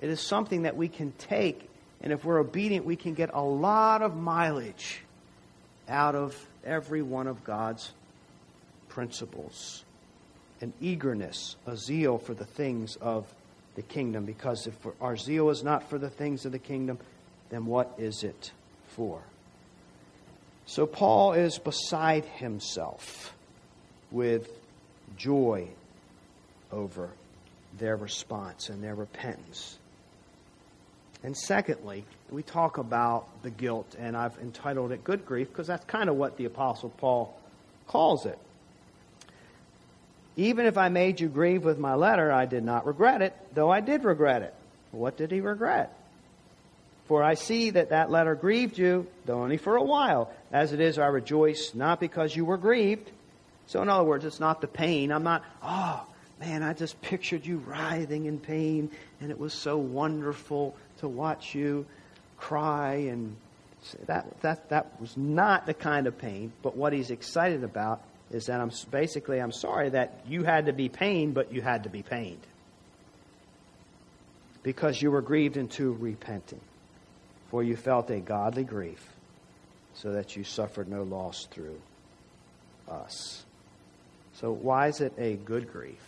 It 0.00 0.10
is 0.10 0.20
something 0.20 0.62
that 0.62 0.76
we 0.76 0.88
can 0.88 1.12
take, 1.12 1.68
and 2.02 2.12
if 2.12 2.24
we're 2.24 2.38
obedient, 2.38 2.84
we 2.84 2.96
can 2.96 3.14
get 3.14 3.30
a 3.32 3.42
lot 3.42 4.02
of 4.02 4.16
mileage 4.16 5.02
out 5.88 6.14
of 6.14 6.36
every 6.64 7.02
one 7.02 7.26
of 7.26 7.44
God's 7.44 7.92
principles. 8.88 9.84
An 10.60 10.72
eagerness, 10.80 11.56
a 11.66 11.76
zeal 11.76 12.18
for 12.18 12.34
the 12.34 12.44
things 12.44 12.96
of 12.96 13.26
the 13.74 13.82
kingdom, 13.82 14.24
because 14.24 14.66
if 14.66 14.74
our 15.00 15.16
zeal 15.16 15.50
is 15.50 15.62
not 15.62 15.88
for 15.90 15.98
the 15.98 16.10
things 16.10 16.46
of 16.46 16.52
the 16.52 16.58
kingdom, 16.58 16.98
then 17.50 17.66
what 17.66 17.94
is 17.98 18.24
it 18.24 18.50
for? 18.88 19.20
So 20.64 20.86
Paul 20.86 21.34
is 21.34 21.58
beside 21.58 22.24
himself 22.24 23.34
with 24.10 24.48
joy 25.16 25.68
over 26.72 27.10
their 27.78 27.96
response 27.96 28.68
and 28.68 28.82
their 28.82 28.94
repentance. 28.94 29.78
And 31.22 31.36
secondly, 31.36 32.04
we 32.30 32.42
talk 32.42 32.78
about 32.78 33.26
the 33.42 33.50
guilt, 33.50 33.96
and 33.98 34.16
I've 34.16 34.36
entitled 34.38 34.92
it 34.92 35.02
Good 35.02 35.26
Grief 35.26 35.48
because 35.48 35.66
that's 35.66 35.84
kind 35.86 36.08
of 36.08 36.16
what 36.16 36.36
the 36.36 36.44
Apostle 36.44 36.90
Paul 36.90 37.36
calls 37.86 38.26
it. 38.26 38.38
Even 40.36 40.66
if 40.66 40.76
I 40.76 40.90
made 40.90 41.20
you 41.20 41.28
grieve 41.28 41.64
with 41.64 41.78
my 41.78 41.94
letter, 41.94 42.30
I 42.30 42.44
did 42.44 42.62
not 42.62 42.86
regret 42.86 43.22
it, 43.22 43.34
though 43.54 43.70
I 43.70 43.80
did 43.80 44.04
regret 44.04 44.42
it. 44.42 44.54
What 44.92 45.16
did 45.16 45.30
he 45.30 45.40
regret? 45.40 45.92
For 47.06 47.22
I 47.22 47.34
see 47.34 47.70
that 47.70 47.90
that 47.90 48.10
letter 48.10 48.34
grieved 48.34 48.78
you, 48.78 49.06
though 49.24 49.42
only 49.42 49.56
for 49.56 49.76
a 49.76 49.82
while. 49.82 50.30
As 50.52 50.72
it 50.72 50.80
is, 50.80 50.98
I 50.98 51.06
rejoice, 51.06 51.72
not 51.74 52.00
because 52.00 52.34
you 52.36 52.44
were 52.44 52.56
grieved. 52.58 53.10
So, 53.66 53.82
in 53.82 53.88
other 53.88 54.04
words, 54.04 54.24
it's 54.24 54.40
not 54.40 54.60
the 54.60 54.66
pain. 54.66 55.10
I'm 55.10 55.24
not, 55.24 55.44
oh, 55.62 56.06
man, 56.40 56.62
I 56.62 56.72
just 56.72 57.00
pictured 57.02 57.44
you 57.44 57.58
writhing 57.58 58.26
in 58.26 58.38
pain, 58.38 58.90
and 59.20 59.30
it 59.30 59.38
was 59.38 59.52
so 59.52 59.76
wonderful 59.76 60.76
to 60.98 61.08
watch 61.08 61.54
you 61.54 61.86
cry. 62.36 62.94
And 62.94 63.36
that, 64.06 64.40
that, 64.42 64.68
that 64.68 65.00
was 65.00 65.16
not 65.16 65.66
the 65.66 65.74
kind 65.74 66.06
of 66.06 66.16
pain. 66.18 66.52
But 66.62 66.76
what 66.76 66.92
he's 66.92 67.10
excited 67.10 67.64
about 67.64 68.02
is 68.30 68.46
that 68.46 68.60
I'm 68.60 68.70
basically, 68.90 69.40
I'm 69.40 69.52
sorry 69.52 69.90
that 69.90 70.20
you 70.28 70.44
had 70.44 70.66
to 70.66 70.72
be 70.72 70.88
pained, 70.88 71.34
but 71.34 71.52
you 71.52 71.62
had 71.62 71.84
to 71.84 71.88
be 71.88 72.02
pained. 72.02 72.40
Because 74.62 75.00
you 75.00 75.10
were 75.10 75.22
grieved 75.22 75.56
into 75.56 75.92
repenting 75.92 76.60
for 77.50 77.62
you 77.62 77.76
felt 77.76 78.10
a 78.10 78.20
godly 78.20 78.64
grief, 78.64 79.02
so 79.94 80.12
that 80.12 80.36
you 80.36 80.44
suffered 80.44 80.88
no 80.88 81.02
loss 81.02 81.46
through 81.46 81.80
us. 82.88 83.44
So, 84.40 84.52
why 84.52 84.88
is 84.88 85.00
it 85.00 85.14
a 85.16 85.36
good 85.36 85.72
grief? 85.72 86.02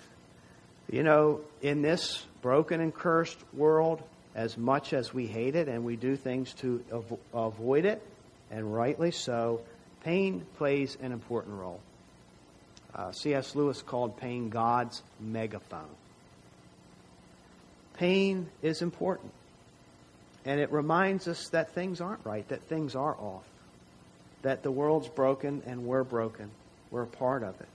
You 0.91 1.03
know, 1.03 1.41
in 1.63 1.83
this 1.83 2.27
broken 2.43 2.81
and 2.81 2.95
cursed 2.95 3.39
world, 3.55 4.03
as 4.35 4.57
much 4.57 4.93
as 4.93 5.15
we 5.15 5.27
hate 5.27 5.57
it 5.57 5.69
and 5.69 5.85
we 5.85 5.97
do 5.97 6.15
things 6.15 6.53
to 6.55 6.85
avo- 6.91 7.19
avoid 7.33 7.85
it, 7.85 8.03
and 8.51 8.75
rightly 8.75 9.11
so, 9.11 9.63
pain 10.05 10.45
plays 10.57 10.97
an 11.01 11.13
important 11.13 11.59
role. 11.59 11.81
Uh, 12.95 13.13
C.S. 13.13 13.55
Lewis 13.55 13.83
called 13.83 14.17
pain 14.19 14.49
God's 14.51 15.03
megaphone. 15.21 15.89
Pain 17.95 18.49
is 18.63 18.83
important. 18.83 19.33
And 20.45 20.61
it 20.61 20.71
reminds 20.73 21.29
us 21.29 21.49
that 21.49 21.73
things 21.73 22.01
aren't 22.01 22.25
right, 22.25 22.47
that 22.49 22.63
things 22.63 22.95
are 22.95 23.17
off, 23.19 23.45
that 24.43 24.63
the 24.63 24.71
world's 24.71 25.09
broken 25.09 25.63
and 25.67 25.85
we're 25.85 26.05
broken. 26.05 26.51
We're 26.91 27.03
a 27.03 27.07
part 27.07 27.43
of 27.43 27.61
it. 27.61 27.69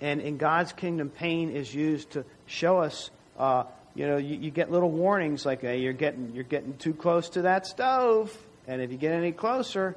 And 0.00 0.20
in 0.20 0.36
God's 0.36 0.72
kingdom, 0.72 1.10
pain 1.10 1.50
is 1.50 1.74
used 1.74 2.10
to 2.12 2.24
show 2.46 2.78
us. 2.78 3.10
Uh, 3.38 3.64
you 3.94 4.06
know, 4.06 4.18
you, 4.18 4.36
you, 4.36 4.50
get 4.50 4.70
little 4.70 4.90
warnings 4.90 5.46
like 5.46 5.62
hey, 5.62 5.78
you're 5.80 5.94
getting 5.94 6.32
you're 6.34 6.44
getting 6.44 6.76
too 6.76 6.92
close 6.92 7.30
to 7.30 7.42
that 7.42 7.66
stove, 7.66 8.36
and 8.66 8.82
if 8.82 8.90
you 8.90 8.98
get 8.98 9.12
any 9.12 9.32
closer, 9.32 9.96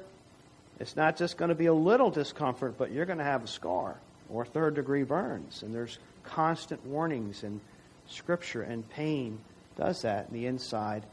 it's 0.78 0.96
not 0.96 1.16
just 1.16 1.36
going 1.36 1.50
to 1.50 1.54
be 1.54 1.66
a 1.66 1.74
little 1.74 2.10
discomfort, 2.10 2.76
but 2.78 2.90
you're 2.90 3.04
going 3.04 3.18
to 3.18 3.24
have 3.24 3.44
a 3.44 3.46
scar 3.46 3.96
or 4.30 4.46
third 4.46 4.74
degree 4.74 5.02
burns. 5.02 5.62
And 5.62 5.74
there's 5.74 5.98
constant 6.24 6.84
warnings 6.86 7.42
in 7.42 7.60
Scripture, 8.08 8.62
and 8.62 8.88
pain 8.88 9.38
does 9.76 10.02
that 10.02 10.28
in 10.28 10.34
the 10.34 10.46
inside 10.46 11.04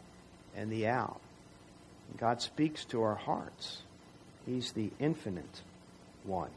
and 0.56 0.72
the 0.72 0.88
out. 0.88 1.20
God 2.18 2.42
speaks 2.42 2.86
to 2.86 3.04
our 3.04 3.16
hearts. 3.16 3.82
He's 4.46 4.72
the 4.72 4.90
infinite 5.00 5.62
one. 6.24 6.50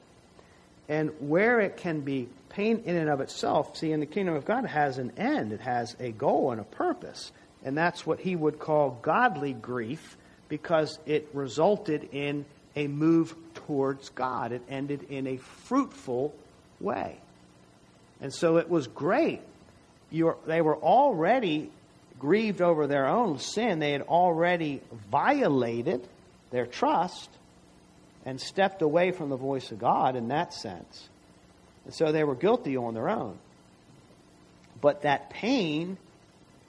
And 0.90 1.12
where 1.20 1.60
it 1.60 1.76
can 1.76 2.00
be 2.00 2.28
pain 2.48 2.82
in 2.84 2.96
and 2.96 3.08
of 3.08 3.20
itself, 3.20 3.76
see, 3.76 3.92
in 3.92 4.00
the 4.00 4.06
kingdom 4.06 4.34
of 4.34 4.44
God, 4.44 4.66
has 4.66 4.98
an 4.98 5.12
end, 5.16 5.52
it 5.52 5.60
has 5.60 5.94
a 6.00 6.10
goal 6.10 6.50
and 6.50 6.60
a 6.60 6.64
purpose. 6.64 7.30
And 7.64 7.78
that's 7.78 8.04
what 8.04 8.18
he 8.18 8.34
would 8.34 8.58
call 8.58 8.98
godly 9.00 9.52
grief 9.52 10.16
because 10.48 10.98
it 11.06 11.28
resulted 11.32 12.08
in 12.10 12.44
a 12.74 12.88
move 12.88 13.36
towards 13.54 14.08
God. 14.08 14.50
It 14.50 14.62
ended 14.68 15.06
in 15.10 15.28
a 15.28 15.36
fruitful 15.36 16.34
way. 16.80 17.18
And 18.20 18.34
so 18.34 18.56
it 18.56 18.68
was 18.68 18.88
great. 18.88 19.42
You're, 20.10 20.38
they 20.44 20.60
were 20.60 20.76
already 20.76 21.70
grieved 22.18 22.60
over 22.60 22.88
their 22.88 23.06
own 23.06 23.38
sin, 23.38 23.78
they 23.78 23.92
had 23.92 24.02
already 24.02 24.82
violated 25.08 26.06
their 26.50 26.66
trust 26.66 27.30
and 28.24 28.40
stepped 28.40 28.82
away 28.82 29.12
from 29.12 29.30
the 29.30 29.36
voice 29.36 29.72
of 29.72 29.78
God 29.78 30.16
in 30.16 30.28
that 30.28 30.52
sense. 30.52 31.08
And 31.84 31.94
so 31.94 32.12
they 32.12 32.24
were 32.24 32.34
guilty 32.34 32.76
on 32.76 32.94
their 32.94 33.08
own. 33.08 33.38
But 34.80 35.02
that 35.02 35.30
pain 35.30 35.96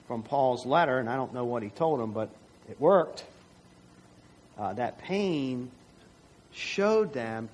from 0.06 0.22
Paul's 0.22 0.66
letter, 0.66 0.98
and 0.98 1.08
I 1.08 1.16
don't 1.16 1.34
know 1.34 1.44
what 1.44 1.62
he 1.62 1.70
told 1.70 2.00
them, 2.00 2.12
but 2.12 2.30
it 2.70 2.80
worked. 2.80 3.24
Uh, 4.58 4.72
that 4.74 4.98
pain 4.98 5.70
showed 6.52 7.12
them 7.12 7.48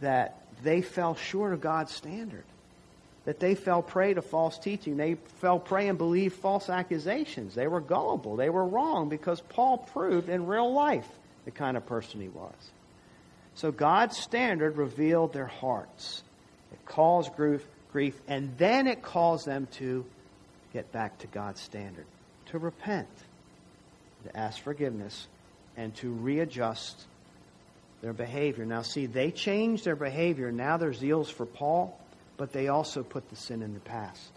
that 0.00 0.40
they 0.62 0.82
fell 0.82 1.14
short 1.14 1.52
of 1.52 1.60
God's 1.60 1.94
standard 1.94 2.44
that 3.24 3.38
they 3.38 3.54
fell 3.54 3.82
prey 3.82 4.14
to 4.14 4.22
false 4.22 4.58
teaching. 4.58 4.96
They 4.96 5.14
fell 5.40 5.58
prey 5.58 5.88
and 5.88 5.98
believed 5.98 6.36
false 6.36 6.68
accusations. 6.68 7.54
They 7.54 7.68
were 7.68 7.80
gullible. 7.80 8.36
They 8.36 8.50
were 8.50 8.64
wrong 8.64 9.08
because 9.08 9.40
Paul 9.40 9.78
proved 9.78 10.28
in 10.28 10.46
real 10.46 10.72
life 10.72 11.08
the 11.44 11.50
kind 11.50 11.76
of 11.76 11.86
person 11.86 12.20
he 12.20 12.28
was. 12.28 12.54
So 13.60 13.70
God's 13.70 14.16
standard 14.16 14.76
revealed 14.76 15.32
their 15.32 15.46
hearts. 15.46 16.22
It 16.72 16.84
caused 16.86 17.34
grief, 17.36 17.66
grief, 17.92 18.18
and 18.26 18.56
then 18.56 18.86
it 18.86 19.02
caused 19.02 19.46
them 19.46 19.68
to 19.72 20.04
get 20.72 20.90
back 20.92 21.18
to 21.18 21.26
God's 21.26 21.60
standard, 21.60 22.06
to 22.46 22.58
repent, 22.58 23.08
to 24.24 24.36
ask 24.36 24.62
forgiveness, 24.62 25.26
and 25.76 25.94
to 25.96 26.10
readjust 26.10 27.04
their 28.00 28.12
behavior. 28.12 28.64
Now, 28.64 28.82
see, 28.82 29.06
they 29.06 29.30
changed 29.30 29.84
their 29.84 29.96
behavior. 29.96 30.50
Now 30.50 30.76
their 30.76 30.92
zeal's 30.92 31.30
for 31.30 31.46
Paul 31.46 32.00
but 32.40 32.54
they 32.54 32.68
also 32.68 33.02
put 33.02 33.28
the 33.28 33.36
sin 33.36 33.60
in 33.60 33.74
the 33.74 33.80
past. 33.80 34.32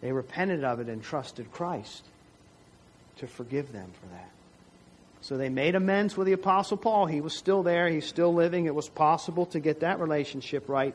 They 0.00 0.12
repented 0.12 0.62
of 0.62 0.78
it 0.78 0.88
and 0.88 1.02
trusted 1.02 1.50
Christ 1.50 2.04
to 3.16 3.26
forgive 3.26 3.72
them 3.72 3.90
for 4.00 4.06
that. 4.14 4.30
So 5.26 5.36
they 5.36 5.48
made 5.48 5.74
amends 5.74 6.16
with 6.16 6.28
the 6.28 6.34
Apostle 6.34 6.76
Paul. 6.76 7.06
He 7.06 7.20
was 7.20 7.36
still 7.36 7.64
there, 7.64 7.88
he's 7.88 8.06
still 8.06 8.32
living. 8.32 8.66
It 8.66 8.74
was 8.76 8.88
possible 8.88 9.46
to 9.46 9.58
get 9.58 9.80
that 9.80 9.98
relationship 9.98 10.68
right, 10.68 10.94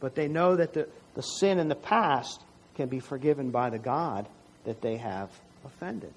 but 0.00 0.16
they 0.16 0.26
know 0.26 0.56
that 0.56 0.72
the, 0.72 0.88
the 1.14 1.22
sin 1.22 1.60
in 1.60 1.68
the 1.68 1.76
past 1.76 2.40
can 2.74 2.88
be 2.88 2.98
forgiven 2.98 3.52
by 3.52 3.70
the 3.70 3.78
God 3.78 4.26
that 4.64 4.80
they 4.80 4.96
have 4.96 5.30
offended. 5.64 6.12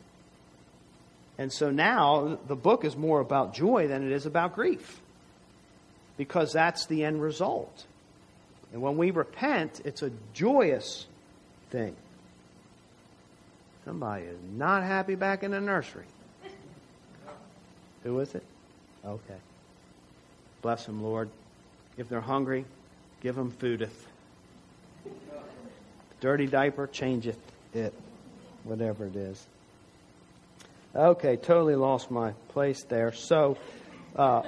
And 1.38 1.54
so 1.54 1.70
now 1.70 2.40
the 2.48 2.56
book 2.56 2.86
is 2.86 2.98
more 2.98 3.20
about 3.20 3.54
joy 3.54 3.88
than 3.88 4.04
it 4.04 4.12
is 4.12 4.26
about 4.26 4.56
grief 4.56 5.00
because 6.18 6.54
that's 6.54 6.88
the 6.88 7.04
end 7.04 7.22
result. 7.22 7.86
And 8.72 8.82
when 8.82 8.98
we 8.98 9.12
repent, 9.12 9.80
it's 9.86 10.02
a 10.02 10.10
joyous 10.34 11.06
thing. 11.70 11.96
Somebody 13.86 14.24
is 14.24 14.40
not 14.56 14.82
happy 14.82 15.14
back 15.14 15.44
in 15.44 15.52
the 15.52 15.62
nursery. 15.62 16.06
Who 18.04 18.20
is 18.20 18.36
it? 18.36 18.44
Okay. 19.06 19.38
Bless 20.62 20.86
them, 20.86 21.04
Lord. 21.04 21.30
If 21.98 22.10
they're 22.10 22.22
hungry, 22.22 22.66
give 23.22 23.36
them 23.36 23.52
foodeth. 23.52 23.90
Dirty 26.22 26.48
diaper, 26.48 26.88
changeth 26.88 27.38
it. 27.74 27.94
whatever 28.64 29.06
it 29.06 29.16
is. 29.16 29.46
Okay, 30.96 31.38
totally 31.38 31.76
lost 31.76 32.12
my 32.12 32.34
place 32.50 32.84
there. 32.84 33.12
So, 33.12 33.58
uh, 34.16 34.44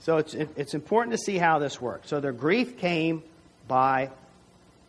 so 0.00 0.16
it's 0.16 0.34
it's 0.34 0.74
important 0.74 1.12
to 1.12 1.18
see 1.18 1.38
how 1.38 1.60
this 1.60 1.80
works. 1.80 2.08
So 2.08 2.20
their 2.20 2.32
grief 2.32 2.78
came 2.78 3.22
by, 3.68 4.10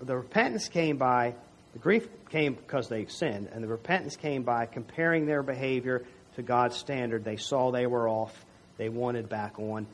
the 0.01 0.17
repentance 0.17 0.67
came 0.67 0.97
by, 0.97 1.35
the 1.73 1.79
grief 1.79 2.07
came 2.29 2.53
because 2.53 2.87
they 2.87 3.05
sinned, 3.07 3.49
and 3.51 3.63
the 3.63 3.67
repentance 3.67 4.15
came 4.15 4.43
by 4.43 4.65
comparing 4.67 5.25
their 5.25 5.43
behavior 5.43 6.05
to 6.35 6.41
God's 6.41 6.77
standard. 6.77 7.23
They 7.23 7.37
saw 7.37 7.71
they 7.71 7.87
were 7.87 8.07
off, 8.07 8.45
they 8.77 8.89
wanted 8.89 9.27
back 9.27 9.59
on, 9.59 9.87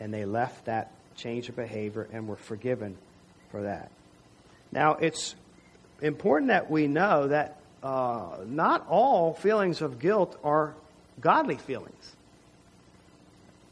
and 0.00 0.12
they 0.12 0.24
left 0.24 0.66
that 0.66 0.92
change 1.16 1.48
of 1.48 1.56
behavior 1.56 2.08
and 2.12 2.26
were 2.26 2.36
forgiven 2.36 2.96
for 3.50 3.62
that. 3.62 3.90
Now, 4.72 4.94
it's 4.94 5.34
important 6.00 6.48
that 6.48 6.70
we 6.70 6.86
know 6.86 7.28
that 7.28 7.60
uh, 7.82 8.38
not 8.46 8.86
all 8.88 9.34
feelings 9.34 9.82
of 9.82 9.98
guilt 9.98 10.38
are 10.42 10.74
godly 11.20 11.56
feelings. 11.56 12.16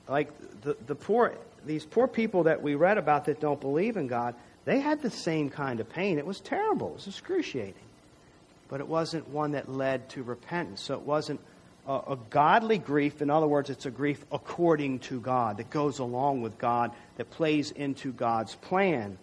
Like 0.08 0.30
the, 0.62 0.76
the 0.86 0.94
poor, 0.94 1.34
these 1.66 1.84
poor 1.84 2.08
people 2.08 2.44
that 2.44 2.62
we 2.62 2.74
read 2.74 2.98
about 2.98 3.26
that 3.26 3.40
don't 3.40 3.60
believe 3.60 3.96
in 3.96 4.06
God, 4.06 4.34
they 4.68 4.80
had 4.80 5.00
the 5.00 5.10
same 5.10 5.48
kind 5.48 5.80
of 5.80 5.88
pain. 5.88 6.18
It 6.18 6.26
was 6.26 6.40
terrible, 6.40 6.88
it 6.88 6.94
was 6.96 7.06
excruciating. 7.06 7.74
But 8.68 8.80
it 8.80 8.86
wasn't 8.86 9.26
one 9.28 9.52
that 9.52 9.66
led 9.66 10.10
to 10.10 10.22
repentance. 10.22 10.82
So 10.82 10.92
it 10.92 11.00
wasn't 11.00 11.40
a, 11.86 11.94
a 11.94 12.18
godly 12.28 12.76
grief. 12.76 13.22
In 13.22 13.30
other 13.30 13.46
words, 13.46 13.70
it's 13.70 13.86
a 13.86 13.90
grief 13.90 14.22
according 14.30 14.98
to 14.98 15.20
God, 15.20 15.56
that 15.56 15.70
goes 15.70 16.00
along 16.00 16.42
with 16.42 16.58
God, 16.58 16.90
that 17.16 17.30
plays 17.30 17.70
into 17.70 18.12
God's 18.12 18.56
plan 18.56 19.16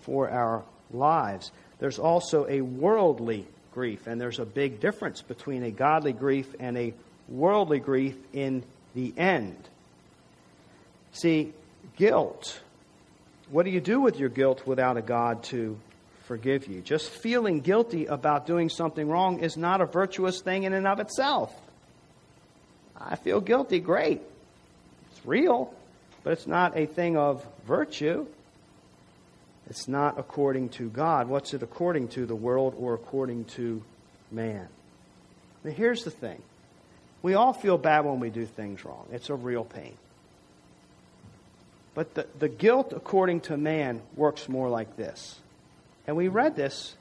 for 0.00 0.28
our 0.28 0.64
lives. 0.90 1.52
There's 1.78 2.00
also 2.00 2.48
a 2.48 2.60
worldly 2.60 3.46
grief, 3.72 4.08
and 4.08 4.20
there's 4.20 4.40
a 4.40 4.44
big 4.44 4.80
difference 4.80 5.22
between 5.22 5.62
a 5.62 5.70
godly 5.70 6.12
grief 6.12 6.52
and 6.58 6.76
a 6.76 6.92
worldly 7.28 7.78
grief 7.78 8.16
in 8.32 8.64
the 8.96 9.14
end. 9.16 9.56
See, 11.12 11.52
guilt. 11.96 12.60
What 13.50 13.64
do 13.64 13.70
you 13.70 13.80
do 13.80 14.00
with 14.00 14.18
your 14.18 14.28
guilt 14.28 14.66
without 14.66 14.96
a 14.96 15.02
God 15.02 15.42
to 15.44 15.78
forgive 16.24 16.66
you? 16.66 16.82
Just 16.82 17.08
feeling 17.08 17.60
guilty 17.60 18.06
about 18.06 18.46
doing 18.46 18.68
something 18.68 19.08
wrong 19.08 19.40
is 19.40 19.56
not 19.56 19.80
a 19.80 19.86
virtuous 19.86 20.40
thing 20.40 20.64
in 20.64 20.74
and 20.74 20.86
of 20.86 21.00
itself. 21.00 21.54
I 22.96 23.16
feel 23.16 23.40
guilty, 23.40 23.80
great. 23.80 24.20
It's 25.12 25.26
real, 25.26 25.72
but 26.24 26.34
it's 26.34 26.46
not 26.46 26.76
a 26.76 26.84
thing 26.86 27.16
of 27.16 27.46
virtue. 27.66 28.26
It's 29.70 29.88
not 29.88 30.18
according 30.18 30.70
to 30.70 30.90
God. 30.90 31.28
What's 31.28 31.54
it 31.54 31.62
according 31.62 32.08
to, 32.08 32.26
the 32.26 32.34
world 32.34 32.74
or 32.78 32.94
according 32.94 33.44
to 33.56 33.82
man? 34.30 34.68
Now, 35.64 35.70
here's 35.70 36.04
the 36.04 36.10
thing 36.10 36.42
we 37.22 37.34
all 37.34 37.52
feel 37.52 37.78
bad 37.78 38.04
when 38.04 38.20
we 38.20 38.30
do 38.30 38.44
things 38.44 38.84
wrong, 38.84 39.06
it's 39.10 39.30
a 39.30 39.34
real 39.34 39.64
pain. 39.64 39.96
But 41.98 42.14
the, 42.14 42.26
the 42.38 42.48
guilt 42.48 42.92
according 42.94 43.40
to 43.40 43.56
man 43.56 44.02
works 44.14 44.48
more 44.48 44.68
like 44.68 44.96
this. 44.96 45.34
And 46.06 46.16
we 46.16 46.28
read 46.28 46.54
this 46.54 46.94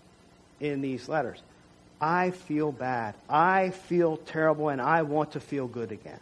in 0.59 0.81
these 0.81 1.07
letters. 1.07 1.39
I 2.01 2.31
feel 2.31 2.71
bad. 2.71 3.13
I 3.29 3.69
feel 3.69 4.17
terrible, 4.17 4.69
and 4.69 4.81
I 4.81 5.03
want 5.03 5.33
to 5.33 5.39
feel 5.39 5.67
good 5.67 5.91
again 5.91 6.19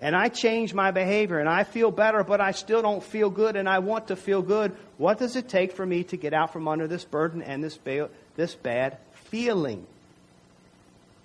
and 0.00 0.14
I 0.14 0.28
change 0.28 0.72
my 0.72 0.92
behavior 0.92 1.38
and 1.40 1.48
I 1.48 1.64
feel 1.64 1.90
better, 1.90 2.22
but 2.22 2.40
I 2.40 2.52
still 2.52 2.82
don't 2.82 3.02
feel 3.02 3.30
good 3.30 3.56
and 3.56 3.68
I 3.68 3.80
want 3.80 4.08
to 4.08 4.16
feel 4.16 4.42
good, 4.42 4.76
what 4.96 5.18
does 5.18 5.34
it 5.34 5.48
take 5.48 5.72
for 5.72 5.84
me 5.84 6.04
to 6.04 6.16
get 6.16 6.32
out 6.32 6.52
from 6.52 6.68
under 6.68 6.86
this 6.86 7.04
burden 7.04 7.42
and 7.42 7.64
this, 7.64 7.76
ba- 7.76 8.10
this 8.36 8.54
bad 8.54 8.98
feeling? 9.24 9.84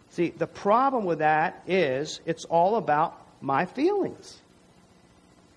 See, 0.09 0.30
the 0.30 0.47
problem 0.47 1.05
with 1.05 1.19
that 1.19 1.61
is 1.67 2.19
it's 2.26 2.45
all 2.45 2.78
about 2.78 3.15
my 3.41 3.65
feelings. 3.65 4.39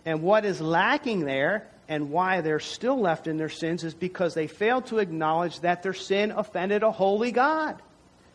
And 0.06 0.22
what 0.22 0.44
is 0.44 0.60
lacking 0.60 1.26
there 1.26 1.66
and 1.88 2.10
why 2.10 2.40
they're 2.40 2.60
still 2.60 2.98
left 2.98 3.26
in 3.26 3.36
their 3.36 3.48
sins 3.48 3.84
is 3.84 3.92
because 3.92 4.34
they 4.34 4.46
failed 4.46 4.86
to 4.86 4.98
acknowledge 4.98 5.60
that 5.60 5.82
their 5.82 5.94
sin 5.94 6.30
offended 6.30 6.82
a 6.82 6.90
holy 6.90 7.32
God. 7.32 7.82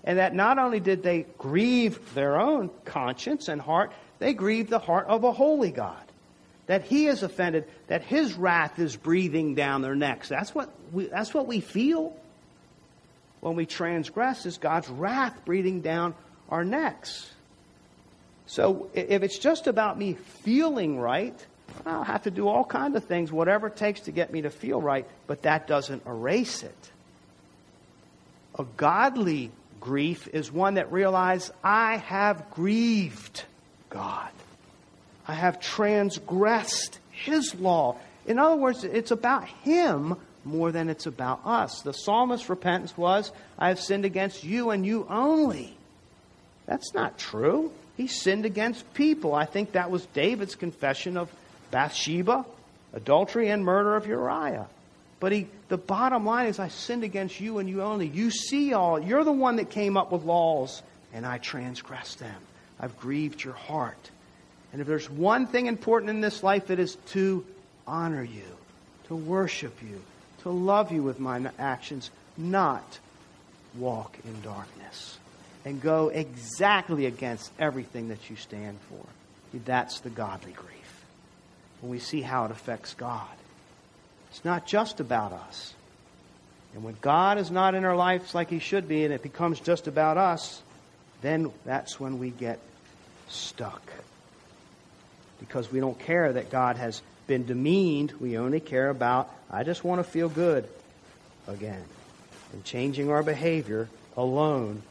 And 0.04 0.18
that 0.20 0.36
not 0.36 0.60
only 0.60 0.80
did 0.80 1.02
they 1.02 1.26
grieve 1.38 2.14
their 2.14 2.40
own 2.40 2.70
conscience 2.86 3.48
and 3.48 3.62
heart, 3.62 3.92
they 4.20 4.34
grieved 4.34 4.70
the 4.70 4.80
heart 4.80 5.08
of 5.08 5.24
a 5.24 5.32
holy 5.32 5.72
God. 5.72 6.02
That 6.68 6.84
he 6.84 7.08
is 7.08 7.24
offended, 7.24 7.66
that 7.88 8.04
his 8.04 8.34
wrath 8.34 8.80
is 8.80 8.96
breathing 8.96 9.56
down 9.56 9.82
their 9.82 9.96
necks. 9.96 10.30
That's 10.30 10.54
what 10.54 10.70
we, 10.92 11.06
that's 11.06 11.34
what 11.34 11.48
we 11.48 11.60
feel 11.60 12.16
when 13.42 13.56
we 13.56 13.66
transgress 13.66 14.46
is 14.46 14.58
God's 14.58 14.88
wrath 14.90 15.46
breathing 15.46 15.82
down 15.82 16.16
our 16.50 16.64
necks. 16.64 17.30
So 18.46 18.90
if 18.94 19.24
it's 19.24 19.38
just 19.38 19.68
about 19.68 19.98
me 19.98 20.14
feeling 20.44 21.00
right, 21.00 21.46
I'll 21.86 22.04
have 22.04 22.24
to 22.24 22.32
do 22.32 22.48
all 22.48 22.64
kinds 22.64 22.96
of 22.96 23.06
things, 23.06 23.32
whatever 23.32 23.68
it 23.68 23.76
takes 23.76 24.02
to 24.02 24.12
get 24.12 24.32
me 24.32 24.42
to 24.44 24.50
feel 24.50 24.82
right, 24.82 25.08
but 25.28 25.44
that 25.44 25.68
doesn't 25.68 26.06
erase 26.06 26.64
it. 26.64 26.92
A 28.60 28.66
godly 28.78 29.52
grief 29.80 30.28
is 30.28 30.52
one 30.52 30.76
that 30.76 30.92
realizes 30.92 31.52
I 31.64 31.98
have 31.98 32.50
grieved. 32.52 33.44
God. 33.90 34.30
I 35.28 35.34
have 35.34 35.60
transgressed 35.60 37.00
His 37.12 37.56
law. 37.56 37.98
In 38.26 38.40
other 38.40 38.56
words, 38.56 38.84
it's 38.84 39.12
about 39.12 39.48
Him 39.48 40.16
more 40.44 40.72
than 40.72 40.90
it's 40.90 41.06
about 41.06 41.42
us. 41.46 41.82
The 41.82 41.94
psalmist's 41.94 42.50
repentance 42.50 42.98
was, 42.98 43.32
I 43.58 43.70
have 43.70 43.80
sinned 43.80 44.06
against 44.06 44.44
you 44.44 44.72
and 44.72 44.86
you 44.86 45.06
only. 45.10 45.76
That's 46.66 46.94
not 46.94 47.18
true. 47.18 47.72
He 47.98 48.08
sinned 48.08 48.46
against 48.46 48.94
people. 48.94 49.36
I 49.36 49.46
think 49.46 49.74
that 49.74 49.92
was 49.92 50.06
David's 50.08 50.56
confession 50.56 51.18
of 51.18 51.32
Bathsheba, 51.72 52.46
adultery, 52.94 53.50
and 53.50 53.64
murder 53.64 53.96
of 53.96 54.06
Uriah. 54.06 54.68
But 55.20 55.32
he, 55.32 55.48
the 55.70 55.78
bottom 55.78 56.26
line 56.26 56.48
is, 56.48 56.60
I 56.60 56.68
sinned 56.68 57.04
against 57.04 57.40
you 57.40 57.60
and 57.60 57.70
you 57.70 57.82
only. 57.82 58.08
You 58.08 58.32
see 58.32 58.74
all. 58.74 59.00
You're 59.00 59.24
the 59.24 59.32
one 59.32 59.58
that 59.58 59.70
came 59.70 59.96
up 59.96 60.12
with 60.12 60.24
laws, 60.24 60.82
and 61.14 61.26
I 61.26 61.38
transgressed 61.38 62.20
them. 62.20 62.36
I've 62.80 62.98
grieved 63.00 63.44
your 63.44 63.54
heart. 63.54 64.10
And 64.74 64.82
if 64.82 64.88
there's 64.88 65.10
one 65.10 65.48
thing 65.48 65.68
important 65.68 66.10
in 66.10 66.22
this 66.22 66.44
life, 66.44 66.72
it 66.72 66.80
is 66.80 66.96
to 67.10 67.46
honor 67.86 68.24
you, 68.24 68.44
to 69.08 69.16
worship 69.16 69.82
you, 69.84 70.02
to 70.42 70.50
love 70.50 70.92
you 70.92 71.04
with 71.04 71.20
my 71.20 71.50
actions, 71.60 72.10
not 72.38 73.00
walk 73.76 74.18
in 74.26 74.42
darkness 74.42 75.18
and 75.66 75.82
go 75.82 76.10
exactly 76.10 77.06
against 77.06 77.52
everything 77.60 78.10
that 78.10 78.30
you 78.30 78.36
stand 78.36 78.78
for. 78.90 79.06
That's 79.66 80.00
the 80.00 80.10
godly 80.10 80.54
grief. 80.54 80.81
When 81.82 81.92
we 81.92 82.00
see 82.00 82.22
how 82.22 82.46
it 82.46 82.52
affects 82.52 82.94
God, 82.94 83.28
it's 84.30 84.46
not 84.46 84.66
just 84.66 85.00
about 85.00 85.34
us. 85.34 85.74
And 86.74 86.84
when 86.84 86.96
God 87.02 87.38
is 87.38 87.52
not 87.52 87.76
in 87.76 87.84
our 87.84 87.96
lives 87.96 88.34
like 88.34 88.50
He 88.50 88.60
should 88.60 88.88
be, 88.88 89.04
and 89.04 89.14
it 89.14 89.24
becomes 89.24 89.60
just 89.60 89.88
about 89.88 90.18
us, 90.18 90.62
then 91.22 91.52
that's 91.66 92.00
when 92.00 92.20
we 92.20 92.30
get 92.30 92.60
stuck. 93.28 93.82
Because 95.40 95.72
we 95.72 95.80
don't 95.80 96.00
care 96.00 96.32
that 96.32 96.50
God 96.50 96.78
has 96.78 97.02
been 97.28 97.46
demeaned. 97.46 98.14
We 98.20 98.38
only 98.38 98.60
care 98.60 98.90
about, 98.90 99.30
I 99.50 99.64
just 99.64 99.84
want 99.84 100.00
to 100.00 100.10
feel 100.10 100.30
good 100.30 100.68
again. 101.48 101.84
And 102.54 102.64
changing 102.64 103.10
our 103.10 103.24
behavior 103.24 103.90
alone 104.16 104.82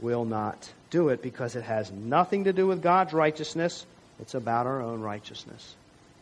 will 0.00 0.24
not 0.24 0.72
do 0.90 1.10
it 1.10 1.22
because 1.22 1.56
it 1.56 1.64
has 1.64 1.90
nothing 1.92 2.44
to 2.44 2.52
do 2.52 2.66
with 2.66 2.82
God's 2.82 3.12
righteousness. 3.12 3.84
It's 4.20 4.34
about 4.34 4.66
our 4.66 4.80
own 4.80 5.00
righteousness 5.00 5.74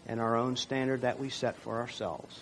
and 0.06 0.20
our 0.20 0.36
own 0.36 0.56
standard 0.56 1.02
that 1.02 1.18
we 1.18 1.30
set 1.30 1.56
for 1.56 1.78
ourselves. 1.78 2.40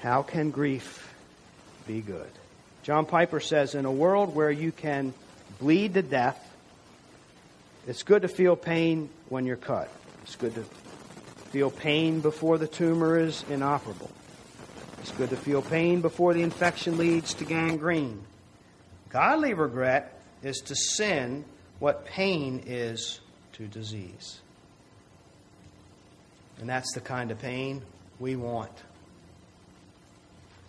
How 0.00 0.22
can 0.22 0.50
grief 0.50 1.14
be 1.86 2.00
good? 2.00 2.30
John 2.82 3.06
Piper 3.06 3.38
says 3.40 3.74
In 3.74 3.84
a 3.84 3.92
world 3.92 4.34
where 4.34 4.50
you 4.50 4.72
can 4.72 5.14
bleed 5.60 5.94
to 5.94 6.02
death, 6.02 6.38
it's 7.86 8.02
good 8.02 8.22
to 8.22 8.28
feel 8.28 8.56
pain 8.56 9.08
when 9.28 9.46
you're 9.46 9.56
cut. 9.56 9.88
It's 10.22 10.36
good 10.36 10.54
to 10.54 10.64
feel 11.50 11.70
pain 11.70 12.20
before 12.20 12.58
the 12.58 12.66
tumor 12.66 13.18
is 13.18 13.44
inoperable. 13.48 14.10
It's 15.00 15.12
good 15.12 15.30
to 15.30 15.36
feel 15.36 15.62
pain 15.62 16.00
before 16.00 16.32
the 16.32 16.42
infection 16.42 16.96
leads 16.96 17.34
to 17.34 17.44
gangrene. 17.44 18.22
Godly 19.08 19.52
regret 19.52 20.20
is 20.42 20.58
to 20.62 20.76
sin 20.76 21.44
what 21.78 22.06
pain 22.06 22.62
is 22.66 23.20
to 23.52 23.66
disease. 23.66 24.40
And 26.60 26.68
that's 26.68 26.92
the 26.94 27.00
kind 27.00 27.30
of 27.30 27.38
pain 27.38 27.82
we 28.18 28.36
want 28.36 28.70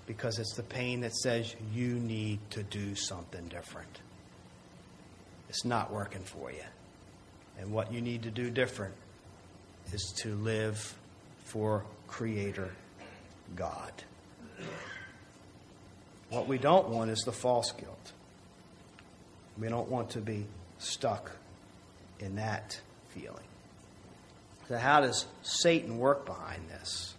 because 0.06 0.40
it's 0.40 0.56
the 0.56 0.64
pain 0.64 1.02
that 1.02 1.16
says 1.16 1.56
you 1.74 1.96
need 1.96 2.40
to 2.52 2.64
do 2.64 2.96
something 2.96 3.48
different. 3.48 4.02
It's 5.50 5.64
not 5.64 5.92
working 5.92 6.24
for 6.24 6.52
you. 6.52 6.64
And 7.60 7.72
what 7.72 7.94
you 7.94 8.02
need 8.02 8.24
to 8.24 8.32
do 8.32 8.50
different 8.50 8.96
is 9.92 10.14
to 10.18 10.36
live 10.36 10.98
for 11.46 11.86
Creator 12.08 12.72
God. 13.56 13.92
What 16.30 16.48
we 16.48 16.58
don't 16.58 16.90
want 16.90 17.12
is 17.12 17.20
the 17.20 17.32
false 17.32 17.72
guilt. 17.72 18.12
We 19.60 19.70
don't 19.70 19.90
want 19.90 20.10
to 20.12 20.20
be 20.20 20.48
stuck 20.80 21.32
in 22.20 22.36
that 22.36 22.80
feeling. 23.09 23.43
So, 24.70 24.78
how 24.78 25.01
does 25.01 25.26
Satan 25.41 25.97
work 25.97 26.26
behind 26.26 26.70
this? 26.70 27.14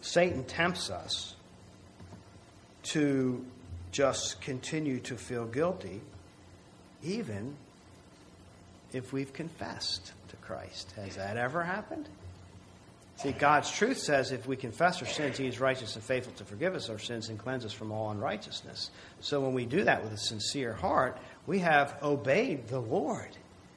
Satan 0.00 0.44
tempts 0.44 0.88
us 0.88 1.34
to 2.84 3.44
just 3.90 4.40
continue 4.40 5.00
to 5.00 5.16
feel 5.16 5.46
guilty, 5.46 6.00
even 7.02 7.56
if 8.92 9.12
we've 9.12 9.32
confessed 9.32 10.12
to 10.28 10.36
Christ. 10.36 10.92
Has 10.96 11.16
that 11.16 11.36
ever 11.36 11.64
happened? 11.64 12.08
See, 13.16 13.32
God's 13.32 13.70
truth 13.70 13.98
says 13.98 14.30
if 14.30 14.46
we 14.46 14.56
confess 14.56 15.00
our 15.00 15.08
sins, 15.08 15.38
He 15.38 15.46
is 15.46 15.58
righteous 15.58 15.94
and 15.96 16.04
faithful 16.04 16.34
to 16.34 16.44
forgive 16.44 16.74
us 16.74 16.90
our 16.90 16.98
sins 16.98 17.30
and 17.30 17.38
cleanse 17.38 17.64
us 17.64 17.72
from 17.72 17.90
all 17.90 18.10
unrighteousness. 18.10 18.90
So 19.20 19.40
when 19.40 19.54
we 19.54 19.64
do 19.64 19.84
that 19.84 20.02
with 20.02 20.12
a 20.12 20.18
sincere 20.18 20.74
heart, 20.74 21.16
we 21.46 21.60
have 21.60 21.96
obeyed 22.02 22.68
the 22.68 22.80
Lord, 22.80 23.28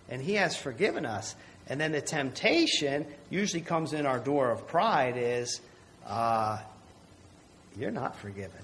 and 0.09 0.21
He 0.21 0.35
has 0.35 0.55
forgiven 0.55 1.05
us. 1.05 1.35
And 1.67 1.79
then 1.79 1.91
the 1.91 2.01
temptation 2.01 3.05
usually 3.29 3.61
comes 3.61 3.93
in 3.93 4.05
our 4.05 4.19
door 4.19 4.49
of 4.49 4.67
pride 4.67 5.15
is, 5.17 5.61
uh, 6.07 6.57
you're 7.77 7.91
not 7.91 8.15
forgiven. 8.15 8.61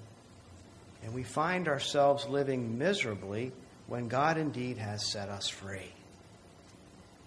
And 1.03 1.13
we 1.13 1.21
find 1.21 1.67
ourselves 1.67 2.27
living 2.27 2.79
miserably 2.79 3.51
when 3.85 4.07
God 4.07 4.39
indeed 4.39 4.79
has 4.79 5.11
set 5.11 5.29
us 5.29 5.47
free 5.47 5.91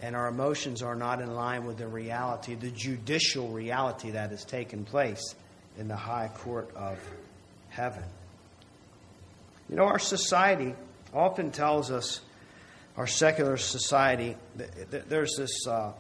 and 0.01 0.15
our 0.15 0.29
emotions 0.29 0.83
are 0.83 0.95
not 0.95 1.21
in 1.21 1.35
line 1.35 1.65
with 1.65 1.79
the 1.79 1.89
reality, 1.89 2.55
the 2.55 2.71
judicial 2.71 3.49
reality 3.49 4.13
that 4.13 4.31
has 4.31 4.45
taken 4.45 4.85
place 4.85 5.35
in 5.77 5.89
the 5.89 5.97
high 5.97 6.31
court 6.39 6.71
of 6.77 6.99
heaven. 7.69 8.05
You 9.69 9.77
know, 9.77 9.85
our 9.85 9.99
society 9.99 10.75
often 11.15 11.51
tells 11.51 11.91
us, 11.91 12.21
our 12.97 13.07
secular 13.07 13.57
society, 13.57 14.37
there's 14.91 15.37
this, 15.37 15.67
uh, 15.67 15.93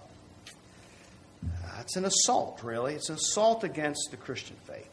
it's 1.80 1.96
an 1.96 2.04
assault, 2.04 2.60
really. 2.64 2.94
It's 2.94 3.08
an 3.08 3.14
assault 3.14 3.62
against 3.62 4.08
the 4.10 4.16
Christian 4.16 4.56
faith. 4.66 4.88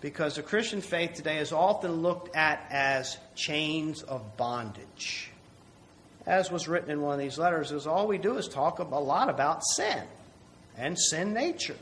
Because 0.00 0.34
the 0.34 0.42
Christian 0.42 0.80
faith 0.80 1.14
today 1.14 1.38
is 1.38 1.52
often 1.52 1.92
looked 1.92 2.34
at 2.34 2.66
as 2.70 3.16
chains 3.34 4.02
of 4.02 4.36
bondage 4.36 5.30
as 6.26 6.50
was 6.50 6.66
written 6.66 6.90
in 6.90 7.00
one 7.00 7.14
of 7.14 7.20
these 7.20 7.38
letters, 7.38 7.70
is 7.70 7.86
all 7.86 8.06
we 8.06 8.18
do 8.18 8.36
is 8.36 8.48
talk 8.48 8.80
a 8.80 8.82
lot 8.82 9.30
about 9.30 9.64
sin 9.64 10.02
and 10.76 10.98
sin 10.98 11.32
nature. 11.32 11.76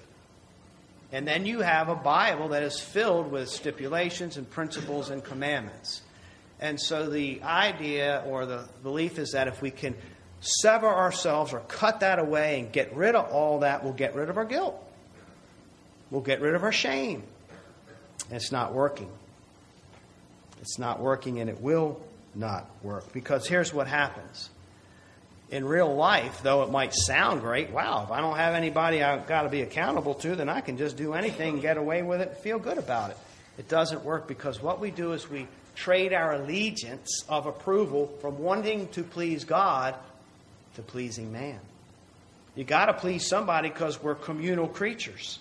And 1.12 1.26
then 1.26 1.46
you 1.46 1.60
have 1.60 1.88
a 1.88 1.94
Bible 1.94 2.48
that 2.48 2.62
is 2.62 2.78
filled 2.78 3.30
with 3.30 3.48
stipulations 3.48 4.36
and 4.36 4.48
principles 4.48 5.10
and 5.10 5.24
commandments. 5.24 6.02
And 6.64 6.80
so 6.80 7.10
the 7.10 7.42
idea 7.42 8.22
or 8.26 8.46
the 8.46 8.64
belief 8.82 9.18
is 9.18 9.32
that 9.32 9.48
if 9.48 9.60
we 9.60 9.70
can 9.70 9.94
sever 10.40 10.88
ourselves 10.88 11.52
or 11.52 11.60
cut 11.60 12.00
that 12.00 12.18
away 12.18 12.58
and 12.58 12.72
get 12.72 12.96
rid 12.96 13.14
of 13.14 13.30
all 13.30 13.58
that, 13.58 13.84
we'll 13.84 13.92
get 13.92 14.14
rid 14.14 14.30
of 14.30 14.38
our 14.38 14.46
guilt. 14.46 14.82
We'll 16.10 16.22
get 16.22 16.40
rid 16.40 16.54
of 16.54 16.62
our 16.62 16.72
shame. 16.72 17.22
And 18.28 18.36
it's 18.36 18.50
not 18.50 18.72
working. 18.72 19.10
It's 20.62 20.78
not 20.78 21.00
working, 21.00 21.38
and 21.38 21.50
it 21.50 21.60
will 21.60 22.00
not 22.34 22.66
work. 22.82 23.12
Because 23.12 23.46
here's 23.46 23.74
what 23.74 23.86
happens. 23.86 24.48
In 25.50 25.66
real 25.66 25.94
life, 25.94 26.40
though 26.42 26.62
it 26.62 26.70
might 26.70 26.94
sound 26.94 27.42
great, 27.42 27.72
wow, 27.72 28.04
if 28.04 28.10
I 28.10 28.22
don't 28.22 28.38
have 28.38 28.54
anybody 28.54 29.02
I've 29.02 29.26
got 29.26 29.42
to 29.42 29.50
be 29.50 29.60
accountable 29.60 30.14
to, 30.14 30.34
then 30.34 30.48
I 30.48 30.62
can 30.62 30.78
just 30.78 30.96
do 30.96 31.12
anything, 31.12 31.60
get 31.60 31.76
away 31.76 32.02
with 32.02 32.22
it, 32.22 32.28
and 32.28 32.36
feel 32.38 32.58
good 32.58 32.78
about 32.78 33.10
it. 33.10 33.18
It 33.58 33.68
doesn't 33.68 34.02
work 34.02 34.26
because 34.26 34.62
what 34.62 34.80
we 34.80 34.90
do 34.90 35.12
is 35.12 35.28
we 35.28 35.46
trade 35.74 36.12
our 36.12 36.34
allegiance 36.34 37.24
of 37.28 37.46
approval 37.46 38.06
from 38.20 38.38
wanting 38.38 38.88
to 38.88 39.02
please 39.02 39.44
God 39.44 39.94
to 40.76 40.82
pleasing 40.82 41.32
man. 41.32 41.60
You 42.54 42.64
got 42.64 42.86
to 42.86 42.94
please 42.94 43.26
somebody 43.26 43.68
because 43.68 44.02
we're 44.02 44.14
communal 44.14 44.68
creatures. 44.68 45.38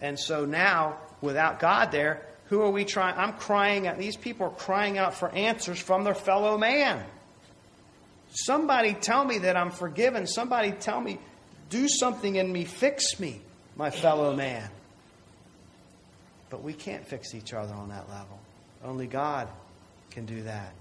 And 0.00 0.18
so 0.18 0.44
now, 0.44 0.98
without 1.20 1.58
God 1.58 1.90
there, 1.90 2.22
who 2.46 2.60
are 2.60 2.70
we 2.70 2.84
trying? 2.84 3.16
I'm 3.16 3.32
crying 3.34 3.86
out. 3.86 3.98
These 3.98 4.16
people 4.16 4.46
are 4.46 4.50
crying 4.50 4.98
out 4.98 5.14
for 5.14 5.30
answers 5.30 5.78
from 5.78 6.04
their 6.04 6.14
fellow 6.14 6.58
man. 6.58 7.04
Somebody 8.30 8.94
tell 8.94 9.24
me 9.24 9.38
that 9.38 9.56
I'm 9.56 9.70
forgiven. 9.70 10.26
Somebody 10.26 10.72
tell 10.72 11.00
me, 11.00 11.18
do 11.70 11.88
something 11.88 12.36
in 12.36 12.52
me, 12.52 12.64
fix 12.64 13.18
me, 13.18 13.40
my 13.76 13.90
fellow 13.90 14.34
man. 14.34 14.68
But 16.50 16.62
we 16.62 16.72
can't 16.72 17.06
fix 17.06 17.34
each 17.34 17.52
other 17.52 17.72
on 17.72 17.88
that 17.88 18.08
level. 18.08 18.38
Only 18.84 19.06
God 19.06 19.48
can 20.10 20.26
do 20.26 20.42
that. 20.42 20.72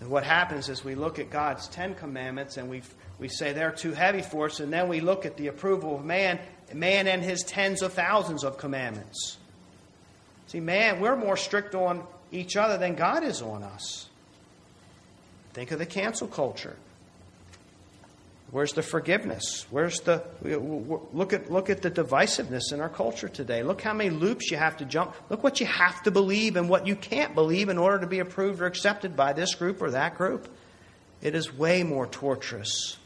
And 0.00 0.10
what 0.10 0.24
happens 0.24 0.68
is 0.68 0.84
we 0.84 0.94
look 0.94 1.18
at 1.18 1.30
God's 1.30 1.68
Ten 1.68 1.94
Commandments 1.94 2.56
and 2.56 2.68
we, 2.68 2.82
we 3.18 3.28
say 3.28 3.52
they're 3.52 3.70
too 3.70 3.92
heavy 3.92 4.22
for 4.22 4.46
us, 4.46 4.60
and 4.60 4.72
then 4.72 4.88
we 4.88 5.00
look 5.00 5.24
at 5.24 5.36
the 5.36 5.46
approval 5.46 5.96
of 5.96 6.04
man, 6.04 6.38
man 6.72 7.06
and 7.06 7.22
his 7.22 7.42
tens 7.42 7.82
of 7.82 7.92
thousands 7.92 8.44
of 8.44 8.58
commandments. 8.58 9.38
See, 10.48 10.60
man, 10.60 11.00
we're 11.00 11.16
more 11.16 11.36
strict 11.36 11.74
on 11.74 12.04
each 12.32 12.56
other 12.56 12.76
than 12.76 12.96
God 12.96 13.22
is 13.22 13.40
on 13.40 13.62
us. 13.62 14.08
Think 15.52 15.70
of 15.70 15.78
the 15.78 15.86
cancel 15.86 16.26
culture. 16.26 16.76
Where's 18.54 18.72
the 18.72 18.84
forgiveness? 18.84 19.66
Where's 19.68 19.98
the 20.02 20.22
look 21.12 21.32
at 21.32 21.50
look 21.50 21.70
at 21.70 21.82
the 21.82 21.90
divisiveness 21.90 22.72
in 22.72 22.80
our 22.80 22.88
culture 22.88 23.28
today. 23.28 23.64
Look 23.64 23.82
how 23.82 23.92
many 23.92 24.10
loops 24.10 24.48
you 24.48 24.56
have 24.56 24.76
to 24.76 24.84
jump. 24.84 25.16
Look 25.28 25.42
what 25.42 25.58
you 25.58 25.66
have 25.66 26.04
to 26.04 26.12
believe 26.12 26.54
and 26.54 26.68
what 26.68 26.86
you 26.86 26.94
can't 26.94 27.34
believe 27.34 27.68
in 27.68 27.78
order 27.78 27.98
to 27.98 28.06
be 28.06 28.20
approved 28.20 28.60
or 28.60 28.66
accepted 28.66 29.16
by 29.16 29.32
this 29.32 29.56
group 29.56 29.82
or 29.82 29.90
that 29.90 30.16
group. 30.16 30.48
It 31.20 31.34
is 31.34 31.52
way 31.52 31.82
more 31.82 32.06
torturous 32.06 32.96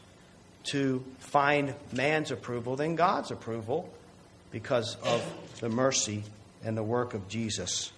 to 0.65 1.03
find 1.17 1.73
man's 1.91 2.29
approval 2.29 2.75
than 2.75 2.95
God's 2.95 3.31
approval 3.31 3.91
because 4.51 4.97
of 4.97 5.25
the 5.61 5.69
mercy 5.69 6.25
and 6.63 6.77
the 6.77 6.83
work 6.83 7.15
of 7.15 7.27
Jesus 7.27 7.91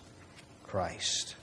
Christ. 0.67 1.35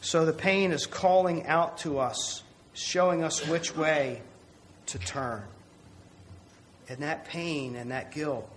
So 0.00 0.24
the 0.24 0.32
pain 0.32 0.72
is 0.72 0.86
calling 0.86 1.46
out 1.46 1.76
to 1.80 1.98
us, 1.98 2.42
showing 2.72 3.24
us 3.24 3.46
which 3.46 3.76
way 3.76 4.22
to 4.86 4.98
turn. 4.98 5.42
And 6.88 6.98
that 6.98 7.24
pain 7.24 7.76
and 7.76 7.90
that 7.90 8.12
guilt 8.12 8.48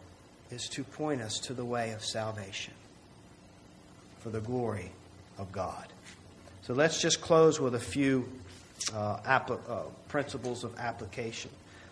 is 0.51 0.67
to 0.69 0.83
point 0.83 1.21
us 1.21 1.39
to 1.39 1.53
the 1.53 1.65
way 1.65 1.91
of 1.91 2.03
salvation 2.03 2.73
for 4.19 4.29
the 4.29 4.41
glory 4.41 4.91
of 5.37 5.51
God. 5.51 5.87
So 6.63 6.73
let's 6.73 7.01
just 7.01 7.21
close 7.21 7.59
with 7.59 7.75
a 7.75 7.79
few 7.79 8.27
uh, 8.93 9.17
uh, 9.25 9.81
principles 10.07 10.63
of 10.63 10.77
application. 10.77 11.51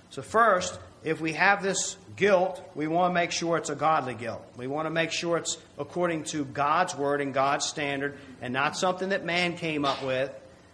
So, 0.09 0.22
first, 0.22 0.78
if 1.03 1.22
we 1.22 1.34
have 1.34 1.63
this 1.63 1.97
guilt, 2.15 2.61
we 2.76 2.88
want 2.88 3.11
to 3.11 3.13
make 3.13 3.32
sure 3.32 3.57
it's 3.57 3.69
a 3.69 3.76
godly 3.76 4.13
guilt. 4.13 4.45
We 4.57 4.67
want 4.67 4.86
to 4.86 4.89
make 4.89 5.11
sure 5.11 5.38
it's 5.38 5.57
according 5.80 6.26
to 6.26 6.45
God's 6.45 6.95
word 6.95 7.22
and 7.22 7.34
God's 7.34 7.65
standard 7.65 8.17
and 8.41 8.53
not 8.53 8.78
something 8.78 9.09
that 9.09 9.24
man 9.24 9.55
came 9.55 9.86
up 9.86 10.03
with. 10.03 10.32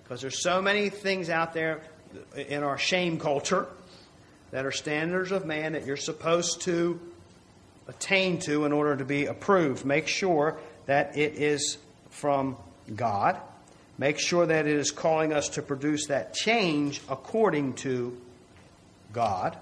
Because 0.08 0.22
there's 0.22 0.42
so 0.42 0.62
many 0.62 0.90
things 0.90 1.30
out 1.30 1.54
there 1.54 1.82
in 2.36 2.64
our 2.64 2.78
shame 2.78 3.20
culture 3.20 3.68
that 4.52 4.66
are 4.66 4.72
standards 4.72 5.34
of 5.34 5.46
man 5.46 5.74
that 5.74 5.86
you're 5.86 5.98
supposed 5.98 6.62
to 6.62 6.98
attain 7.90 8.40
to 8.40 8.64
in 8.64 8.72
order 8.72 8.96
to 8.96 9.04
be 9.04 9.26
approved. 9.26 9.84
Make 9.84 10.08
sure 10.08 10.58
that 10.86 11.18
it 11.18 11.36
is 11.36 11.78
from 12.10 12.56
God. 12.96 13.38
Make 13.98 14.18
sure 14.18 14.46
that 14.46 14.66
it 14.66 14.78
is 14.78 14.92
calling 14.92 15.34
us 15.34 15.50
to 15.50 15.62
produce 15.62 16.08
that 16.08 16.34
change 16.34 17.02
according 17.10 17.74
to 17.74 18.18
God. 19.12 19.58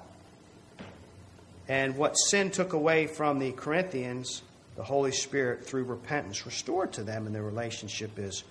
And 1.67 1.97
what 1.97 2.13
sin 2.13 2.51
took 2.51 2.73
away 2.73 3.07
from 3.07 3.39
the 3.39 3.51
Corinthians, 3.53 4.43
the 4.75 4.83
Holy 4.83 5.11
Spirit, 5.11 5.65
through 5.65 5.85
repentance, 5.85 6.45
restored 6.45 6.93
to 6.93 7.03
them, 7.03 7.25
and 7.25 7.33
their 7.33 7.41
relationship 7.41 8.19
is 8.19 8.43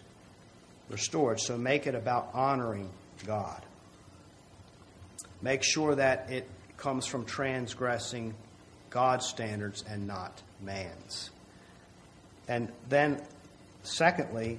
restored. 0.88 1.40
So 1.40 1.56
make 1.56 1.86
it 1.86 1.94
about 1.94 2.30
honoring 2.34 2.90
God. 3.26 3.62
Make 5.42 5.62
sure 5.62 5.94
that 5.94 6.30
it 6.30 6.48
comes 6.76 7.06
from 7.06 7.24
transgressing 7.24 8.34
God's 8.90 9.26
standards 9.26 9.84
and 9.88 10.06
not 10.06 10.42
man's. 10.60 11.30
And 12.48 12.70
then, 12.88 13.20
secondly, 13.82 14.58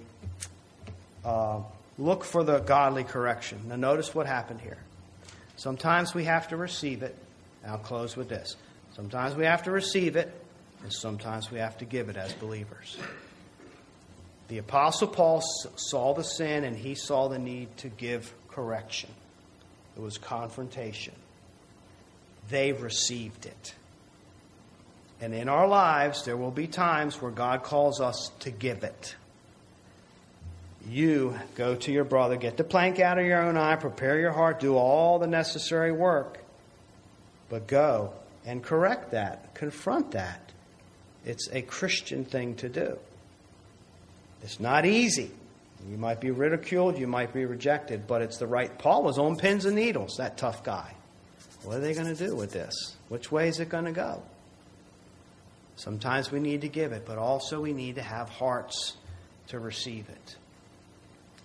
uh, 1.24 1.62
look 1.98 2.24
for 2.24 2.44
the 2.44 2.60
godly 2.60 3.04
correction. 3.04 3.62
Now, 3.68 3.76
notice 3.76 4.14
what 4.14 4.28
happened 4.28 4.62
here. 4.62 4.78
Sometimes 5.56 6.14
we 6.14 6.26
have 6.26 6.50
to 6.50 6.58
receive 6.58 7.02
it, 7.04 7.16
I'll 7.66 7.78
close 7.78 8.16
with 8.16 8.30
this. 8.30 8.56
Sometimes 8.96 9.36
we 9.36 9.46
have 9.46 9.64
to 9.64 9.72
receive 9.72 10.16
it, 10.16 10.32
and 10.84 10.92
sometimes 10.92 11.52
we 11.52 11.60
have 11.60 11.78
to 11.80 11.86
give 11.86 12.10
it 12.10 12.18
as 12.18 12.34
believers. 12.34 12.98
The 14.48 14.60
Apostle 14.60 15.08
Paul 15.08 15.42
saw 15.42 16.14
the 16.14 16.24
sin 16.24 16.64
and 16.64 16.78
he 16.78 16.96
saw 16.96 17.28
the 17.28 17.40
need 17.40 17.76
to 17.78 17.90
give 17.90 18.34
correction. 18.50 19.10
It 19.96 20.02
was 20.02 20.18
confrontation. 20.18 21.14
they've 22.50 22.80
received 22.82 23.46
it. 23.46 23.74
And 25.22 25.34
in 25.34 25.50
our 25.50 25.68
lives, 25.68 26.26
there 26.26 26.38
will 26.38 26.52
be 26.52 26.68
times 26.68 27.22
where 27.22 27.32
God 27.32 27.64
calls 27.64 28.02
us 28.02 28.32
to 28.42 28.52
give 28.52 28.84
it. 28.84 29.16
You 30.88 31.40
go 31.56 31.76
to 31.76 31.92
your 31.92 32.04
brother, 32.04 32.36
get 32.36 32.58
the 32.58 32.64
plank 32.64 33.00
out 33.00 33.18
of 33.18 33.26
your 33.26 33.42
own 33.42 33.58
eye, 33.58 33.76
prepare 33.78 34.20
your 34.20 34.32
heart, 34.32 34.60
do 34.60 34.76
all 34.76 35.18
the 35.18 35.28
necessary 35.28 35.92
work, 35.92 36.44
but 37.50 37.66
go 37.66 38.14
and 38.46 38.62
correct 38.62 39.12
that, 39.12 39.56
confront 39.56 40.12
that. 40.12 40.52
It's 41.26 41.50
a 41.52 41.64
Christian 41.64 42.24
thing 42.24 42.56
to 42.58 42.70
do. 42.70 43.00
It's 44.46 44.60
not 44.60 44.86
easy. 44.86 45.32
You 45.90 45.98
might 45.98 46.22
be 46.22 46.30
ridiculed, 46.30 47.00
you 47.00 47.08
might 47.08 47.34
be 47.34 47.46
rejected, 47.46 48.06
but 48.06 48.22
it's 48.22 48.38
the 48.38 48.46
right. 48.46 48.76
Paul 48.78 49.02
was 49.02 49.18
on 49.18 49.38
pins 49.38 49.66
and 49.66 49.76
needles, 49.76 50.18
that 50.18 50.38
tough 50.38 50.64
guy. 50.64 50.94
What 51.64 51.78
are 51.78 51.80
they 51.80 51.96
going 51.96 52.16
to 52.16 52.28
do 52.28 52.36
with 52.36 52.52
this? 52.52 52.96
Which 53.10 53.32
way 53.32 53.48
is 53.48 53.60
it 53.60 53.70
going 53.70 53.86
to 53.86 53.92
go? 53.92 54.22
Sometimes 55.78 56.32
we 56.32 56.40
need 56.40 56.62
to 56.62 56.70
give 56.70 56.92
it, 56.92 57.08
but 57.08 57.18
also 57.18 57.60
we 57.60 57.74
need 57.74 57.96
to 57.96 58.04
have 58.04 58.30
hearts 58.30 58.96
to 59.48 59.60
receive 59.60 60.08
it. 60.10 60.36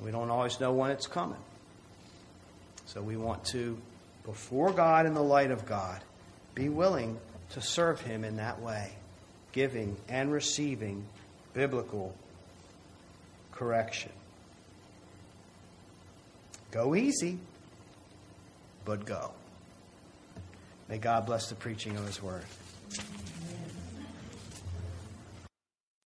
We 0.03 0.11
don't 0.11 0.31
always 0.31 0.61
know 0.61 0.73
when 0.73 0.91
it's 0.91 1.07
coming. 1.07 1.41
So 2.85 3.01
we 3.01 3.17
want 3.17 3.45
to, 3.47 3.79
before 4.27 4.73
God 4.73 5.07
in 5.07 5.15
the 5.15 5.23
light 5.23 5.51
of 5.51 5.65
God, 5.65 6.03
be 6.55 6.69
willing 6.69 7.19
to 7.51 7.63
serve 7.63 8.03
Him 8.03 8.25
in 8.25 8.37
that 8.37 8.61
way, 8.61 8.93
giving 9.53 9.97
and 10.07 10.31
receiving 10.31 11.07
biblical 11.55 12.15
correction. 13.61 14.11
Go 16.71 16.95
easy, 16.95 17.37
but 18.87 19.05
go. 19.05 19.33
May 20.89 20.97
God 20.97 21.27
bless 21.27 21.51
the 21.51 21.57
preaching 21.57 21.95
of 21.99 22.07
His 22.07 22.23
word. 22.23 22.45